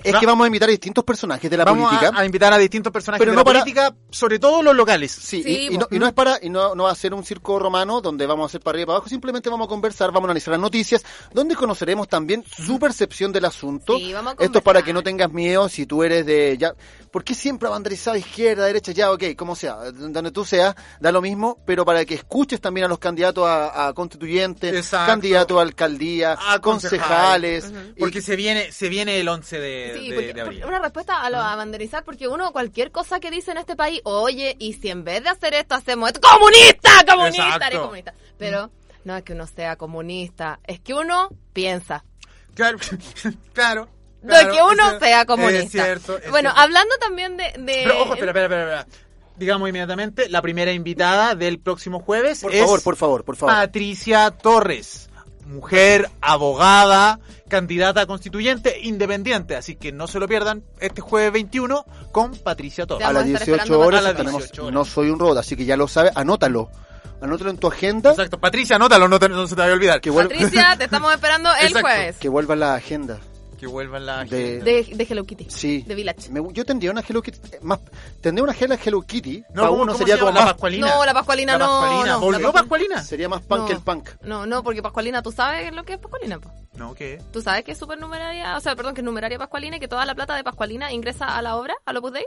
Es 0.05 0.17
que 0.17 0.27
vamos 0.27 0.45
a 0.45 0.49
invitar 0.49 0.69
a 0.69 0.73
distintos 0.73 1.03
personajes 1.05 1.51
de 1.51 1.57
la 1.57 1.65
Vamos 1.65 1.89
política. 1.89 2.13
A, 2.15 2.25
invitar 2.25 2.53
a 2.53 2.59
distintos 2.59 2.93
personajes 2.93 3.21
Pero 3.21 3.33
de 3.33 3.37
no 3.37 3.41
la 3.41 3.45
para- 3.45 3.61
política, 3.61 3.95
sobre 4.11 4.39
todo 4.39 4.63
los 4.63 4.77
locales. 4.77 5.11
Sí, 5.13 5.43
Sí, 5.43 5.69
y, 5.73 5.79
no, 5.79 5.87
y 5.91 5.99
no 5.99 6.07
es 6.07 6.13
para, 6.13 6.39
y 6.43 6.51
no, 6.51 6.75
no 6.75 6.85
va 6.85 6.91
a 6.93 6.95
ser 6.95 7.15
un 7.15 7.25
circo 7.25 7.59
romano 7.59 8.01
donde 8.01 8.27
vamos 8.27 8.45
a 8.45 8.47
hacer 8.47 8.61
para 8.61 8.77
arriba 8.77 8.83
y 8.85 8.87
para 8.87 8.97
abajo, 8.99 9.09
simplemente 9.09 9.49
vamos 9.51 9.67
a 9.67 9.69
conversar, 9.69 10.09
vamos 10.13 10.25
a 10.25 10.31
analizar 10.31 10.53
las 10.53 10.61
noticias, 10.61 11.05
donde 11.33 11.55
conoceremos 11.57 12.09
también 12.09 12.45
su 12.45 12.79
percepción 12.79 13.33
del 13.33 13.47
asunto. 13.47 13.97
Sí, 13.99 14.13
vamos 14.13 14.35
a 14.39 14.45
Esto 14.45 14.59
es 14.59 14.65
para 14.65 14.83
que 14.83 14.93
no 14.93 15.03
tengas 15.03 15.33
miedo 15.33 15.69
si 15.69 15.87
tú 15.87 16.03
eres 16.03 16.27
de 16.27 16.57
ya, 16.59 16.75
¿por 17.11 17.25
qué 17.25 17.35
siempre 17.35 17.69
abanderizado 17.69 18.17
izquierda, 18.17 18.67
derecha? 18.67 18.93
Ya, 18.93 19.11
ok, 19.11 19.25
como 19.37 19.57
sea, 19.57 19.77
donde 19.93 20.31
tú 20.31 20.45
seas, 20.45 20.75
da 21.01 21.11
lo 21.13 21.23
mismo, 21.23 21.59
pero 21.67 21.85
para 21.85 22.05
que 22.05 22.15
escuches 22.15 22.61
también 22.61 22.85
a 22.85 22.89
los 22.89 22.99
candidatos 22.99 23.47
a, 23.47 23.89
a 23.89 23.93
constituyentes, 23.95 24.75
Exacto. 24.75 25.11
candidatos 25.13 25.59
a 25.59 25.63
alcaldía, 25.63 26.37
A 26.39 26.59
concejales, 26.61 27.73
y- 27.97 28.01
Porque 28.01 28.21
se 28.21 28.37
viene, 28.37 28.73
se 28.73 28.89
viene 28.89 29.19
el 29.21 29.29
11 29.29 29.59
de, 29.61 29.94
Sí, 29.99 30.09
de- 30.11 30.15
porque- 30.15 30.33
de 30.35 30.41
abril. 30.41 30.59
porque 30.61 30.69
una 30.75 30.83
respuesta 30.83 31.21
a 31.23 31.31
lo 31.31 31.39
a 31.39 31.57
banderizar, 31.57 32.05
porque 32.05 32.29
uno 32.29 32.53
cualquier 32.53 32.91
cosa 32.91 33.21
que 33.21 33.31
dice 33.31 33.51
en 33.53 33.59
este 33.59 33.77
país, 33.77 34.01
oye, 34.05 34.57
y 34.59 34.75
si 34.75 34.89
en 34.91 35.05
vez 35.05 35.23
de 35.23 35.31
hacer 35.31 35.55
esto 35.55 35.75
hacemos 35.75 36.09
esto, 36.11 36.21
comunista, 36.21 36.91
comunista, 37.09 37.45
Exacto. 37.45 37.67
eres 37.67 37.79
comunista. 37.81 38.15
Pero 38.39 38.71
no 39.05 39.17
es 39.17 39.23
que 39.25 39.33
uno 39.33 39.47
sea 39.47 39.77
comunista, 39.77 40.61
es 40.65 40.81
que 40.81 40.95
uno 40.95 41.29
piensa. 41.53 42.05
Claro, 42.55 42.79
claro. 43.53 43.89
de 44.23 44.29
claro, 44.29 44.53
que 44.53 44.63
uno 44.63 44.93
es- 44.93 44.99
sea 45.01 45.27
comunista. 45.27 45.65
Es 45.65 45.71
cierto. 46.03 46.19
es 46.19 46.31
bueno, 46.31 46.51
cierto. 46.51 46.61
hablando 46.61 46.95
también 46.99 47.37
de... 47.37 47.45
de- 47.59 47.83
Pero 47.85 48.03
ojo, 48.03 48.15
espera, 48.15 48.31
espera, 48.31 48.45
espera, 48.47 48.81
espera. 48.81 49.05
Digamos 49.37 49.69
inmediatamente, 49.69 50.29
la 50.29 50.41
primera 50.41 50.71
invitada 50.71 51.35
del 51.35 51.59
próximo 51.59 51.99
jueves 51.99 52.41
por 52.41 52.55
es 52.55 52.61
favor, 52.61 52.83
por 52.85 52.95
favor, 52.97 53.25
por 53.25 53.35
favor. 53.37 53.53
Patricia 53.55 54.31
Torres, 54.31 55.11
mujer, 55.47 56.11
abogada, 56.21 57.21
candidata 57.49 58.03
a 58.03 58.07
constituyente, 58.07 58.79
independiente. 58.83 59.57
Así 59.57 59.77
que 59.77 59.93
no 59.93 60.07
se 60.07 60.19
lo 60.19 60.27
pierdan 60.29 60.63
este 60.81 61.01
jueves 61.01 61.33
21 61.33 61.85
con 62.13 62.35
Patricia 62.37 62.87
Torres. 62.87 63.07
A 63.07 63.13
las 63.13 63.25
a 63.25 63.27
estar 63.27 63.41
18 63.47 63.57
esperando 63.63 63.87
horas, 63.87 64.01
a 64.01 64.03
las 64.05 64.17
tenemos 64.17 64.43
18 64.43 64.63
horas. 64.63 64.75
No 64.75 64.85
Soy 64.85 65.11
un 65.11 65.19
Robot, 65.19 65.39
así 65.39 65.57
que 65.57 65.65
ya 65.65 65.77
lo 65.77 65.89
sabes, 65.89 66.13
anótalo. 66.15 66.71
Anótalo 67.21 67.51
en 67.51 67.57
tu 67.59 67.69
agenda, 67.69 68.11
Exacto, 68.11 68.39
Patricia, 68.39 68.77
anótalo, 68.77 69.09
no, 69.09 69.19
te- 69.19 69.29
no 69.31 69.47
se 69.47 69.55
te 69.55 69.61
vaya 69.63 69.73
a 69.73 69.77
olvidar. 69.77 70.01
que, 70.01 70.13
Patricia, 70.13 70.75
te 70.77 70.85
estamos 70.85 71.13
esperando 71.15 71.49
el 71.59 71.67
Exacto. 71.69 71.81
jueves. 71.89 72.17
que 72.19 72.29
vuelva 72.29 72.55
la 72.57 72.75
agenda. 72.75 73.19
Que 73.65 73.73
vuelvan 73.73 74.05
la 74.07 74.25
De- 74.25 74.61
De, 74.61 74.83
de 74.95 75.07
Hello 75.09 75.25
Kitty. 75.25 75.47
Sí. 75.49 75.83
De 75.87 75.95
Village. 75.95 76.31
Me- 76.31 76.43
yo 76.53 76.65
tendría 76.65 76.91
una 76.91 77.01
Hello 77.01 77.23
Kitty, 77.23 77.39
eh, 77.57 77.59
más, 77.63 77.81
tendría 78.21 78.45
una 78.45 78.53
Hello 78.53 78.77
Hello 78.85 79.01
Kitty, 79.03 79.43
No, 79.55 79.63
pa' 79.63 79.69
¿cómo- 79.69 79.83
uno 79.83 79.93
cómo 79.93 79.99
sería 79.99 80.15
se 80.17 80.21
como 80.21 80.33
la 80.33 80.41
más, 80.41 80.53
Pascualina. 80.53 80.89
No, 80.89 81.05
la 81.07 81.15
Pascualina 81.15 81.53
La 81.53 81.59
no, 81.59 81.81
Pascualina. 81.81 82.13
no, 82.13 82.21
¿Volvió 82.21 82.53
Pascualina? 82.53 83.03
sería 83.03 83.29
más 83.29 83.41
punk 83.43 83.61
No. 83.61 83.67
que 83.67 83.73
el 83.73 83.81
punk. 83.81 84.09
No, 84.23 84.47
no, 84.47 84.63
porque 84.63 84.83
Pascualina, 84.83 85.23
¿tú 85.23 85.33
sabes 85.33 85.73
lo 85.73 85.83
que 85.85 85.95
es 85.95 85.99
Pascualina? 85.99 86.39
po? 86.39 86.51
No, 86.75 86.95
¿qué? 86.95 87.23
¿Tú 87.33 87.41
sabes 87.41 87.65
que 87.65 87.73
es 87.73 87.79
supernumeraria? 87.79 88.57
O 88.57 88.61
sea, 88.61 88.77
perdón, 88.77 88.95
que 88.95 89.01
es 89.01 89.05
numeraria 89.05 89.39
Pascualina 89.39 89.77
y 89.77 89.81
que 89.81 89.89
toda 89.89 90.05
la 90.05 90.15
plata 90.15 90.37
de 90.37 90.45
Pascualina 90.45 90.93
ingresa 90.93 91.37
a 91.37 91.41
la 91.43 91.57
obra, 91.57 91.75
al 91.87 91.97
Opus 91.97 92.13
Dei? 92.13 92.27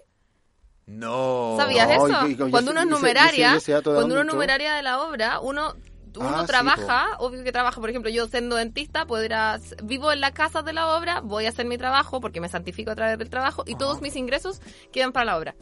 No. 0.85 1.55
¿Sabías 1.57 1.87
No, 1.89 2.07
eso? 2.07 2.27
y- 2.27 2.31
y- 2.31 2.35
cuando 2.49 2.71
uno 2.71 2.79
es 2.79 2.85
ese- 2.87 2.95
numeraria, 2.95 3.55
ese 3.57 3.81
cuando 3.83 4.05
uno 4.15 4.21
es 4.21 4.25
numeraria 4.27 4.73
de 4.73 4.83
la 4.83 5.01
obra, 5.01 5.39
uno 5.41 5.73
uno 6.17 6.35
Ah, 6.35 6.41
sí, 6.41 6.47
trabaja, 6.47 7.05
obvio 7.19 7.43
que 7.43 7.51
trabaja, 7.51 7.79
por 7.79 7.89
ejemplo, 7.89 8.09
yo 8.11 8.27
siendo 8.27 8.55
dentista, 8.55 9.05
puedo 9.05 9.23
ir 9.23 9.33
a, 9.33 9.59
vivo 9.83 10.11
en 10.11 10.21
las 10.21 10.31
casas 10.31 10.65
de 10.65 10.73
la 10.73 10.95
obra, 10.97 11.21
voy 11.21 11.45
a 11.45 11.49
hacer 11.49 11.65
mi 11.65 11.77
trabajo 11.77 12.19
porque 12.19 12.41
me 12.41 12.49
santifico 12.49 12.91
a 12.91 12.95
través 12.95 13.17
del 13.17 13.29
trabajo 13.29 13.63
y 13.65 13.75
todos 13.75 14.01
mis 14.01 14.15
ingresos 14.15 14.61
quedan 14.91 15.11
para 15.11 15.25
la 15.25 15.37
obra. 15.37 15.55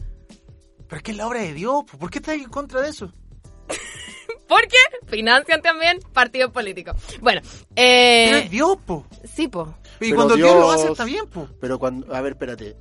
Pero 0.87 0.97
es 0.97 1.03
que 1.03 1.11
es 1.11 1.17
la 1.17 1.27
obra 1.27 1.39
de 1.41 1.53
Dios. 1.53 1.83
po. 1.89 1.97
¿Por 1.97 2.09
qué 2.11 2.19
estás 2.19 2.35
en 2.35 2.49
contra 2.49 2.81
de 2.81 2.89
eso? 2.89 3.11
Porque 4.47 4.77
financian 5.07 5.61
también 5.61 5.99
partidos 6.13 6.51
políticos. 6.51 6.95
Bueno, 7.21 7.41
eh, 7.75 8.27
Pero 8.29 8.37
es 8.37 8.51
Dios, 8.51 8.77
po. 8.85 9.05
sí, 9.23 9.47
po. 9.47 9.75
Y 9.95 10.11
Pero 10.11 10.15
cuando 10.15 10.35
Dios, 10.35 10.55
lo 10.55 10.71
hace 10.71 10.91
está 10.91 11.03
bien, 11.05 11.27
po. 11.27 11.47
Pero 11.59 11.79
cuando, 11.79 12.13
a 12.13 12.21
ver, 12.21 12.33
espérate. 12.33 12.75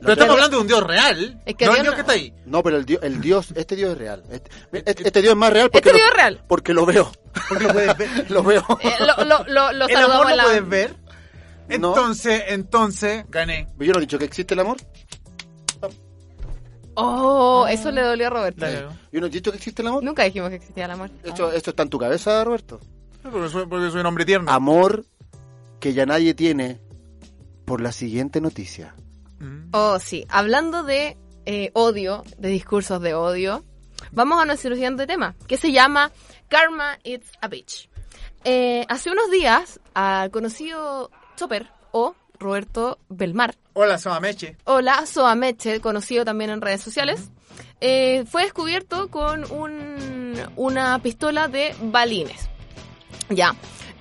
Pero 0.00 0.12
estamos 0.12 0.34
hablando 0.34 0.56
de 0.56 0.60
un 0.62 0.68
Dios 0.68 0.82
real. 0.84 1.42
Es 1.44 1.54
que 1.56 1.66
no 1.66 1.72
Dios 1.72 1.78
el 1.78 1.82
Dios 1.82 1.92
no- 1.92 1.94
que 1.96 2.00
está 2.00 2.12
ahí. 2.12 2.34
No, 2.46 2.62
pero 2.62 2.76
el 2.76 2.84
Dios, 2.86 3.02
el 3.02 3.20
Dios, 3.20 3.52
este 3.56 3.74
Dios 3.76 3.92
es 3.92 3.98
real. 3.98 4.22
Este, 4.30 4.50
este- 4.72 5.06
este 5.08 5.22
Dios 5.22 5.32
es 5.32 5.36
más 5.38 5.52
real 5.52 5.70
porque 5.70 5.88
Este 5.88 5.90
lo, 5.90 5.96
Dios 6.04 6.08
es 6.10 6.16
real. 6.16 6.44
porque 6.46 6.74
lo 6.74 6.86
veo. 6.86 7.12
Porque 7.48 7.64
lo 7.64 7.72
puedes 7.72 7.96
ver. 7.96 8.08
Lo 8.30 8.42
veo. 8.42 8.64
Eh, 8.80 8.92
lo, 9.00 9.24
lo, 9.24 9.44
lo, 9.48 9.72
lo 9.72 9.88
el 9.88 9.96
amor 9.96 10.28
lo 10.30 10.36
la- 10.36 10.42
puedes 10.44 10.68
ver. 10.68 10.96
No. 11.68 11.74
Entonces, 11.74 12.42
entonces, 12.48 13.24
gané. 13.28 13.68
Yo 13.78 13.92
no 13.92 13.98
he 13.98 14.02
dicho 14.02 14.18
que 14.18 14.24
existe 14.24 14.54
el 14.54 14.60
amor. 14.60 14.76
Oh, 16.94 17.66
eso 17.68 17.90
le 17.92 18.00
dolió 18.02 18.26
a 18.26 18.30
Roberto. 18.30 18.60
Dale. 18.64 18.86
Yo 19.12 19.20
no 19.20 19.26
he 19.26 19.30
dicho 19.30 19.50
que 19.52 19.58
existe 19.58 19.82
el 19.82 19.88
amor. 19.88 20.02
Nunca 20.02 20.24
dijimos 20.24 20.48
que 20.50 20.56
existía 20.56 20.86
el 20.86 20.90
amor. 20.90 21.10
Esto, 21.22 21.52
esto 21.52 21.70
está 21.70 21.82
en 21.84 21.90
tu 21.90 21.98
cabeza, 21.98 22.42
Roberto. 22.42 22.80
Porque 23.22 23.48
soy, 23.48 23.66
porque 23.66 23.90
soy 23.90 24.00
un 24.00 24.06
hombre 24.06 24.24
tierno. 24.24 24.50
Amor 24.50 25.04
que 25.78 25.92
ya 25.92 26.06
nadie 26.06 26.34
tiene 26.34 26.80
por 27.64 27.80
la 27.80 27.92
siguiente 27.92 28.40
noticia. 28.40 28.94
Mm. 29.38 29.70
Oh, 29.72 29.98
sí. 29.98 30.26
Hablando 30.28 30.82
de 30.82 31.16
eh, 31.46 31.70
odio, 31.74 32.24
de 32.38 32.48
discursos 32.48 33.00
de 33.00 33.14
odio, 33.14 33.64
vamos 34.12 34.40
a 34.40 34.44
nuestro 34.44 34.74
siguiente 34.74 35.06
tema, 35.06 35.34
que 35.46 35.56
se 35.56 35.72
llama 35.72 36.10
Karma 36.48 36.98
It's 37.04 37.30
a 37.40 37.48
Bitch. 37.48 37.88
Eh, 38.44 38.84
hace 38.88 39.10
unos 39.10 39.30
días, 39.30 39.80
al 39.94 40.30
conocido 40.30 41.10
Chopper, 41.36 41.66
o 41.92 42.14
Roberto 42.38 42.98
Belmar, 43.08 43.56
Hola, 43.74 43.98
Soameche. 43.98 44.56
o 44.64 44.80
la 44.80 45.06
Soameche, 45.06 45.80
conocido 45.80 46.24
también 46.24 46.50
en 46.50 46.60
redes 46.60 46.80
sociales, 46.80 47.30
eh, 47.80 48.24
fue 48.30 48.42
descubierto 48.44 49.08
con 49.08 49.50
un- 49.50 50.36
una 50.56 50.98
pistola 51.00 51.48
de 51.48 51.74
balines. 51.80 52.48
Ya. 53.30 53.54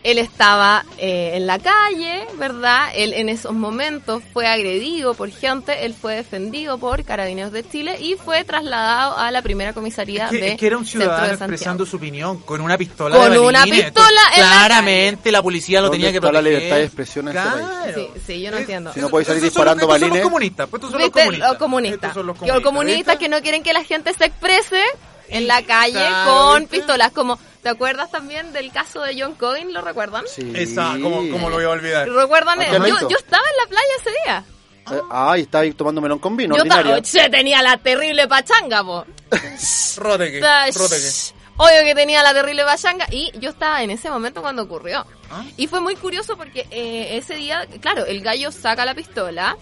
Él 0.04 0.20
estaba 0.20 0.86
eh, 1.00 1.32
en 1.34 1.48
la 1.48 1.60
calle, 1.60 2.26
¿verdad? 2.36 2.90
Él 2.96 3.14
en 3.14 3.30
esos 3.30 3.52
momentos 3.54 4.22
fue 4.32 4.48
agredido 4.48 5.16
por 5.16 5.30
gente, 5.32 5.86
él 5.86 5.94
fue 6.00 6.16
defendido 6.16 6.78
por 6.78 7.04
Carabineros 7.04 7.52
de 7.52 7.68
Chile 7.68 7.98
y 8.00 8.16
fue 8.16 8.44
trasladado 8.46 9.18
a 9.18 9.32
la 9.32 9.42
primera 9.42 9.74
comisaría 9.74 10.26
Es 10.26 10.30
que, 10.32 10.38
de 10.38 10.48
es 10.52 10.58
que 10.58 10.68
era 10.68 10.78
un 10.78 10.86
ciudadano 10.86 11.34
expresando 11.34 11.86
su 11.86 11.98
opinión 11.98 12.40
con 12.40 12.62
una 12.62 12.78
pistola 12.78 13.18
Con 13.18 13.32
de 13.34 13.40
una 13.40 13.60
balines. 13.62 13.86
pistola 13.86 14.08
Entonces, 14.08 14.38
en 14.38 14.44
la 14.44 14.50
Claramente 14.68 15.32
la 15.32 15.42
policía 15.42 15.82
lo 15.82 15.88
¿Dónde 15.88 15.98
tenía 15.98 16.12
que 16.12 16.18
está 16.18 16.32
la 16.32 16.40
proteger. 16.40 16.58
libertad 16.60 16.78
de 16.78 16.84
expresión 16.84 17.28
en 17.30 17.38
este 17.38 17.50
país? 17.50 17.66
Claro. 17.68 17.94
Sí, 18.16 18.22
sí, 18.28 18.42
yo 18.42 18.52
no 18.52 18.58
Es- 18.58 18.62
entiendo. 18.62 18.94
Si 18.94 19.00
no 19.02 19.10
podéis 19.10 19.28
salir 19.28 19.44
disparando 19.44 19.82
estos 19.84 19.90
son 19.94 20.00
los 20.00 20.10
balines. 20.10 20.24
comunistas, 20.24 20.68
pues 20.70 20.80
estos 20.84 20.92
son 20.92 21.02
los 21.02 21.10
comunistas. 21.12 21.50
Los 21.50 21.58
comunistas. 21.58 21.98
Estos 22.10 22.14
son 22.14 22.28
los 22.28 22.38
Y 22.44 22.46
los 22.54 22.62
comunistas 22.62 23.06
¿viste? 23.16 23.18
que 23.18 23.30
no 23.30 23.42
quieren 23.42 23.64
que 23.64 23.74
la 23.74 23.84
gente 23.84 24.14
se 24.14 24.26
exprese 24.26 24.82
en 25.30 25.48
la 25.48 25.62
calle 25.64 26.06
con 26.26 26.62
¿viste? 26.62 26.78
pistolas. 26.78 27.12
Como, 27.12 27.38
¿te 27.68 27.72
acuerdas 27.72 28.10
también 28.10 28.54
del 28.54 28.72
caso 28.72 29.02
de 29.02 29.22
John 29.22 29.34
Coyne? 29.34 29.74
¿Lo 29.74 29.82
recuerdan? 29.82 30.24
Sí. 30.26 30.54
Esa, 30.56 30.94
¿cómo, 31.04 31.18
¿cómo 31.30 31.50
lo 31.50 31.58
voy 31.58 31.66
a 31.66 31.72
olvidar? 31.72 32.08
¿Recuerdan? 32.08 32.62
¿A 32.62 32.66
qué 32.66 32.78
Yo, 32.78 33.10
yo 33.10 33.18
estaba 33.18 33.44
en 33.44 33.58
la 33.58 33.68
playa 33.68 33.88
ese 34.00 34.10
día. 34.24 34.44
Eh, 34.90 35.02
ay, 35.12 35.42
estaba 35.42 35.64
ahí 35.64 35.74
tomando 35.74 36.00
melón 36.00 36.20
con 36.20 36.38
vino, 36.38 36.56
yo 36.56 36.64
estaba, 36.64 37.02
che, 37.02 37.30
tenía 37.30 37.62
la 37.62 37.76
terrible 37.76 38.26
pachanga, 38.26 38.86
po. 38.86 39.06
Roteque, 39.98 40.40
roteque. 40.40 41.10
Obvio 41.58 41.84
que 41.84 41.94
tenía 41.94 42.24
la 42.24 42.34
terrible 42.34 42.64
pachanga 42.64 43.06
y 43.12 43.38
yo 43.38 43.50
estaba 43.50 43.84
en 43.84 43.92
ese 43.92 44.10
momento 44.10 44.42
cuando 44.42 44.62
ocurrió. 44.62 45.06
¿Ah? 45.30 45.44
Y 45.58 45.68
fue 45.68 45.82
muy 45.82 45.98
curioso 45.98 46.38
porque 46.38 46.68
eh, 46.72 47.18
ese 47.18 47.36
día, 47.36 47.68
claro, 47.82 48.06
el 48.06 48.22
gallo 48.22 48.50
saca 48.54 48.86
la 48.86 48.96
pistola, 48.96 49.58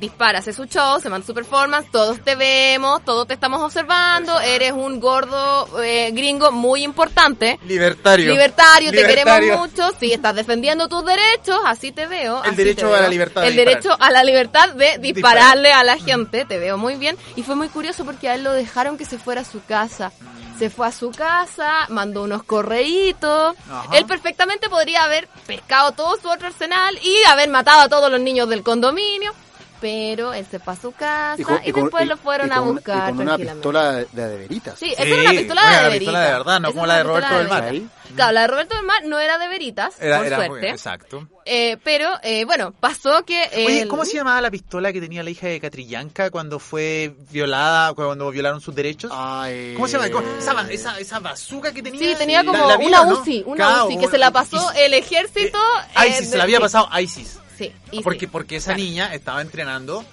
dispara, 0.00 0.38
hace 0.40 0.52
su 0.52 0.64
show, 0.64 1.00
se 1.00 1.08
manda 1.10 1.26
su 1.26 1.34
performance, 1.34 1.88
todos 1.92 2.20
te 2.20 2.34
vemos, 2.34 3.04
todos 3.04 3.26
te 3.28 3.34
estamos 3.34 3.60
observando, 3.62 4.40
eres 4.40 4.72
un 4.72 4.98
gordo 4.98 5.80
eh, 5.82 6.10
gringo 6.12 6.50
muy 6.50 6.82
importante. 6.82 7.58
Libertario. 7.66 8.30
Libertario, 8.32 8.90
te 8.90 8.96
Libertario. 8.96 9.40
queremos 9.40 9.70
mucho, 9.70 9.90
sí, 10.00 10.12
estás 10.12 10.34
defendiendo 10.34 10.88
tus 10.88 11.04
derechos, 11.04 11.60
así 11.66 11.92
te 11.92 12.06
veo. 12.06 12.42
El 12.44 12.56
derecho 12.56 12.94
a 12.94 13.00
la 13.02 13.08
libertad 13.08 13.44
El 13.44 13.54
disparar. 13.54 13.74
derecho 13.74 13.96
a 14.00 14.10
la 14.10 14.24
libertad 14.24 14.68
de 14.70 14.98
dispararle 14.98 15.72
a 15.72 15.84
la 15.84 15.98
gente, 15.98 16.44
te 16.44 16.58
veo 16.58 16.78
muy 16.78 16.96
bien. 16.96 17.16
Y 17.36 17.42
fue 17.42 17.54
muy 17.54 17.68
curioso 17.68 18.04
porque 18.04 18.28
a 18.28 18.34
él 18.34 18.42
lo 18.42 18.52
dejaron 18.52 18.96
que 18.96 19.04
se 19.04 19.18
fuera 19.18 19.42
a 19.42 19.44
su 19.44 19.62
casa. 19.64 20.12
Se 20.58 20.68
fue 20.70 20.86
a 20.88 20.92
su 20.92 21.10
casa, 21.10 21.86
mandó 21.88 22.22
unos 22.24 22.42
correitos. 22.42 23.56
Ajá. 23.70 23.96
Él 23.96 24.04
perfectamente 24.06 24.68
podría 24.68 25.04
haber 25.04 25.28
pescado 25.46 25.92
todo 25.92 26.18
su 26.20 26.28
otro 26.28 26.48
arsenal 26.48 26.98
y 27.02 27.16
haber 27.28 27.48
matado 27.48 27.80
a 27.80 27.88
todos 27.88 28.10
los 28.10 28.20
niños 28.20 28.48
del 28.48 28.62
condominio. 28.62 29.32
Pero 29.80 30.32
él 30.34 30.46
se 30.50 30.58
fue 30.58 30.72
a 30.72 30.76
su 30.76 30.92
casa 30.92 31.36
y, 31.40 31.44
con- 31.44 31.56
con- 31.58 31.64
después 31.82 32.04
y- 32.04 32.08
lo 32.08 32.16
fueron 32.16 32.48
y 32.48 32.52
a 32.52 32.60
buscar 32.60 32.96
y 32.96 33.12
con 33.16 33.20
una 33.22 33.36
tranquilamente. 33.36 33.52
pistola 33.54 33.92
de, 33.92 34.06
de, 34.12 34.28
de 34.28 34.36
veritas. 34.38 34.78
Sí, 34.78 34.92
esa 34.92 35.02
era 35.02 35.20
una 35.22 35.30
pistola 35.30 35.62
una 35.62 35.70
de 35.70 35.98
pistola 35.98 36.18
veritas. 36.18 36.24
de 36.24 36.38
verdad, 36.38 36.60
no 36.60 36.68
Esa 36.68 36.74
como 36.74 36.86
la 36.86 36.96
de 36.96 37.02
Roberto 37.02 37.34
del 37.38 37.48
Mar. 37.48 37.74
Claro, 38.16 38.32
la 38.32 38.40
de 38.40 38.46
Roberto 38.48 38.74
del 38.76 38.84
Mar 38.86 39.02
no 39.04 39.18
era 39.20 39.38
de 39.38 39.46
veritas, 39.48 39.94
Era, 40.00 40.16
por 40.18 40.26
era 40.26 40.36
muy- 40.38 40.46
suerte. 40.48 40.68
exacto. 40.70 41.28
Eh, 41.44 41.76
pero, 41.84 42.08
eh, 42.22 42.44
bueno, 42.44 42.72
pasó 42.78 43.24
que... 43.24 43.48
Oye, 43.54 43.82
el- 43.82 43.88
¿cómo 43.88 44.04
se 44.04 44.14
llamaba 44.16 44.40
la 44.40 44.50
pistola 44.50 44.92
que 44.92 45.00
tenía 45.00 45.22
la 45.22 45.30
hija 45.30 45.46
de 45.46 45.60
Catrillanca 45.60 46.30
cuando 46.30 46.58
fue 46.58 47.14
violada, 47.30 47.94
cuando 47.94 48.30
violaron 48.30 48.60
sus 48.60 48.74
derechos? 48.74 49.10
¿Cómo 49.10 49.86
se 49.88 49.96
llama? 49.96 50.10
¿Cómo- 50.10 50.26
Esa, 50.38 50.52
ba- 50.54 50.66
esa, 50.70 50.98
esa 50.98 51.18
bazooka 51.20 51.72
que 51.72 51.82
tenía. 51.82 52.00
Sí, 52.00 52.14
tenía 52.18 52.44
como 52.44 52.58
La- 52.66 52.76
la 52.76 52.78
una 52.78 53.04
vio, 53.04 53.12
¿no? 53.14 53.20
UCI, 53.20 53.42
una 53.46 53.56
Claro, 53.66 53.86
UCI 53.86 53.98
que 53.98 54.08
se 54.08 54.18
la 54.18 54.30
pasó 54.32 54.72
el 54.72 54.94
ejército... 54.94 55.58
eh, 56.04 56.08
ISIS, 56.08 56.24
se 56.26 56.30
de- 56.32 56.38
la 56.38 56.44
había 56.44 56.60
pasado 56.60 56.88
a 56.90 57.00
ISIS. 57.00 57.38
Sí. 57.60 58.00
Porque, 58.02 58.26
porque 58.26 58.56
esa 58.56 58.74
niña 58.74 59.14
estaba 59.14 59.42
entrenando 59.42 60.04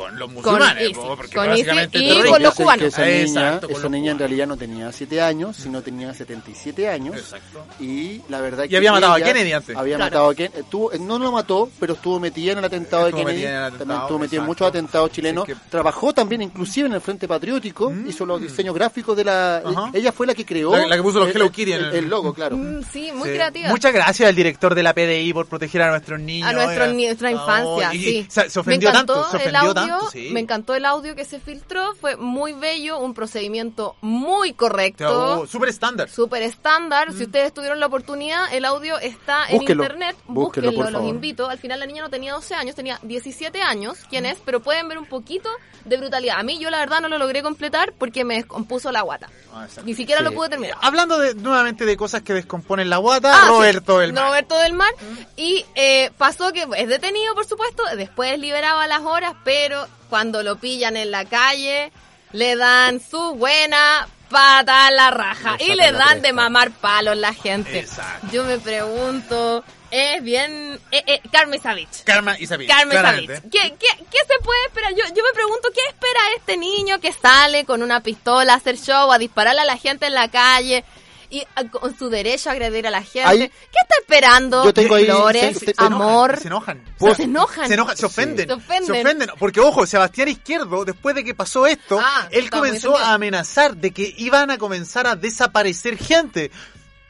con 0.00 0.18
los 0.18 0.28
Con 0.28 0.34
musulmanes. 0.36 0.82
ISIS, 0.84 0.96
po, 0.96 1.16
porque 1.16 1.36
con 1.36 1.46
básicamente 1.48 1.98
y 1.98 2.22
con 2.22 2.42
los 2.42 2.54
Que 2.54 2.62
cubanos. 2.62 2.86
esa 2.86 3.04
niña, 3.04 3.20
Exacto, 3.20 3.68
con 3.68 3.76
esa 3.76 3.88
niña 3.90 4.12
en 4.12 4.18
realidad 4.18 4.46
no 4.46 4.56
tenía 4.56 4.90
7 4.92 5.20
años, 5.20 5.56
sino 5.56 5.82
tenía 5.82 6.14
77 6.14 6.88
años. 6.88 7.16
Exacto. 7.16 7.66
Y 7.80 8.22
la 8.30 8.40
verdad 8.40 8.64
Y 8.68 8.76
había 8.76 8.92
matado 8.92 9.12
a 9.14 9.20
Kennedy 9.20 9.52
antes. 9.52 9.76
Había 9.76 9.96
Claro. 9.96 10.10
matado 10.10 10.30
a 10.30 10.34
Kennedy. 10.34 10.60
Estuvo, 10.60 10.90
no 10.98 11.18
lo 11.18 11.32
mató, 11.32 11.68
pero 11.78 11.92
estuvo 11.94 12.18
metida 12.18 12.52
en 12.52 12.58
el 12.58 12.64
atentado 12.64 13.08
Estuvo 13.08 13.18
de 13.18 13.24
Kennedy. 13.26 13.36
metida 13.44 13.50
en 13.50 13.56
el 13.56 13.62
atentado, 13.64 13.78
también 13.88 14.00
estuvo 14.02 14.18
metida 14.18 14.40
en 14.40 14.46
muchos 14.46 14.68
atentados 14.68 15.10
chilenos. 15.12 15.44
Así 15.44 15.52
que- 15.52 15.60
Trabajó 15.70 16.12
también 16.14 16.42
inclusive 16.42 16.86
en 16.88 16.94
el 16.94 17.00
Frente 17.02 17.28
Patriótico. 17.28 17.92
Hizo 18.08 18.24
los 18.24 18.40
diseños 18.40 18.74
gráficos 18.74 19.16
de 19.16 19.24
la... 19.24 19.62
Mm. 19.64 19.68
Ajá. 19.76 19.90
Ella 19.92 20.12
fue 20.12 20.26
la 20.26 20.34
que 20.34 20.44
creó... 20.46 20.72
La- 20.76 20.86
la 20.86 20.96
que 20.96 21.02
puso 21.02 21.18
los 21.18 21.28
el- 21.28 21.36
Hello 21.36 21.50
Kitty 21.52 21.72
en 21.72 21.84
el, 21.84 21.94
el- 21.94 22.08
logo, 22.08 22.32
claro. 22.32 22.56
Mm, 22.56 22.80
Sí, 22.90 23.12
muy 23.12 23.28
Sí. 23.28 23.34
creativa. 23.34 23.68
Muchas 23.68 23.92
gracias 23.92 24.28
al 24.28 24.34
director 24.34 24.74
de 24.74 24.82
la 24.82 24.94
PDI 24.94 25.32
por 25.34 25.46
proteger 25.46 25.82
a 25.82 25.90
nuestros 25.90 26.18
niños. 26.20 26.48
a 26.48 26.52
nuestra 26.54 27.30
infancia, 27.30 27.90
Oh, 27.90 27.92
y- 27.94 27.98
sí. 28.02 28.26
Se, 28.28 28.58
ofendió 28.58 28.90
tanto, 28.92 29.28
se 29.30 29.36
ofendió 29.36 29.74
tanto, 29.74 29.89
sí. 30.12 30.30
Me 30.32 30.40
encantó 30.40 30.74
el 30.74 30.84
audio 30.84 31.14
que 31.14 31.24
se 31.24 31.40
filtró, 31.40 31.94
fue 31.94 32.16
muy 32.16 32.52
bello, 32.52 32.98
un 32.98 33.14
procedimiento 33.14 33.96
muy 34.00 34.52
correcto. 34.52 35.40
Oh, 35.40 35.46
Súper 35.46 35.68
estándar. 35.68 36.08
Súper 36.08 36.42
estándar. 36.42 37.12
Si 37.12 37.24
ustedes 37.24 37.52
tuvieron 37.54 37.80
la 37.80 37.86
oportunidad, 37.86 38.52
el 38.52 38.64
audio 38.64 38.98
está 38.98 39.46
en 39.48 39.62
internet. 39.62 40.16
Búsquenlo, 40.26 40.72
por 40.72 40.84
los 40.86 40.92
favor. 40.94 41.08
invito. 41.08 41.48
Al 41.48 41.58
final 41.58 41.80
la 41.80 41.86
niña 41.86 42.02
no 42.02 42.10
tenía 42.10 42.32
12 42.34 42.54
años, 42.54 42.74
tenía 42.74 42.98
17 43.02 43.62
años, 43.62 43.98
quién 44.08 44.26
es, 44.26 44.38
pero 44.44 44.60
pueden 44.60 44.88
ver 44.88 44.98
un 44.98 45.06
poquito 45.06 45.48
de 45.84 45.96
brutalidad. 45.96 46.38
A 46.38 46.42
mí 46.42 46.58
yo 46.58 46.70
la 46.70 46.78
verdad 46.78 47.00
no 47.00 47.08
lo 47.08 47.18
logré 47.18 47.42
completar 47.42 47.92
porque 47.98 48.24
me 48.24 48.34
descompuso 48.34 48.92
la 48.92 49.02
guata. 49.02 49.28
Ah. 49.52 49.66
Ni 49.84 49.94
siquiera 49.94 50.20
Sí. 50.20 50.24
lo 50.24 50.32
pude 50.32 50.48
terminar. 50.50 50.76
Hablando 50.82 51.18
de, 51.18 51.34
nuevamente 51.34 51.84
de 51.84 51.96
cosas 51.96 52.22
que 52.22 52.32
descomponen 52.34 52.90
la 52.90 52.98
guata, 52.98 53.32
Ah, 53.34 53.42
sí, 53.44 53.48
Roberto 53.48 53.98
del 53.98 54.12
Mar. 54.12 54.26
Roberto 54.28 54.58
del 54.58 54.72
Mar. 54.74 54.92
Y 55.36 55.64
eh, 55.74 56.10
pasó 56.18 56.52
que 56.52 56.66
es 56.76 56.88
detenido, 56.88 57.34
por 57.34 57.46
supuesto, 57.46 57.82
después 57.96 58.38
liberado 58.38 58.78
a 58.78 58.86
las 58.86 59.00
horas, 59.00 59.34
pero 59.44 59.69
cuando 60.08 60.42
lo 60.42 60.56
pillan 60.56 60.96
en 60.96 61.10
la 61.10 61.24
calle, 61.24 61.92
le 62.32 62.56
dan 62.56 63.00
su 63.00 63.34
buena 63.34 64.08
pata 64.28 64.86
a 64.86 64.90
la 64.90 65.10
raja 65.10 65.56
y 65.58 65.74
le 65.74 65.92
dan 65.92 66.22
de 66.22 66.32
mamar 66.32 66.70
palos 66.70 67.16
la 67.16 67.34
gente. 67.34 67.80
Exacto. 67.80 68.28
Yo 68.32 68.44
me 68.44 68.58
pregunto, 68.58 69.64
es 69.90 70.22
bien... 70.22 70.80
Eh, 70.92 71.02
eh, 71.06 71.20
Carmen 71.32 71.60
Savich. 71.60 72.04
Karma. 72.04 72.36
Carmen 72.36 72.68
claramente. 72.88 73.36
Savich. 73.36 73.50
¿Qué, 73.50 73.74
qué, 73.78 74.04
qué 74.10 74.18
se 74.18 74.44
puede 74.44 74.66
esperar? 74.66 74.92
Yo, 74.92 75.04
yo 75.14 75.24
me 75.24 75.32
pregunto, 75.34 75.68
¿qué 75.74 75.80
espera 75.88 76.20
este 76.36 76.56
niño 76.56 77.00
que 77.00 77.12
sale 77.12 77.64
con 77.64 77.82
una 77.82 78.00
pistola 78.00 78.54
a 78.54 78.56
hacer 78.56 78.78
show, 78.78 79.12
a 79.12 79.18
dispararle 79.18 79.62
a 79.62 79.64
la 79.64 79.76
gente 79.76 80.06
en 80.06 80.14
la 80.14 80.28
calle 80.28 80.84
y 81.30 81.42
a- 81.54 81.64
con 81.68 81.96
su 81.96 82.08
derecho 82.10 82.48
a 82.50 82.52
agredir 82.52 82.86
a 82.86 82.90
la 82.90 83.02
gente? 83.02 83.22
Ahí- 83.24 83.38
¿Qué 83.48 83.78
está 83.82 83.94
esperando? 84.00 84.64
Yo 84.64 84.74
tengo 84.74 84.96
ahí- 84.96 85.04
Flores, 85.06 85.58
se- 85.58 85.66
se- 85.66 85.74
se 85.74 85.74
amor. 85.78 86.38
Se 86.40 86.48
enojan. 86.48 86.82
Se 87.16 87.22
enojan. 87.24 87.68
Se 87.68 87.74
enojan, 87.74 87.96
se 87.96 88.06
ofenden. 88.06 88.46
Se 88.48 88.52
ofenden. 88.52 88.86
Se 88.86 89.00
ofenden. 89.00 89.30
Porque, 89.38 89.60
ojo, 89.60 89.86
Sebastián 89.86 90.28
Izquierdo, 90.28 90.84
después 90.84 91.14
de 91.14 91.24
que 91.24 91.34
pasó 91.34 91.66
esto, 91.66 91.98
Ah, 92.02 92.28
él 92.30 92.50
comenzó 92.50 92.96
a 92.98 93.14
amenazar 93.14 93.76
de 93.76 93.92
que 93.92 94.12
iban 94.18 94.50
a 94.50 94.58
comenzar 94.58 95.06
a 95.06 95.16
desaparecer 95.16 95.96
gente 95.96 96.50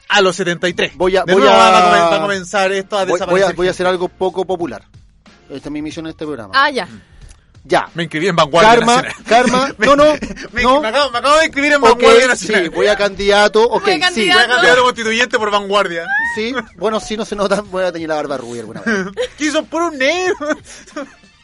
a 0.07 0.21
los 0.21 0.35
73. 0.35 0.95
Voy 0.95 1.17
a- 1.17 1.23
De 1.23 1.33
voy 1.33 1.47
a- 1.47 1.51
va 1.51 2.19
comenzar 2.21 2.71
esto 2.71 2.97
a 2.97 3.01
Voy, 3.05 3.07
voy 3.11 3.19
desaparecer. 3.19 3.49
a, 3.51 3.55
voy 3.55 3.67
a 3.67 3.71
hacer 3.71 3.87
algo 3.87 4.07
poco 4.07 4.45
popular. 4.45 4.83
Esta 5.49 5.67
es 5.69 5.71
mi 5.71 5.81
misión 5.81 6.05
en 6.05 6.11
este 6.11 6.25
programa. 6.25 6.53
Ah, 6.55 6.69
ya. 6.69 6.87
Ya. 7.63 7.87
Me 7.93 8.03
inscribí 8.03 8.27
en 8.27 8.35
Vanguardia 8.35 8.71
Karma, 8.75 8.95
Nacional. 9.03 9.23
karma, 9.27 9.71
Me- 9.77 9.85
no, 9.85 9.95
no, 9.95 10.03
Me, 10.51 10.63
no. 10.63 10.81
me 10.81 10.87
acabo, 10.87 11.11
me 11.11 11.17
acabo 11.19 11.37
de 11.37 11.45
inscribir 11.45 11.73
en 11.73 11.81
Vanguardia 11.81 12.27
Nacional. 12.27 12.63
sí, 12.63 12.69
voy 12.69 12.87
a 12.87 12.95
candidato, 12.95 13.63
ok, 13.63 13.83
Voy 13.83 13.91
a 13.91 13.93
sí. 13.95 13.99
candidato. 13.99 14.39
Voy 14.39 14.45
a 14.45 14.55
candidato 14.55 14.83
constituyente 14.83 15.37
por 15.37 15.51
Vanguardia. 15.51 16.07
Sí, 16.35 16.53
bueno, 16.77 16.99
si 16.99 17.15
no 17.17 17.23
se 17.25 17.35
nota, 17.35 17.61
voy 17.61 17.83
a 17.83 17.91
tener 17.91 18.09
la 18.09 18.15
barba 18.15 18.37
rubia 18.37 18.61
alguna 18.61 18.81
vez. 18.81 19.07
Quiso 19.37 19.63
por 19.65 19.83
un 19.83 19.97
negro. 19.97 20.35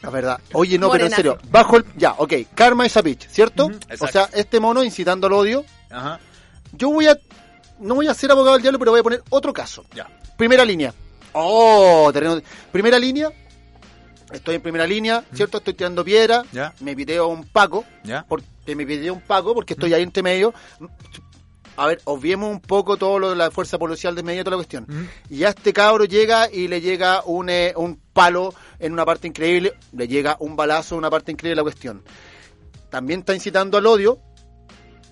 La 0.02 0.10
verdad. 0.10 0.40
Oye, 0.52 0.78
no, 0.78 0.90
pero 0.90 1.06
en 1.06 1.10
serio, 1.12 1.38
bajo 1.50 1.76
el... 1.76 1.84
Ya, 1.96 2.14
ok, 2.18 2.32
karma 2.54 2.86
is 2.86 2.96
a 2.96 3.02
bitch, 3.02 3.28
¿cierto? 3.28 3.70
O 4.00 4.06
sea, 4.08 4.28
este 4.32 4.60
mono 4.60 4.82
incitando 4.84 5.26
al 5.26 5.32
odio. 5.32 5.64
Ajá. 5.90 6.18
Yo 6.72 6.90
voy 6.90 7.06
a... 7.08 7.18
No 7.80 7.94
voy 7.94 8.08
a 8.08 8.14
ser 8.14 8.30
abogado 8.32 8.54
del 8.54 8.62
diablo, 8.62 8.78
pero 8.80 8.90
voy 8.92 9.00
a 9.00 9.02
poner 9.04 9.22
otro 9.30 9.52
caso. 9.52 9.84
Ya. 9.94 10.06
Primera 10.36 10.64
línea. 10.64 10.92
Oh, 11.32 12.10
terreno... 12.12 12.40
Primera 12.72 12.98
línea. 12.98 13.30
Estoy 14.32 14.56
en 14.56 14.62
primera 14.62 14.86
línea, 14.86 15.24
¿cierto? 15.32 15.58
Estoy 15.58 15.74
tirando 15.74 16.04
piedra. 16.04 16.44
Ya. 16.52 16.74
Me 16.80 16.94
pideo 16.94 17.28
un 17.28 17.44
paco. 17.44 17.84
Ya. 18.04 18.26
Porque 18.28 18.76
me 18.76 18.86
pidió 18.86 19.14
un 19.14 19.20
paco 19.20 19.54
porque 19.54 19.74
estoy 19.74 19.94
ahí 19.94 20.02
entre 20.02 20.22
medio. 20.22 20.52
A 21.76 21.86
ver, 21.86 22.00
obviemos 22.04 22.50
un 22.50 22.60
poco 22.60 22.96
todo 22.96 23.18
lo 23.20 23.30
de 23.30 23.36
la 23.36 23.50
fuerza 23.50 23.78
policial 23.78 24.14
de 24.14 24.24
medio, 24.24 24.42
toda 24.42 24.56
la 24.56 24.58
cuestión. 24.58 24.86
Y 25.30 25.44
a 25.44 25.50
este 25.50 25.72
cabro 25.72 26.04
llega 26.04 26.50
y 26.52 26.68
le 26.68 26.80
llega 26.80 27.22
un, 27.24 27.48
eh, 27.48 27.72
un 27.76 28.00
palo 28.12 28.52
en 28.80 28.92
una 28.92 29.04
parte 29.04 29.28
increíble, 29.28 29.74
le 29.92 30.08
llega 30.08 30.36
un 30.40 30.56
balazo 30.56 30.96
en 30.96 30.98
una 30.98 31.10
parte 31.10 31.30
increíble 31.30 31.56
la 31.56 31.62
cuestión. 31.62 32.02
También 32.90 33.20
está 33.20 33.34
incitando 33.34 33.78
al 33.78 33.86
odio. 33.86 34.18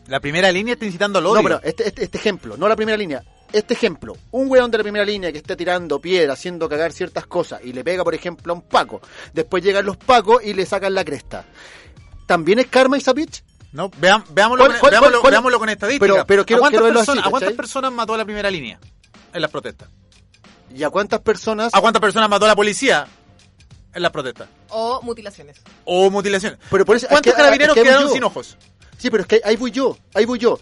La 0.09 0.21
primera 0.21 0.51
línea 0.51 0.75
está 0.75 0.87
incitando 0.87 1.21
al 1.21 1.27
odio. 1.27 1.37
No, 1.37 1.43
pero 1.43 1.61
este, 1.62 1.87
este, 1.87 2.05
este 2.05 2.19
ejemplo, 2.19 2.57
no 2.57 2.69
la 2.69 2.77
primera 2.77 2.99
línea. 2.99 3.23
Este 3.53 3.74
ejemplo, 3.74 4.16
un 4.32 4.51
weón 4.51 4.70
de 4.70 4.78
la 4.78 4.82
primera 4.84 5.05
línea 5.05 5.30
que 5.32 5.38
está 5.38 5.57
tirando 5.57 6.01
piedra, 6.01 6.32
haciendo 6.32 6.68
cagar 6.68 6.92
ciertas 6.92 7.26
cosas 7.26 7.61
y 7.64 7.72
le 7.72 7.84
pega, 7.84 8.03
por 8.05 8.14
ejemplo, 8.14 8.53
a 8.53 8.57
un 8.57 8.62
Paco. 8.62 9.01
Después 9.32 9.62
llegan 9.62 9.86
los 9.86 9.97
Pacos 9.97 10.42
y 10.44 10.53
le 10.53 10.66
sacan 10.66 10.94
la 10.94 11.05
cresta. 11.05 11.44
¿También 12.26 12.59
es 12.59 12.66
karma 12.66 12.99
y 12.99 13.03
bitch? 13.14 13.42
No, 13.72 13.90
veam- 13.90 14.24
veámoslo, 14.30 14.64
¿Cuál- 14.64 14.70
con, 14.72 14.80
cuál- 14.80 14.90
veámoslo, 14.90 15.20
cuál- 15.20 15.30
veámoslo 15.32 15.59
con 15.59 15.68
estadística. 15.68 16.12
Pero- 16.12 16.26
pero 16.26 16.44
quiero- 16.47 16.59
¿A 16.59 16.62
cuántas, 16.62 16.70
quiero 16.72 16.84
verlo 16.86 17.01
así, 17.01 17.07
personas, 17.07 17.26
¿A 17.26 17.30
cuántas 17.30 17.47
¿cachai? 17.49 17.57
personas 17.57 17.92
mató 17.92 18.16
la 18.16 18.24
primera 18.24 18.51
línea 18.51 18.80
en 19.32 19.42
las 19.42 19.51
protestas? 19.51 19.88
¿Y 20.74 20.82
a 20.82 20.90
cuántas 20.90 21.20
personas? 21.20 21.72
¿A 21.74 21.80
cuántas 21.80 22.01
personas 22.01 22.28
mató 22.28 22.47
la 22.47 22.57
policía 22.57 23.07
en 23.94 24.03
las 24.03 24.11
protestas? 24.11 24.49
O 24.70 25.01
mutilaciones. 25.03 25.61
O 25.84 26.11
mutilaciones. 26.11 26.59
Pero 26.70 26.84
por 26.84 26.97
eso- 26.97 27.07
es 27.07 27.11
¿Cuántos 27.11 27.32
que- 27.32 27.36
carabineros 27.36 27.76
es 27.76 27.82
que 27.82 27.88
quedaron 27.88 28.09
yo. 28.09 28.14
sin 28.14 28.24
ojos? 28.24 28.57
Sí, 28.99 29.11
pero 29.11 29.22
es 29.22 29.26
que 29.28 29.40
ahí 29.44 29.57
voy 29.57 29.70
yo, 29.70 29.97
ahí 30.14 30.24
voy 30.24 30.38
yo. 30.38 30.59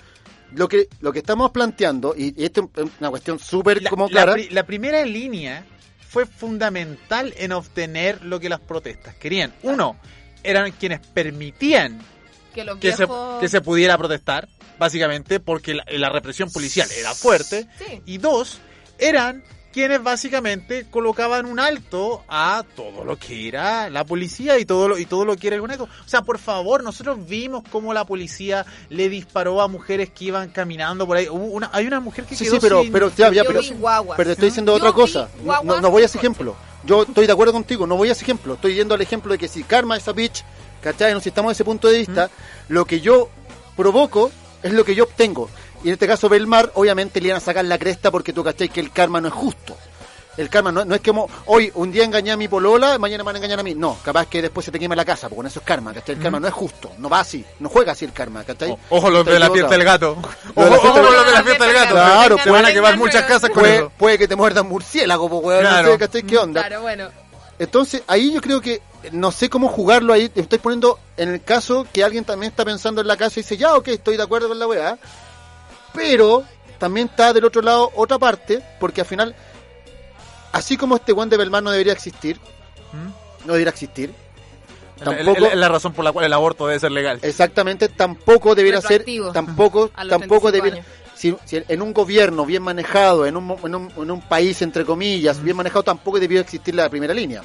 Lo 0.54 0.68
que, 0.68 0.88
lo 1.00 1.12
que 1.12 1.18
estamos 1.18 1.50
planteando, 1.50 2.14
y, 2.16 2.34
y 2.40 2.44
esto 2.44 2.70
es 2.76 2.84
una 3.00 3.10
cuestión 3.10 3.38
súper 3.38 3.82
como 3.88 4.04
la 4.06 4.10
clara, 4.10 4.32
pri- 4.34 4.48
la 4.50 4.64
primera 4.64 5.04
línea 5.04 5.64
fue 6.08 6.26
fundamental 6.26 7.34
en 7.36 7.52
obtener 7.52 8.24
lo 8.24 8.38
que 8.40 8.48
las 8.48 8.60
protestas 8.60 9.14
querían. 9.16 9.52
Uno, 9.62 9.96
eran 10.42 10.70
quienes 10.72 11.00
permitían 11.00 11.98
Que 12.54 12.64
los 12.64 12.78
que 12.78 12.92
se, 12.92 12.98
viejos... 13.06 13.40
que 13.40 13.48
se 13.48 13.60
pudiera 13.60 13.98
protestar, 13.98 14.48
básicamente 14.78 15.40
porque 15.40 15.74
la, 15.74 15.84
la 15.88 16.08
represión 16.10 16.50
policial 16.50 16.88
era 16.98 17.14
fuerte. 17.14 17.66
Sí. 17.78 18.02
Y 18.06 18.18
dos, 18.18 18.58
eran 18.98 19.42
quienes 19.74 20.00
básicamente 20.02 20.86
colocaban 20.88 21.46
un 21.46 21.58
alto 21.58 22.22
a 22.28 22.64
todo 22.76 23.04
lo 23.04 23.18
que 23.18 23.48
era 23.48 23.90
la 23.90 24.04
policía 24.04 24.56
y 24.60 24.64
todo 24.64 24.88
lo, 24.88 24.98
y 24.98 25.04
todo 25.04 25.24
lo 25.24 25.36
que 25.36 25.48
era 25.48 25.56
el 25.56 25.62
conejo. 25.62 25.84
O 25.84 26.08
sea, 26.08 26.22
por 26.22 26.38
favor, 26.38 26.84
nosotros 26.84 27.18
vimos 27.26 27.64
cómo 27.72 27.92
la 27.92 28.04
policía 28.06 28.64
le 28.88 29.08
disparó 29.08 29.60
a 29.60 29.66
mujeres 29.66 30.10
que 30.10 30.26
iban 30.26 30.50
caminando 30.50 31.06
por 31.08 31.16
ahí. 31.16 31.28
Hubo 31.28 31.46
una, 31.46 31.70
hay 31.72 31.88
una 31.88 31.98
mujer 31.98 32.24
que 32.24 32.36
Sí, 32.36 32.44
quedó 32.44 32.54
sí, 32.54 32.60
pero, 32.62 32.82
sin- 32.82 32.92
pero, 32.92 33.10
ya, 33.16 33.32
ya, 33.32 33.42
pero, 33.44 33.60
guaguas. 33.78 34.16
pero 34.16 34.28
te 34.28 34.32
estoy 34.34 34.48
diciendo 34.50 34.72
otra 34.72 34.92
cosa. 34.92 35.28
No, 35.42 35.80
no 35.80 35.90
voy 35.90 36.02
a 36.02 36.06
ese 36.06 36.18
ejemplo. 36.18 36.54
Yo 36.84 37.02
estoy 37.02 37.26
de 37.26 37.32
acuerdo 37.32 37.52
contigo, 37.52 37.84
no 37.86 37.96
voy 37.96 38.10
a 38.10 38.12
ese 38.12 38.22
ejemplo. 38.22 38.54
Estoy 38.54 38.74
yendo 38.76 38.94
al 38.94 39.00
ejemplo 39.00 39.32
de 39.32 39.38
que 39.38 39.48
si 39.48 39.64
karma 39.64 39.96
es 39.96 40.06
a 40.06 40.12
bitch, 40.12 40.44
¿cachai? 40.82 41.12
No, 41.14 41.20
si 41.20 41.30
estamos 41.30 41.50
desde 41.50 41.56
ese 41.62 41.64
punto 41.64 41.88
de 41.88 41.98
vista, 41.98 42.30
lo 42.68 42.84
que 42.84 43.00
yo 43.00 43.28
provoco 43.76 44.30
es 44.62 44.72
lo 44.72 44.84
que 44.84 44.94
yo 44.94 45.04
obtengo. 45.04 45.50
Y 45.84 45.88
en 45.88 45.92
este 45.92 46.06
caso, 46.08 46.28
Belmar, 46.28 46.72
obviamente 46.74 47.20
le 47.20 47.28
iban 47.28 47.36
a 47.38 47.40
sacar 47.40 47.64
la 47.64 47.78
cresta 47.78 48.10
porque 48.10 48.32
tú, 48.32 48.42
¿cachai? 48.42 48.68
Que 48.68 48.80
el 48.80 48.90
karma 48.90 49.20
no 49.20 49.28
es 49.28 49.34
justo. 49.34 49.76
El 50.36 50.48
karma 50.48 50.72
no, 50.72 50.84
no 50.84 50.96
es 50.96 51.00
como 51.00 51.28
hoy 51.46 51.70
un 51.76 51.92
día 51.92 52.02
engañé 52.02 52.32
a 52.32 52.36
mi 52.36 52.48
polola, 52.48 52.98
mañana 52.98 53.22
me 53.22 53.26
van 53.26 53.36
a 53.36 53.38
engañar 53.38 53.60
a 53.60 53.62
mí. 53.62 53.74
No, 53.76 53.96
capaz 54.02 54.26
que 54.26 54.42
después 54.42 54.64
se 54.64 54.72
te 54.72 54.80
quema 54.80 54.96
la 54.96 55.04
casa, 55.04 55.28
porque 55.28 55.36
con 55.36 55.46
eso 55.46 55.60
es 55.60 55.64
karma, 55.64 55.94
¿cachai? 55.94 56.16
El 56.16 56.20
karma 56.22 56.40
no 56.40 56.48
es 56.48 56.52
justo, 56.54 56.90
no 56.98 57.08
va 57.08 57.20
así, 57.20 57.44
no 57.60 57.68
juega 57.68 57.92
así 57.92 58.04
el 58.04 58.12
karma, 58.12 58.42
¿cachai? 58.42 58.72
O- 58.72 58.78
Ojo 58.88 59.10
los 59.10 59.24
de 59.24 59.38
la 59.38 59.48
fiesta 59.50 59.70
del 59.76 59.84
gato. 59.84 60.12
Ojo, 60.12 60.74
ojo 60.74 61.02
los 61.02 61.12
gato. 61.12 61.24
de 61.26 61.32
la 61.32 61.42
fiesta 61.44 61.64
del 61.66 61.74
gato. 61.74 61.94
Claro, 61.94 62.36
te 62.42 62.50
van 62.50 62.64
a 62.66 62.72
quemar 62.72 62.96
muchas 62.96 63.22
casas 63.26 63.50
con 63.50 63.60
puede, 63.60 63.76
eso. 63.76 63.92
puede 63.96 64.18
que 64.18 64.26
te 64.26 64.34
muerdan 64.34 64.66
murciélago, 64.66 65.28
pues, 65.28 65.44
weón, 65.44 65.60
Claro. 65.60 65.86
no 65.86 65.92
sé, 65.92 65.98
¿cachai? 66.00 66.22
¿Qué 66.24 66.36
onda? 66.38 66.60
Claro, 66.62 66.82
bueno. 66.82 67.08
Entonces, 67.58 68.02
ahí 68.08 68.32
yo 68.32 68.40
creo 68.40 68.60
que 68.60 68.82
no 69.12 69.30
sé 69.30 69.48
cómo 69.48 69.68
jugarlo 69.68 70.12
ahí. 70.12 70.28
Te 70.28 70.40
estoy 70.40 70.58
poniendo 70.58 70.98
en 71.16 71.28
el 71.32 71.42
caso 71.44 71.86
que 71.92 72.02
alguien 72.02 72.24
también 72.24 72.50
está 72.50 72.64
pensando 72.64 73.00
en 73.00 73.06
la 73.06 73.16
casa 73.16 73.38
y 73.38 73.42
dice, 73.44 73.56
ya, 73.56 73.74
ok, 73.76 73.86
estoy 73.88 74.16
de 74.16 74.24
acuerdo 74.24 74.48
con 74.48 74.58
la 74.58 74.66
weá. 74.66 74.98
Pero 75.94 76.44
también 76.78 77.06
está 77.08 77.32
del 77.32 77.44
otro 77.44 77.62
lado 77.62 77.90
otra 77.94 78.18
parte, 78.18 78.62
porque 78.80 79.00
al 79.00 79.06
final, 79.06 79.34
así 80.52 80.76
como 80.76 80.96
este 80.96 81.12
Juan 81.12 81.28
de 81.28 81.36
Belmar 81.36 81.62
no 81.62 81.70
debería 81.70 81.92
existir, 81.92 82.38
¿Mm? 82.92 83.46
no 83.46 83.52
debería 83.54 83.70
existir, 83.70 84.12
Tampoco- 84.96 85.32
Es 85.36 85.42
la, 85.42 85.54
la 85.56 85.68
razón 85.68 85.92
por 85.92 86.04
la 86.04 86.12
cual 86.12 86.24
el 86.24 86.32
aborto 86.32 86.68
debe 86.68 86.78
ser 86.78 86.92
legal. 86.92 87.18
Exactamente, 87.20 87.88
tampoco 87.88 88.54
debiera 88.54 88.80
ser, 88.80 89.04
tampoco, 89.32 89.90
tampoco 90.08 90.50
35 90.50 90.52
debiera, 90.52 90.76
si, 91.16 91.36
si 91.44 91.62
en 91.66 91.82
un 91.82 91.92
gobierno 91.92 92.46
bien 92.46 92.62
manejado, 92.62 93.26
en 93.26 93.36
un, 93.36 93.44
mo- 93.44 93.58
en 93.64 93.74
un, 93.74 93.92
en 93.96 94.10
un 94.12 94.20
país 94.22 94.62
entre 94.62 94.84
comillas, 94.84 95.42
bien 95.42 95.56
manejado, 95.56 95.82
tampoco 95.82 96.20
debiera 96.20 96.42
existir 96.42 96.76
la 96.76 96.88
primera 96.88 97.12
línea. 97.12 97.42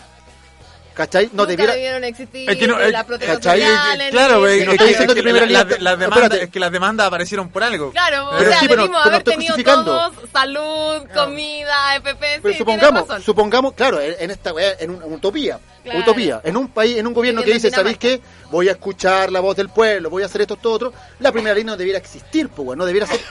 ¿Cachai? 1.00 1.28
No 1.28 1.32
Nunca 1.44 1.46
debiera, 1.52 1.74
debieron 1.76 2.04
existir 2.04 2.50
Es 2.50 2.58
que 2.58 2.68
no, 2.68 2.78
es- 2.78 2.92
la 2.92 3.06
protección 3.06 3.38
¿cachai? 3.38 3.62
social, 3.62 4.02
Eh, 4.02 4.10
Claro, 4.12 4.46
es, 4.48 4.66
no 4.66 4.72
es 4.74 4.82
estoy 4.82 4.94
que, 4.94 5.08
que 5.08 5.14
que 5.16 5.24
primera 5.24 5.46
la- 5.46 5.64
línea- 5.64 5.64
la- 5.64 5.92
las 5.92 6.00
demandas, 6.00 6.24
espérate. 6.26 6.44
es 6.44 6.50
que 6.52 6.60
las 6.60 6.72
demandas 6.74 7.08
aparecieron 7.08 7.48
por 7.50 7.64
algo. 7.64 7.92
Claro, 7.92 8.28
Pero 8.38 8.50
o 8.50 8.52
sea, 8.52 8.60
sí, 8.60 8.68
pero- 8.68 8.86
pero 8.88 8.98
haber 9.00 9.14
estoy 9.20 9.34
tenido 9.36 9.54
justificando. 9.56 9.86
todos 10.12 10.30
salud, 10.34 11.08
comida, 11.16 11.96
FP, 11.96 12.20
Pero 12.20 12.36
sí, 12.36 12.42
tienes 12.42 12.58
supongamos, 12.58 13.08
razón. 13.08 13.22
supongamos, 13.24 13.74
claro, 13.76 14.02
en 14.02 14.30
esta 14.30 14.52
en 14.78 14.90
una 14.90 15.06
utopía, 15.06 15.58
Claro. 15.86 16.00
utopía, 16.00 16.42
en 16.44 16.58
un 16.58 16.68
país, 16.68 16.98
en 16.98 17.08
un 17.08 17.14
gobierno 17.14 17.44
que 17.44 17.54
dice, 17.54 17.72
¿sabéis 17.72 17.98
qué? 17.98 18.20
Voy 18.52 18.68
a 18.68 18.72
escuchar 18.72 19.32
la 19.32 19.40
voz 19.40 19.56
del 19.56 19.70
pueblo, 19.70 20.10
voy 20.10 20.24
a 20.24 20.26
hacer 20.26 20.42
esto, 20.42 20.56
esto, 20.56 20.70
otro. 20.70 20.94
La 21.22 21.32
primera 21.32 21.56
línea 21.56 21.72
no 21.72 21.78
debiera 21.78 21.98
existir, 21.98 22.50
pues, 22.50 22.78
no 22.78 22.86
debiera 22.86 23.08
ser 23.08 23.22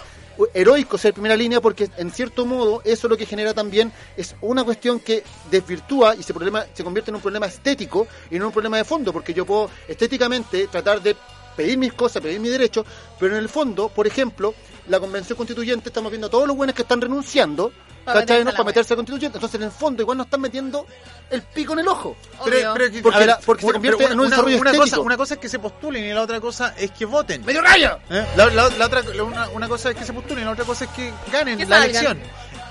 heroico 0.54 0.98
ser 0.98 1.12
primera 1.12 1.36
línea 1.36 1.60
porque 1.60 1.90
en 1.96 2.10
cierto 2.10 2.46
modo 2.46 2.82
eso 2.84 3.08
lo 3.08 3.16
que 3.16 3.26
genera 3.26 3.54
también 3.54 3.92
es 4.16 4.34
una 4.40 4.64
cuestión 4.64 5.00
que 5.00 5.22
desvirtúa 5.50 6.14
y 6.14 6.22
se 6.22 6.32
problema 6.32 6.64
se 6.72 6.84
convierte 6.84 7.10
en 7.10 7.16
un 7.16 7.20
problema 7.20 7.46
estético 7.46 8.06
y 8.30 8.38
no 8.38 8.46
un 8.46 8.52
problema 8.52 8.76
de 8.76 8.84
fondo 8.84 9.12
porque 9.12 9.34
yo 9.34 9.44
puedo 9.44 9.70
estéticamente 9.88 10.66
tratar 10.68 11.02
de 11.02 11.16
pedir 11.58 11.76
mis 11.76 11.92
cosas, 11.92 12.22
pedir 12.22 12.38
mis 12.38 12.52
derechos, 12.52 12.86
pero 13.18 13.36
en 13.36 13.42
el 13.42 13.48
fondo, 13.48 13.88
por 13.88 14.06
ejemplo, 14.06 14.54
la 14.86 15.00
convención 15.00 15.36
constituyente 15.36 15.88
estamos 15.88 16.12
viendo 16.12 16.28
a 16.28 16.30
todos 16.30 16.46
los 16.46 16.56
buenos 16.56 16.76
que 16.76 16.82
están 16.82 17.00
renunciando 17.00 17.72
¿cachai? 18.12 18.44
no? 18.44 18.50
para 18.52 18.64
meterse 18.64 18.92
a 18.94 18.96
constituyente. 18.96 19.38
Entonces, 19.38 19.60
en 19.60 19.64
el 19.66 19.70
fondo, 19.72 20.02
igual 20.02 20.18
nos 20.18 20.26
están 20.26 20.40
metiendo 20.40 20.86
el 21.30 21.42
pico 21.42 21.72
en 21.74 21.80
el 21.80 21.88
ojo. 21.88 22.16
Obvio. 22.38 22.74
que- 22.74 23.02
Porque 23.02 23.26
la- 23.26 23.38
porque 23.40 23.60
se 23.60 23.66
una- 23.66 23.72
convierte 23.74 23.98
pero 23.98 24.08
en 24.12 24.18
un 24.20 24.26
una- 24.26 24.30
desarrollo 24.30 24.60
una 24.60 24.72
cosa, 24.72 25.00
una 25.00 25.16
cosa 25.16 25.34
es 25.34 25.40
que 25.40 25.48
se 25.48 25.58
postulen 25.58 26.04
y 26.04 26.12
la 26.12 26.22
otra 26.22 26.40
cosa 26.40 26.74
es 26.76 26.90
que 26.90 27.04
voten. 27.04 27.44
¡Medio 27.44 27.60
raya! 27.62 27.98
¿Eh? 28.10 28.26
La, 28.36 28.46
la- 28.46 28.68
la 28.70 28.86
otra, 28.86 29.02
la- 29.02 29.22
una, 29.22 29.48
una 29.50 29.68
cosa 29.68 29.90
es 29.90 29.96
que 29.96 30.04
se 30.04 30.12
postulen 30.12 30.42
y 30.42 30.44
la 30.46 30.52
otra 30.52 30.64
cosa 30.64 30.84
es 30.84 30.90
que 30.90 31.12
ganen 31.32 31.58
Que 31.58 31.66
la 31.66 31.84
elección. 31.84 32.18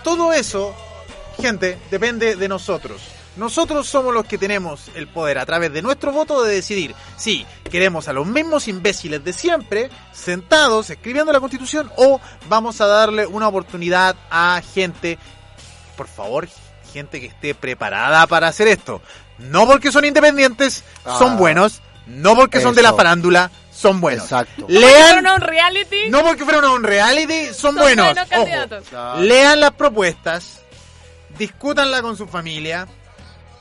Todo 0.03 0.33
eso, 0.33 0.75
gente, 1.41 1.77
depende 1.91 2.35
de 2.35 2.47
nosotros. 2.47 3.01
Nosotros 3.37 3.87
somos 3.87 4.13
los 4.13 4.25
que 4.25 4.37
tenemos 4.37 4.89
el 4.95 5.07
poder 5.07 5.37
a 5.37 5.45
través 5.45 5.71
de 5.71 5.81
nuestro 5.81 6.11
voto 6.11 6.43
de 6.43 6.55
decidir 6.55 6.95
si 7.17 7.45
queremos 7.71 8.07
a 8.07 8.13
los 8.13 8.25
mismos 8.25 8.67
imbéciles 8.67 9.23
de 9.23 9.31
siempre 9.33 9.89
sentados 10.11 10.89
escribiendo 10.89 11.31
la 11.31 11.39
constitución 11.39 11.91
o 11.97 12.19
vamos 12.49 12.81
a 12.81 12.87
darle 12.87 13.25
una 13.27 13.47
oportunidad 13.47 14.15
a 14.31 14.61
gente, 14.73 15.19
por 15.95 16.07
favor, 16.07 16.47
gente 16.91 17.19
que 17.21 17.27
esté 17.27 17.53
preparada 17.53 18.25
para 18.27 18.47
hacer 18.47 18.67
esto. 18.67 19.01
No 19.37 19.67
porque 19.67 19.91
son 19.91 20.03
independientes, 20.05 20.83
Ah. 21.05 21.15
son 21.19 21.37
buenos. 21.37 21.81
No 22.07 22.35
porque 22.35 22.61
son 22.61 22.73
de 22.73 22.81
la 22.81 22.93
farándula, 22.93 23.51
son 23.69 23.99
buenos. 23.99 24.23
Exacto. 24.23 24.65
Lean, 24.69 24.91
¿Fueron 25.09 25.27
a 25.27 25.33
un 25.35 25.41
reality? 25.41 26.09
no 26.09 26.23
porque 26.23 26.45
fueron 26.45 26.63
a 26.63 26.71
un 26.71 26.83
reality, 26.83 27.47
son, 27.47 27.55
Son 27.55 27.75
buenos. 27.75 28.05
buenos 28.05 28.23
Ojo. 28.31 28.45
candidatos. 28.45 29.19
Lean 29.19 29.59
las 29.59 29.71
propuestas, 29.73 30.61
discútanla 31.37 32.01
con 32.01 32.15
su 32.15 32.25
familia, 32.27 32.87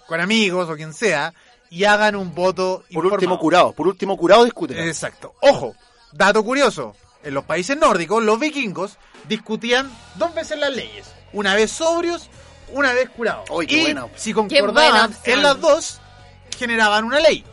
con 0.07 0.20
amigos 0.20 0.68
o 0.70 0.76
quien 0.76 0.92
sea, 0.94 1.32
y 1.70 1.84
hagan 1.84 2.14
un 2.16 2.34
voto 2.34 2.78
Por 2.92 3.04
informado. 3.04 3.14
último, 3.14 3.38
curado. 3.38 3.72
Por 3.72 3.88
último, 3.88 4.16
curado, 4.16 4.44
discuten. 4.44 4.78
Exacto. 4.78 5.34
Ojo, 5.40 5.74
dato 6.12 6.44
curioso. 6.44 6.94
En 7.24 7.34
los 7.34 7.44
países 7.44 7.76
nórdicos, 7.76 8.22
los 8.22 8.38
vikingos 8.38 8.98
discutían 9.28 9.90
dos 10.14 10.32
veces 10.34 10.59
las 10.59 10.70
leyes. 10.72 11.07
Una 11.32 11.54
vez 11.57 11.72
sobrios, 11.72 12.28
una 12.72 12.92
vez 12.92 13.11
curados. 13.11 13.48
Qué 13.66 13.76
y 13.78 13.82
buena. 13.82 14.07
si 14.14 14.32
buena 14.32 14.48
concordaban 14.48 15.11
opción. 15.11 15.36
en 15.38 15.42
las 15.42 15.61
dos, 15.61 16.00
generaban 16.57 17.04
una 17.04 17.18
ley. 17.18 17.44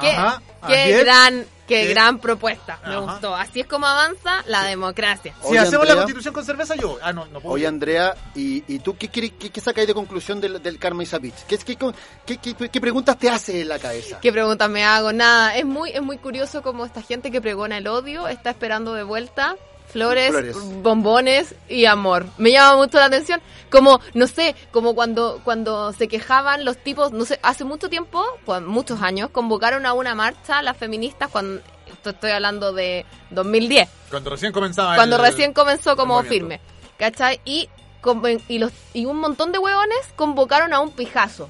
Qué, 0.00 0.10
Ajá, 0.10 0.42
así 0.62 0.72
qué 0.72 0.94
es. 0.98 1.04
gran, 1.04 1.46
qué 1.66 1.86
gran 1.86 2.18
propuesta. 2.18 2.78
Me 2.86 2.94
Ajá. 2.94 3.00
gustó. 3.00 3.34
Así 3.34 3.60
es 3.60 3.66
como 3.66 3.86
avanza 3.86 4.42
la 4.46 4.64
democracia. 4.64 5.34
Si 5.42 5.48
Oye, 5.48 5.58
hacemos 5.58 5.86
la 5.88 5.94
constitución 5.96 6.32
con 6.34 6.44
cerveza, 6.44 6.74
yo. 6.76 6.98
Ah, 7.02 7.12
no, 7.12 7.26
no 7.26 7.40
puedo. 7.40 7.54
Oye, 7.54 7.66
Andrea, 7.66 8.14
¿y, 8.34 8.62
y 8.72 8.78
tú 8.80 8.96
qué, 8.96 9.08
qué, 9.08 9.30
qué 9.30 9.60
sacáis 9.60 9.86
de 9.86 9.94
conclusión 9.94 10.40
del, 10.40 10.62
del 10.62 10.78
Karma 10.78 11.02
Isapich? 11.02 11.34
¿Qué, 11.46 11.58
qué, 11.58 11.76
qué, 12.24 12.38
qué- 12.38 12.68
qué 12.68 12.80
preguntas 12.80 13.18
te 13.18 13.28
hace 13.28 13.62
en 13.62 13.68
la 13.68 13.78
cabeza? 13.78 14.18
¿Qué 14.20 14.32
preguntas 14.32 14.68
me 14.70 14.84
hago? 14.84 15.12
Nada, 15.12 15.56
es 15.56 15.64
muy, 15.66 15.90
es 15.90 16.02
muy 16.02 16.18
curioso 16.18 16.62
como 16.62 16.84
esta 16.86 17.02
gente 17.02 17.30
que 17.30 17.40
pregona 17.40 17.78
el 17.78 17.86
odio 17.88 18.28
está 18.28 18.50
esperando 18.50 18.94
de 18.94 19.02
vuelta 19.02 19.56
flores, 19.96 20.30
Flores. 20.30 20.56
bombones 20.82 21.54
y 21.68 21.86
amor. 21.86 22.26
Me 22.38 22.50
llama 22.52 22.76
mucho 22.76 22.98
la 22.98 23.06
atención. 23.06 23.40
Como, 23.70 24.00
no 24.14 24.26
sé, 24.26 24.54
como 24.70 24.94
cuando, 24.94 25.40
cuando 25.42 25.92
se 25.92 26.06
quejaban 26.06 26.64
los 26.64 26.76
tipos, 26.78 27.12
no 27.12 27.24
sé, 27.24 27.40
hace 27.42 27.64
mucho 27.64 27.88
tiempo, 27.88 28.24
pues, 28.44 28.62
muchos 28.62 29.02
años, 29.02 29.30
convocaron 29.30 29.86
a 29.86 29.92
una 29.92 30.14
marcha 30.14 30.62
las 30.62 30.76
feministas 30.76 31.28
cuando, 31.30 31.60
esto 31.86 32.10
estoy 32.10 32.30
hablando 32.30 32.72
de 32.72 33.04
2010, 33.30 33.88
Cuando 34.10 34.30
recién 34.30 34.52
comenzaba 34.52 34.94
cuando 34.94 35.16
el- 35.16 35.22
recién 35.22 35.52
comenzó 35.52 35.96
como 35.96 36.22
firme, 36.22 36.60
¿cachai? 36.96 37.40
Y, 37.44 37.68
conven- 38.02 38.40
y, 38.48 38.58
los, 38.60 38.70
y 38.94 39.06
un 39.06 39.16
montón 39.18 39.50
de 39.50 39.58
hueones 39.58 39.98
convocaron 40.14 40.72
a 40.72 40.80
un 40.80 40.90
pijazo. 40.92 41.48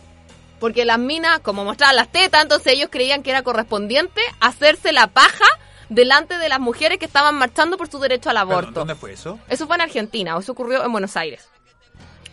Porque 0.58 0.86
las 0.86 0.98
minas, 0.98 1.40
como 1.40 1.64
mostraban 1.66 1.96
las 1.96 2.10
tetas, 2.10 2.42
entonces 2.42 2.72
ellos 2.72 2.88
creían 2.90 3.22
que 3.22 3.28
era 3.30 3.42
correspondiente 3.42 4.22
hacerse 4.40 4.90
la 4.92 5.08
paja 5.08 5.44
delante 5.88 6.38
de 6.38 6.48
las 6.48 6.60
mujeres 6.60 6.98
que 6.98 7.06
estaban 7.06 7.34
marchando 7.36 7.76
por 7.76 7.88
su 7.90 7.98
derecho 7.98 8.30
al 8.30 8.36
Perdón, 8.36 8.52
aborto. 8.52 8.80
¿Dónde 8.80 8.94
fue 8.94 9.12
eso? 9.12 9.38
Eso 9.48 9.66
fue 9.66 9.76
en 9.76 9.82
Argentina, 9.82 10.36
o 10.36 10.40
eso 10.40 10.52
ocurrió 10.52 10.84
en 10.84 10.92
Buenos 10.92 11.16
Aires. 11.16 11.48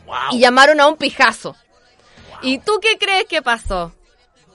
Wow. 0.06 0.16
Y 0.32 0.40
llamaron 0.40 0.80
a 0.82 0.88
un 0.88 0.98
pijazo. 0.98 1.56
¿Y 2.42 2.58
tú 2.60 2.80
qué 2.82 2.98
crees 2.98 3.26
que 3.26 3.42
pasó? 3.42 3.94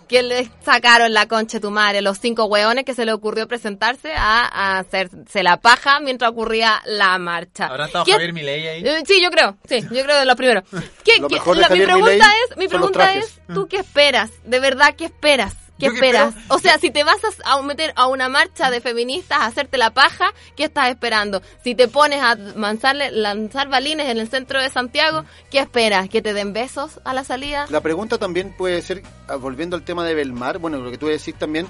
Que 0.09 0.23
le 0.23 0.51
sacaron 0.65 1.13
la 1.13 1.27
concha 1.29 1.59
de 1.59 1.61
tu 1.61 1.71
madre, 1.71 2.01
los 2.01 2.19
cinco 2.19 2.45
hueones 2.47 2.85
que 2.85 2.95
se 2.95 3.05
le 3.05 3.13
ocurrió 3.13 3.47
presentarse 3.47 4.13
a, 4.15 4.47
a 4.47 4.79
hacerse 4.79 5.43
la 5.43 5.59
paja 5.59 6.01
mientras 6.01 6.31
ocurría 6.31 6.81
la 6.87 7.19
marcha. 7.19 7.67
¿Habrá 7.67 7.87
estado 7.87 8.05
¿Qué- 8.07 8.13
Javier 8.13 8.33
Milei 8.33 8.67
ahí? 8.69 8.83
eh, 8.87 9.03
sí, 9.07 9.23
yo 9.23 9.31
creo, 9.31 9.59
sí, 9.69 9.81
yo 9.91 10.03
creo 10.05 10.19
de 10.19 10.25
los 10.25 10.35
primeros. 10.37 10.65
¿Qué, 11.05 11.19
Lo 11.21 11.29
qué- 11.29 11.35
mejor 11.35 11.57
de 11.57 11.63
la- 11.63 11.69
mi 11.69 11.79
Javier 11.81 11.87
pregunta 11.89 12.11
Milei 12.13 12.31
es, 12.51 12.57
mi 12.57 12.69
pregunta 12.69 13.15
es, 13.15 13.41
¿tú 13.53 13.69
qué 13.69 13.77
esperas? 13.79 14.31
De 14.45 14.61
verdad, 14.61 14.95
¿qué 14.97 15.05
esperas? 15.07 15.55
¿Qué 15.79 15.87
Yo 15.87 15.93
que 15.93 15.97
esperas? 15.99 16.29
espero- 16.35 16.55
O 16.55 16.59
sea, 16.59 16.79
si 16.79 16.91
te 16.91 17.05
vas 17.05 17.19
a, 17.45 17.63
meter 17.63 17.93
a 17.97 18.09
una 18.09 18.29
marcha 18.29 18.71
de 18.71 18.81
feministas 18.81 19.39
a 19.39 19.47
hacerte 19.47 19.79
la 19.79 19.91
paja, 19.91 20.33
¿qué 20.57 20.65
estás 20.65 20.89
esperando? 20.89 21.41
Si 21.63 21.75
te 21.75 21.87
pones 21.87 22.21
a 22.23 22.35
lanzarle, 22.35 23.13
lanzar 23.13 23.69
balines 23.69 24.09
en 24.09 24.19
el 24.19 24.29
centro 24.29 24.61
de 24.61 24.71
Santiago, 24.71 25.25
¿qué 25.51 25.61
esperas? 25.61 26.09
¿Que 26.09 26.21
te 26.21 26.33
den 26.35 26.53
besos 26.53 27.01
a 27.05 27.15
la 27.15 27.23
salida? 27.23 27.67
La 27.71 27.81
pregunta 27.81 28.19
también 28.19 28.53
puede 28.57 28.83
ser, 28.83 29.03
ah, 29.29 29.37
volviendo 29.37 29.77
al 29.77 29.83
tema 29.85 30.05
de 30.05 30.15
Belmar, 30.15 30.59
bueno, 30.59 30.79
lo 30.79 30.91
que 30.91 30.99
tú 30.99 31.07
decís 31.07 31.35
también, 31.37 31.67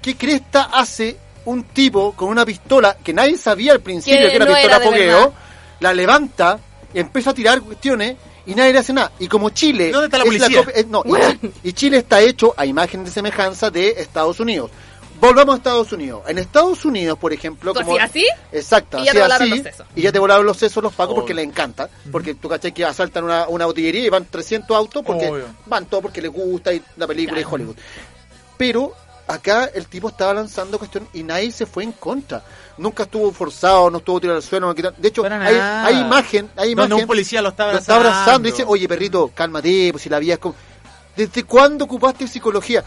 ¿qué 0.00 0.16
cresta 0.16 0.70
hace 0.72 1.16
un 1.44 1.64
tipo 1.64 2.12
con 2.12 2.28
una 2.28 2.44
pistola 2.46 2.96
que 3.02 3.12
nadie 3.12 3.36
sabía 3.36 3.72
al 3.72 3.80
principio 3.80 4.20
Que 4.20 4.28
que, 4.28 4.36
era 4.36 4.44
no 4.44 4.52
pistola 4.52 4.76
era 4.76 4.84
de 4.84 4.90
fogueo, 4.90 5.34
la 5.80 5.92
levanta, 5.92 6.58
empieza 6.94 7.30
a 7.30 7.34
tirar 7.34 7.60
cuestiones 7.62 8.16
y 8.46 8.54
nadie 8.54 8.72
le 8.72 8.78
hace 8.78 8.92
nada? 8.92 9.12
Y 9.18 9.28
como 9.28 9.50
Chile... 9.50 9.90
¿Dónde 9.90 10.06
está 10.06 10.18
la 10.18 10.24
es 10.24 10.28
policía? 10.28 10.64
copia- 10.64 10.74
eh, 10.80 10.86
no, 10.88 11.02
y 11.04 11.12
Chi- 11.12 11.52
y 11.64 11.72
Chile 11.72 11.96
está 11.98 12.20
hecho 12.20 12.54
a 12.56 12.66
imagen 12.66 13.04
de 13.04 13.10
semejanza 13.10 13.70
de 13.70 13.90
Estados 13.98 14.40
Unidos. 14.40 14.70
Volvamos 15.20 15.54
a 15.54 15.58
Estados 15.58 15.92
Unidos. 15.92 16.22
En 16.28 16.38
Estados 16.38 16.82
Unidos, 16.86 17.18
por 17.18 17.32
ejemplo, 17.34 17.74
¿Tú 17.74 17.80
como... 17.80 17.98
así? 17.98 18.26
Exacto, 18.52 18.98
Y 18.98 19.04
ya 19.04 19.10
así, 19.10 19.16
te 19.18 19.22
volaron 19.22 19.42
así, 19.42 19.50
los 19.50 19.62
sesos. 19.74 19.86
Y 19.94 20.00
ya 20.02 20.12
te 20.12 20.18
volaron 20.18 20.46
los 20.46 20.56
sesos 20.56 20.82
los 20.82 20.94
pacos 20.94 21.14
porque 21.14 21.32
Obvio. 21.34 21.42
le 21.44 21.50
encanta. 21.50 21.90
Porque 22.10 22.34
tú 22.34 22.48
cachai 22.48 22.72
que 22.72 22.84
asaltan 22.86 23.24
una, 23.24 23.46
una 23.48 23.66
botillería 23.66 24.02
y 24.06 24.08
van 24.08 24.24
300 24.24 24.74
autos 24.74 25.02
porque 25.04 25.28
Obvio. 25.28 25.44
van 25.66 25.84
todos 25.84 26.02
porque 26.04 26.22
les 26.22 26.32
gusta 26.32 26.72
y 26.72 26.82
la 26.96 27.06
película 27.06 27.38
y 27.38 27.44
Hollywood. 27.48 27.76
Pero 28.56 28.94
acá 29.32 29.70
el 29.74 29.86
tipo 29.86 30.08
estaba 30.08 30.34
lanzando 30.34 30.78
cuestión 30.78 31.06
y 31.12 31.22
nadie 31.22 31.50
se 31.52 31.66
fue 31.66 31.84
en 31.84 31.92
contra. 31.92 32.42
Nunca 32.78 33.02
estuvo 33.04 33.30
forzado, 33.32 33.90
no 33.90 33.98
estuvo 33.98 34.20
tirado 34.20 34.36
al 34.38 34.42
suelo, 34.42 34.66
no 34.68 34.74
quita- 34.74 34.92
De 34.96 35.08
hecho, 35.08 35.22
hay, 35.24 35.30
nada. 35.30 35.84
hay 35.86 35.96
imagen, 36.00 36.50
hay 36.56 36.74
Donde 36.74 36.86
imagen. 36.94 37.04
un 37.04 37.06
policía 37.06 37.42
lo 37.42 37.50
está 37.50 37.72
lo 37.72 37.78
está 37.78 37.94
abrazando. 37.96 38.18
abrazando 38.20 38.48
y 38.48 38.50
dice, 38.52 38.64
oye 38.66 38.88
perrito, 38.88 39.30
cálmate, 39.34 39.88
pues 39.92 40.02
si 40.02 40.08
la 40.08 40.18
vida 40.18 40.34
es 40.34 40.38
como... 40.38 40.54
¿Desde 41.16 41.44
cuándo 41.44 41.84
ocupaste 41.84 42.26
psicología? 42.28 42.82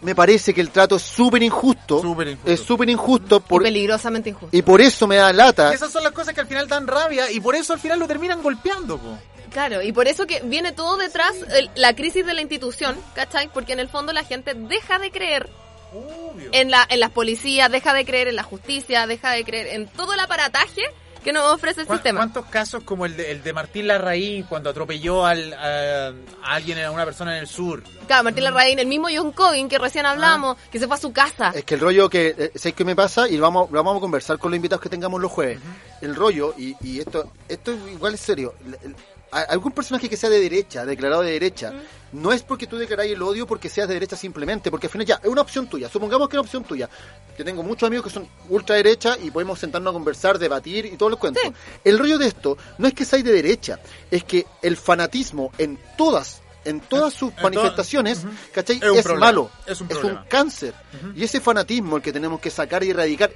Me 0.00 0.14
parece 0.14 0.54
que 0.54 0.60
el 0.60 0.70
trato 0.70 0.94
es 0.96 1.02
súper 1.02 1.42
injusto. 1.42 2.00
Súper 2.00 2.28
injusto. 2.28 2.50
Es 2.52 2.60
súper 2.60 2.88
injusto 2.88 3.36
Y 3.38 3.40
por, 3.40 3.62
peligrosamente 3.64 4.30
injusto. 4.30 4.56
y 4.56 4.62
por 4.62 4.80
eso 4.80 5.08
me 5.08 5.16
da 5.16 5.32
lata. 5.32 5.72
Y 5.72 5.74
esas 5.74 5.90
son 5.90 6.04
las 6.04 6.12
cosas 6.12 6.34
que 6.34 6.40
al 6.40 6.46
final 6.46 6.68
dan 6.68 6.86
rabia 6.86 7.28
y 7.32 7.40
por 7.40 7.56
eso 7.56 7.72
al 7.72 7.80
final 7.80 7.98
lo 7.98 8.06
terminan 8.06 8.40
golpeando, 8.40 8.96
po. 8.98 9.18
Claro, 9.50 9.82
y 9.82 9.92
por 9.92 10.08
eso 10.08 10.26
que 10.26 10.40
viene 10.44 10.72
todo 10.72 10.96
detrás 10.96 11.34
el- 11.54 11.70
la 11.74 11.94
crisis 11.94 12.24
de 12.26 12.34
la 12.34 12.40
institución, 12.42 12.96
¿cachai? 13.14 13.48
Porque 13.52 13.72
en 13.72 13.80
el 13.80 13.88
fondo 13.88 14.12
la 14.12 14.24
gente 14.24 14.54
deja 14.54 14.98
de 14.98 15.10
creer 15.10 15.48
Obvio. 15.92 16.50
en, 16.52 16.70
la, 16.70 16.86
en 16.88 17.00
las 17.00 17.10
policías, 17.10 17.70
deja 17.70 17.94
de 17.94 18.04
creer 18.04 18.28
en 18.28 18.36
la 18.36 18.42
justicia, 18.42 19.06
deja 19.06 19.32
de 19.32 19.44
creer 19.44 19.68
en 19.68 19.88
todo 19.88 20.12
el 20.14 20.20
aparataje 20.20 20.82
que 21.24 21.32
nos 21.32 21.52
ofrece 21.52 21.80
el 21.80 21.86
¿Cuán- 21.88 21.98
sistema. 21.98 22.20
¿Cuántos 22.20 22.46
casos 22.46 22.84
como 22.84 23.04
el 23.04 23.16
de, 23.16 23.32
el 23.32 23.42
de 23.42 23.52
Martín 23.52 23.88
Larraín 23.88 24.44
cuando 24.44 24.70
atropelló 24.70 25.26
al, 25.26 25.52
a, 25.52 26.08
a 26.44 26.54
alguien, 26.54 26.78
a 26.78 26.90
una 26.92 27.04
persona 27.04 27.32
en 27.36 27.40
el 27.42 27.48
sur? 27.48 27.82
Claro, 28.06 28.22
Martín 28.24 28.44
Larraín, 28.44 28.78
el 28.78 28.86
mismo 28.86 29.08
John 29.14 29.32
Cobin 29.32 29.68
que 29.68 29.78
recién 29.78 30.06
hablamos, 30.06 30.56
que 30.70 30.78
se 30.78 30.86
fue 30.86 30.96
a 30.96 31.00
su 31.00 31.12
casa. 31.12 31.50
Es 31.54 31.64
que 31.64 31.74
el 31.74 31.80
rollo 31.80 32.08
que 32.08 32.34
eh, 32.38 32.52
sé 32.54 32.72
que 32.72 32.84
me 32.84 32.94
pasa 32.94 33.28
y 33.28 33.36
vamos 33.38 33.68
lo 33.70 33.82
vamos 33.82 33.96
a 33.98 34.00
conversar 34.00 34.38
con 34.38 34.52
los 34.52 34.56
invitados 34.56 34.80
que 34.80 34.88
tengamos 34.88 35.20
los 35.20 35.30
jueves. 35.32 35.58
El 36.00 36.14
rollo 36.14 36.54
y, 36.56 36.76
y 36.80 37.00
esto 37.00 37.32
esto 37.48 37.72
igual 37.72 38.14
es 38.14 38.20
serio. 38.20 38.54
A- 39.30 39.42
algún 39.42 39.72
personaje 39.72 40.08
que 40.08 40.16
sea 40.16 40.30
de 40.30 40.40
derecha, 40.40 40.84
declarado 40.86 41.22
de 41.22 41.32
derecha, 41.32 41.72
no 42.12 42.32
es 42.32 42.42
porque 42.42 42.66
tú 42.66 42.78
declaráis 42.78 43.12
el 43.12 43.22
odio 43.22 43.46
porque 43.46 43.68
seas 43.68 43.86
de 43.86 43.94
derecha 43.94 44.16
simplemente, 44.16 44.70
porque 44.70 44.86
al 44.86 44.90
final 44.90 45.06
ya 45.06 45.20
es 45.22 45.28
una 45.28 45.42
opción 45.42 45.68
tuya. 45.68 45.88
Supongamos 45.90 46.28
que 46.28 46.36
es 46.36 46.38
una 46.38 46.46
opción 46.46 46.64
tuya. 46.64 46.88
Yo 47.38 47.44
tengo 47.44 47.62
muchos 47.62 47.86
amigos 47.86 48.06
que 48.06 48.10
son 48.12 48.26
ultraderecha 48.48 49.18
y 49.22 49.30
podemos 49.30 49.58
sentarnos 49.58 49.90
a 49.90 49.94
conversar, 49.94 50.38
debatir 50.38 50.86
y 50.86 50.96
todos 50.96 51.10
los 51.10 51.20
cuentos. 51.20 51.42
El 51.84 51.98
rollo 51.98 52.16
de 52.18 52.26
esto 52.26 52.56
no 52.78 52.88
es 52.88 52.94
que 52.94 53.04
seáis 53.04 53.24
de 53.24 53.32
derecha, 53.32 53.78
es 54.10 54.24
que 54.24 54.46
el 54.62 54.76
fanatismo 54.76 55.52
en 55.58 55.78
todas 55.98 56.40
en 56.64 56.80
todas 56.80 57.14
sus 57.14 57.34
to- 57.34 57.42
manifestaciones, 57.42 58.26
¿cachai? 58.52 58.76
Es 58.76 58.82
un 58.90 58.98
Es, 58.98 59.04
problema, 59.04 59.26
malo, 59.26 59.50
es 59.66 59.80
un 59.80 59.86
es 59.90 59.96
problema. 59.96 60.20
un 60.22 60.28
cáncer. 60.28 60.74
Y 61.14 61.24
ese 61.24 61.40
fanatismo 61.40 61.96
el 61.96 62.02
que 62.02 62.12
tenemos 62.12 62.40
que 62.40 62.50
sacar 62.50 62.82
y 62.84 62.90
erradicar 62.90 63.30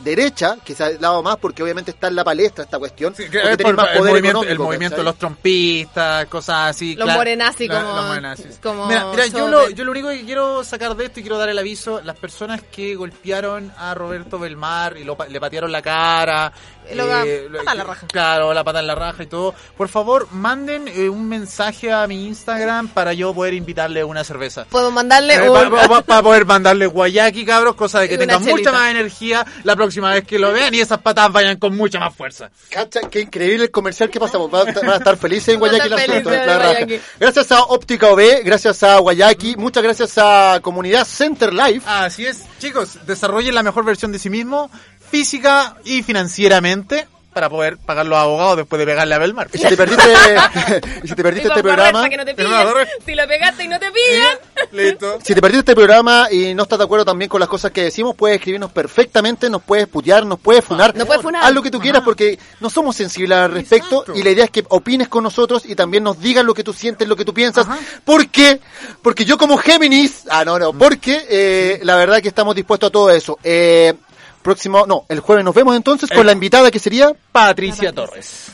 derecha, 0.00 0.56
que 0.64 0.74
se 0.74 0.84
ha 0.84 0.90
dado 0.98 1.22
más 1.22 1.36
porque 1.36 1.62
obviamente 1.62 1.90
está 1.92 2.08
en 2.08 2.16
la 2.16 2.24
palestra 2.24 2.64
esta 2.64 2.78
cuestión, 2.78 3.14
Que 3.14 3.24
porque 3.24 3.38
es 3.38 3.42
tiene 3.56 3.62
por 3.64 3.76
más 3.76 3.88
el 3.92 3.98
poder 3.98 4.12
movimiento, 4.12 4.40
el 4.40 4.46
económico, 4.48 4.64
movimiento 4.64 4.96
de 4.96 5.02
los 5.04 5.16
trompistas, 5.16 6.26
cosas 6.26 6.70
así. 6.70 6.94
Los 6.96 7.04
claro. 7.04 7.20
morenazis 7.20 7.68
como- 7.70 7.96
los 7.96 8.06
morenazis. 8.06 8.58
como 8.62 8.86
Mira, 8.86 9.06
mira, 9.10 9.26
yo, 9.26 9.48
lo, 9.48 9.70
yo 9.70 9.84
lo 9.84 9.90
único 9.92 10.08
que 10.08 10.24
quiero 10.24 10.64
sacar 10.64 10.94
de 10.96 11.04
esto 11.06 11.20
y 11.20 11.22
quiero 11.22 11.38
dar 11.38 11.48
el 11.48 11.58
aviso, 11.58 12.00
las 12.02 12.16
personas 12.16 12.60
que 12.62 12.94
golpearon 12.96 13.72
a 13.78 13.94
Roberto 13.94 14.38
Belmar 14.38 14.96
y 14.96 15.04
lo 15.04 15.16
pa- 15.16 15.26
le 15.26 15.40
patearon 15.40 15.70
la 15.72 15.82
cara. 15.82 16.52
Lo- 16.92 17.24
eh, 17.24 17.48
pata 17.58 17.72
en 17.72 17.78
la 17.78 17.84
raja. 17.84 18.06
Claro, 18.08 18.52
la 18.52 18.64
pata 18.64 18.80
en 18.80 18.86
la 18.86 18.94
raja 18.94 19.22
y 19.22 19.26
todo. 19.26 19.54
Por 19.76 19.88
favor, 19.88 20.28
manden 20.32 20.88
eh, 20.88 21.08
un 21.08 21.28
mensaje 21.28 21.92
a 21.92 22.06
mi 22.06 22.26
Instagram 22.26 22.88
para 22.88 23.12
yo 23.14 23.32
poder 23.32 23.54
invitarle 23.54 24.04
una 24.04 24.22
cerveza. 24.24 24.64
Puedo 24.68 24.90
mandarle 24.90 25.34
Eh, 25.36 25.48
un... 25.48 25.70
Para 26.06 26.22
poder 26.22 26.44
mandarle 26.44 26.86
guayaki, 26.86 27.44
cabros, 27.44 27.74
cosa 27.74 28.00
de 28.00 28.08
que 28.08 28.18
tengan 28.18 28.42
mucha 28.44 28.72
más 28.72 28.90
energía 28.90 29.44
la 29.64 29.74
próxima 29.76 30.12
vez 30.12 30.24
que 30.24 30.38
lo 30.38 30.52
vean 30.52 30.74
y 30.74 30.80
esas 30.80 30.98
patas 31.00 31.32
vayan 31.32 31.56
con 31.58 31.76
mucha 31.76 31.98
más 32.00 32.14
fuerza. 32.14 32.50
Cacha, 32.70 33.00
qué 33.10 33.20
increíble 33.20 33.64
el 33.64 33.70
comercial 33.70 34.10
que 34.10 34.20
pasamos. 34.20 34.50
Van 34.50 34.68
a, 34.68 34.72
van 34.72 34.90
a 34.90 34.96
estar 34.96 35.16
felices 35.16 35.54
en 35.54 35.60
Guayaki. 35.60 35.80
asunto, 35.92 35.96
felices 36.12 36.24
la 36.26 36.42
en 36.42 36.48
raja. 36.60 36.70
Guayaki. 36.72 37.00
Gracias 37.20 37.52
a 37.52 37.62
Óptica 37.64 38.08
OB, 38.08 38.20
gracias 38.44 38.82
a 38.82 38.98
Guayaki, 38.98 39.56
muchas 39.56 39.82
gracias 39.82 40.18
a 40.18 40.58
Comunidad 40.62 41.04
Center 41.06 41.52
Life. 41.52 41.82
Así 41.88 42.26
es, 42.26 42.44
chicos, 42.58 42.98
desarrollen 43.06 43.54
la 43.54 43.62
mejor 43.62 43.84
versión 43.84 44.12
de 44.12 44.18
sí 44.18 44.30
mismo, 44.30 44.70
física 45.10 45.76
y 45.84 46.02
financieramente, 46.02 47.06
para 47.34 47.50
poder 47.50 47.76
pagar 47.76 48.06
los 48.06 48.16
abogados 48.16 48.58
después 48.58 48.78
de 48.78 48.86
pegarle 48.86 49.14
a 49.14 49.18
Belmar. 49.18 49.48
Y 49.52 49.58
si 49.58 49.66
te 49.66 49.76
perdiste, 49.76 50.14
si 51.04 51.14
te 51.14 51.22
perdiste 51.22 51.48
este 51.48 51.62
programa, 51.62 52.08
no 52.08 52.24
te. 52.24 52.34
Si 53.04 53.14
lo 53.14 53.26
pegaste 53.26 53.64
y 53.64 53.68
no 53.68 53.78
te 53.78 53.90
pillan. 53.90 54.38
Listo. 54.72 55.18
si 55.22 55.34
te 55.34 55.40
perdiste 55.40 55.72
este 55.72 55.74
programa 55.74 56.28
y 56.30 56.54
no 56.54 56.62
estás 56.62 56.78
de 56.78 56.84
acuerdo 56.84 57.04
también 57.04 57.28
con 57.28 57.40
las 57.40 57.48
cosas 57.48 57.72
que 57.72 57.82
decimos, 57.82 58.14
puedes 58.14 58.36
escribirnos 58.36 58.70
perfectamente, 58.70 59.50
nos 59.50 59.62
puedes 59.62 59.88
putear, 59.88 60.24
nos 60.24 60.38
puedes 60.38 60.64
funar. 60.64 60.96
Nos 60.96 61.06
puedes 61.06 61.22
funar. 61.22 61.44
Haz 61.44 61.52
lo 61.52 61.62
que 61.62 61.70
tú 61.70 61.80
quieras 61.80 62.02
porque 62.04 62.38
no 62.60 62.70
somos 62.70 62.96
sensibles 62.96 63.36
al 63.36 63.52
respecto 63.52 64.04
y 64.14 64.22
la 64.22 64.30
idea 64.30 64.44
es 64.44 64.50
que 64.50 64.64
opines 64.68 65.08
con 65.08 65.24
nosotros 65.24 65.64
y 65.66 65.74
también 65.74 66.04
nos 66.04 66.20
digas 66.20 66.44
lo 66.44 66.54
que 66.54 66.62
tú 66.62 66.72
sientes, 66.72 67.08
lo 67.08 67.16
que 67.16 67.24
tú 67.24 67.34
piensas. 67.34 67.66
¿Por 68.04 68.28
qué? 68.28 68.60
Porque 69.02 69.24
yo 69.24 69.36
como 69.36 69.56
Géminis, 69.58 70.24
ah 70.30 70.44
no, 70.44 70.58
no, 70.58 70.72
porque 70.72 71.26
eh, 71.28 71.80
la 71.82 71.96
verdad 71.96 72.22
que 72.22 72.28
estamos 72.28 72.54
dispuestos 72.54 72.88
a 72.88 72.92
todo 72.92 73.10
eso. 73.10 73.38
Eh, 73.42 73.92
próximo, 74.44 74.86
no, 74.86 75.06
el 75.08 75.18
jueves 75.18 75.44
nos 75.44 75.54
vemos 75.54 75.74
entonces 75.74 76.08
con 76.08 76.24
la 76.24 76.32
invitada 76.32 76.70
que 76.70 76.78
sería 76.78 77.12
Patricia 77.32 77.92
Torres. 77.92 78.53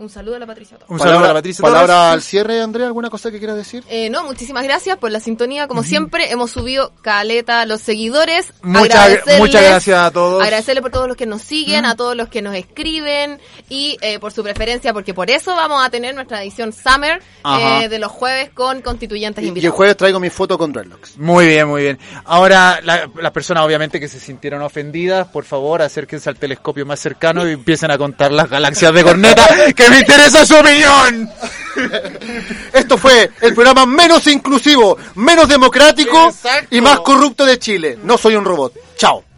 Un 0.00 0.08
saludo 0.08 0.36
a 0.36 0.38
la 0.38 0.46
Patricia. 0.46 0.76
Torres. 0.78 0.90
Un 0.90 0.98
saludo 0.98 1.18
a 1.24 1.28
la 1.28 1.34
Patricia 1.34 1.62
Palabra 1.62 1.86
Torres. 1.94 2.12
al 2.14 2.22
cierre, 2.22 2.60
Andrea, 2.62 2.86
¿alguna 2.86 3.10
cosa 3.10 3.30
que 3.30 3.38
quieras 3.38 3.56
decir? 3.56 3.84
Eh, 3.88 4.08
no, 4.10 4.24
muchísimas 4.24 4.64
gracias 4.64 4.96
por 4.98 5.10
la 5.10 5.20
sintonía. 5.20 5.68
Como 5.68 5.82
siempre, 5.82 6.30
hemos 6.30 6.50
subido 6.50 6.92
caleta 7.02 7.60
a 7.60 7.66
los 7.66 7.80
seguidores. 7.82 8.52
Muchas- 8.62 9.20
gracias 9.24 9.98
a 9.98 10.10
todos. 10.10 10.42
Agradecerle 10.42 10.80
por 10.82 10.90
todos 10.90 11.06
los 11.08 11.16
que 11.16 11.26
nos 11.26 11.42
siguen, 11.42 11.84
a 11.84 11.96
todos 11.96 12.16
los 12.16 12.28
que 12.28 12.42
nos 12.42 12.54
escriben 12.54 13.40
y 13.68 13.96
eh, 14.00 14.18
por 14.18 14.32
su 14.32 14.42
preferencia, 14.42 14.92
porque 14.92 15.14
por 15.14 15.30
eso 15.30 15.54
vamos 15.54 15.84
a 15.84 15.90
tener 15.90 16.14
nuestra 16.14 16.42
edición 16.42 16.72
Summer 16.72 17.22
eh, 17.58 17.88
de 17.88 17.98
los 17.98 18.10
jueves 18.10 18.50
con 18.54 18.80
constituyentes 18.82 19.42
Y 19.42 19.46
el 19.46 19.48
invitados. 19.48 19.76
jueves 19.76 19.96
traigo 19.96 20.18
mi 20.18 20.30
foto 20.30 20.56
con 20.58 20.72
dreadlocks. 20.72 21.18
Muy 21.18 21.46
bien, 21.46 21.68
muy 21.68 21.82
bien. 21.82 21.98
Ahora, 22.24 22.80
la- 22.82 23.10
las 23.20 23.32
personas 23.32 23.64
obviamente 23.64 24.00
que 24.00 24.08
se 24.08 24.18
sintieron 24.18 24.62
ofendidas, 24.62 25.28
por 25.28 25.44
favor, 25.44 25.82
acérquense 25.82 26.28
al 26.30 26.36
telescopio 26.36 26.86
más 26.86 27.00
cercano 27.00 27.46
y 27.48 27.52
empiecen 27.52 27.90
a 27.90 27.98
contar 27.98 28.32
las 28.32 28.48
galaxias 28.48 28.92
de 28.94 29.02
corneta, 29.04 29.46
que 29.76 29.89
me 29.90 29.98
interesa 29.98 30.46
su 30.46 30.54
opinión. 30.54 31.30
Esto 32.72 32.98
fue 32.98 33.30
el 33.40 33.54
programa 33.54 33.86
menos 33.86 34.26
inclusivo, 34.26 34.96
menos 35.14 35.48
democrático 35.48 36.32
y 36.70 36.80
más 36.80 37.00
corrupto 37.00 37.44
de 37.44 37.58
Chile. 37.58 37.98
No 38.02 38.18
soy 38.18 38.36
un 38.36 38.44
robot. 38.44 38.74
Chao. 38.96 39.29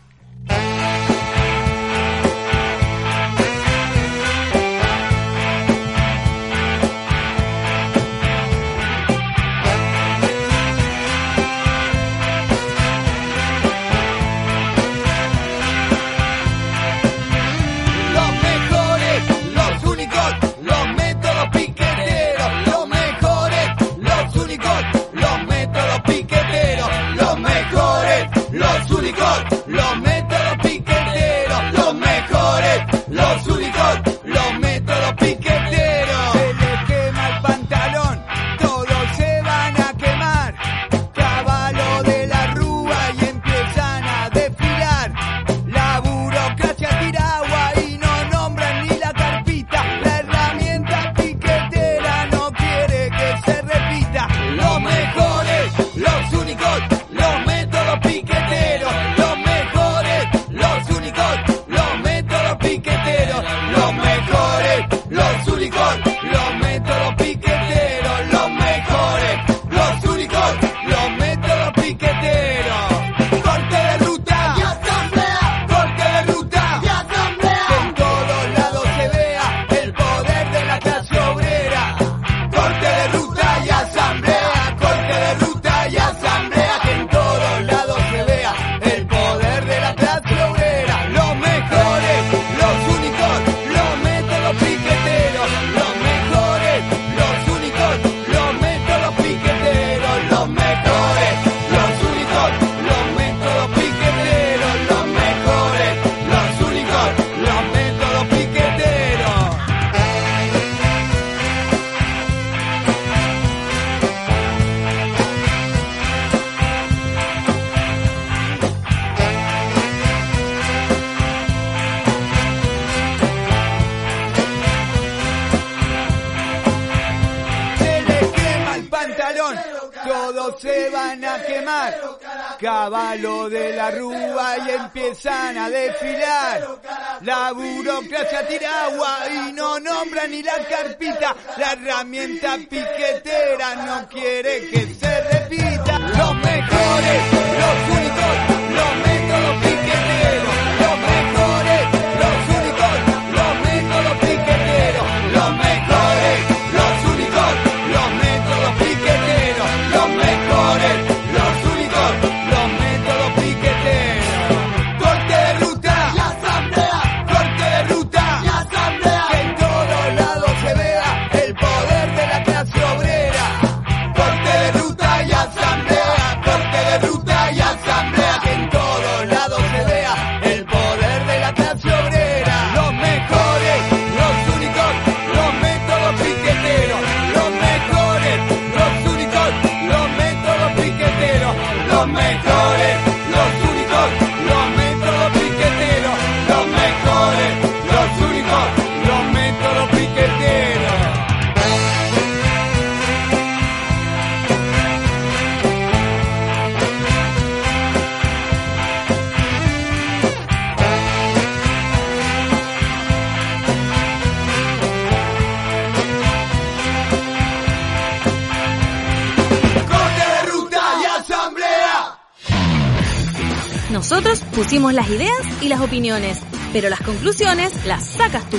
Pusimos 224.82 224.94
las 224.94 225.10
ideas 225.10 225.62
y 225.62 225.68
las 225.68 225.80
opiniones, 225.80 226.40
pero 226.72 226.88
las 226.88 227.00
conclusiones 227.02 227.86
las 227.86 228.04
sacas 228.04 228.50
tú. 228.50 228.56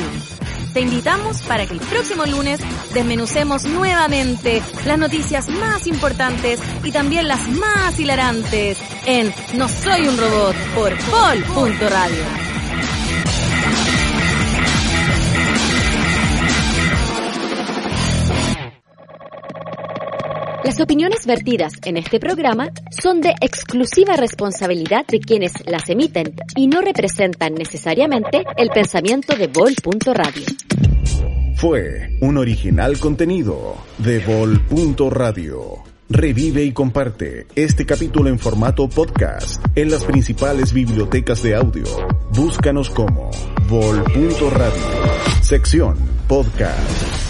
Te 0.74 0.80
invitamos 0.80 1.42
para 1.42 1.66
que 1.66 1.74
el 1.74 1.82
próximo 1.82 2.26
lunes 2.26 2.62
desmenucemos 2.94 3.66
nuevamente 3.66 4.64
las 4.86 4.98
noticias 4.98 5.50
más 5.50 5.86
importantes 5.86 6.62
y 6.82 6.94
también 6.94 7.28
las 7.28 7.46
más 7.50 8.00
hilarantes 8.00 8.78
en 9.06 9.34
No 9.58 9.68
Soy 9.68 10.08
un 10.08 10.18
Robot 10.18 10.56
por 10.74 10.98
Pol.radio. 11.54 12.24
Las 20.64 20.80
opiniones 20.80 21.26
vertidas 21.26 21.74
en 21.84 21.98
este 21.98 22.22
programa 22.22 22.70
son 23.04 23.20
de 23.20 23.34
exclusiva 23.42 24.16
responsabilidad 24.16 25.06
de 25.06 25.20
quienes 25.20 25.52
las 25.66 25.90
emiten 25.90 26.36
y 26.56 26.68
no 26.68 26.80
representan 26.80 27.54
necesariamente 27.54 28.46
el 28.56 28.70
pensamiento 28.70 29.36
de 29.36 29.48
Vol.radio. 29.48 30.46
Fue 31.58 32.18
un 32.22 32.38
original 32.38 32.98
contenido 33.00 33.76
de 33.98 34.20
Vol.radio. 34.20 35.84
Revive 36.10 36.64
y 36.64 36.72
comparte 36.72 37.48
este 37.56 37.86
capítulo 37.86 38.30
en 38.30 38.40
formato 38.40 38.88
podcast 38.88 39.62
en 39.76 39.92
las 39.92 40.06
principales 40.06 40.72
bibliotecas 40.72 41.44
de 41.44 41.56
audio. 41.56 41.84
Búscanos 42.34 42.90
como 42.90 43.32
Vol.radio, 43.68 44.72
sección 45.42 45.98
podcast. 46.30 47.23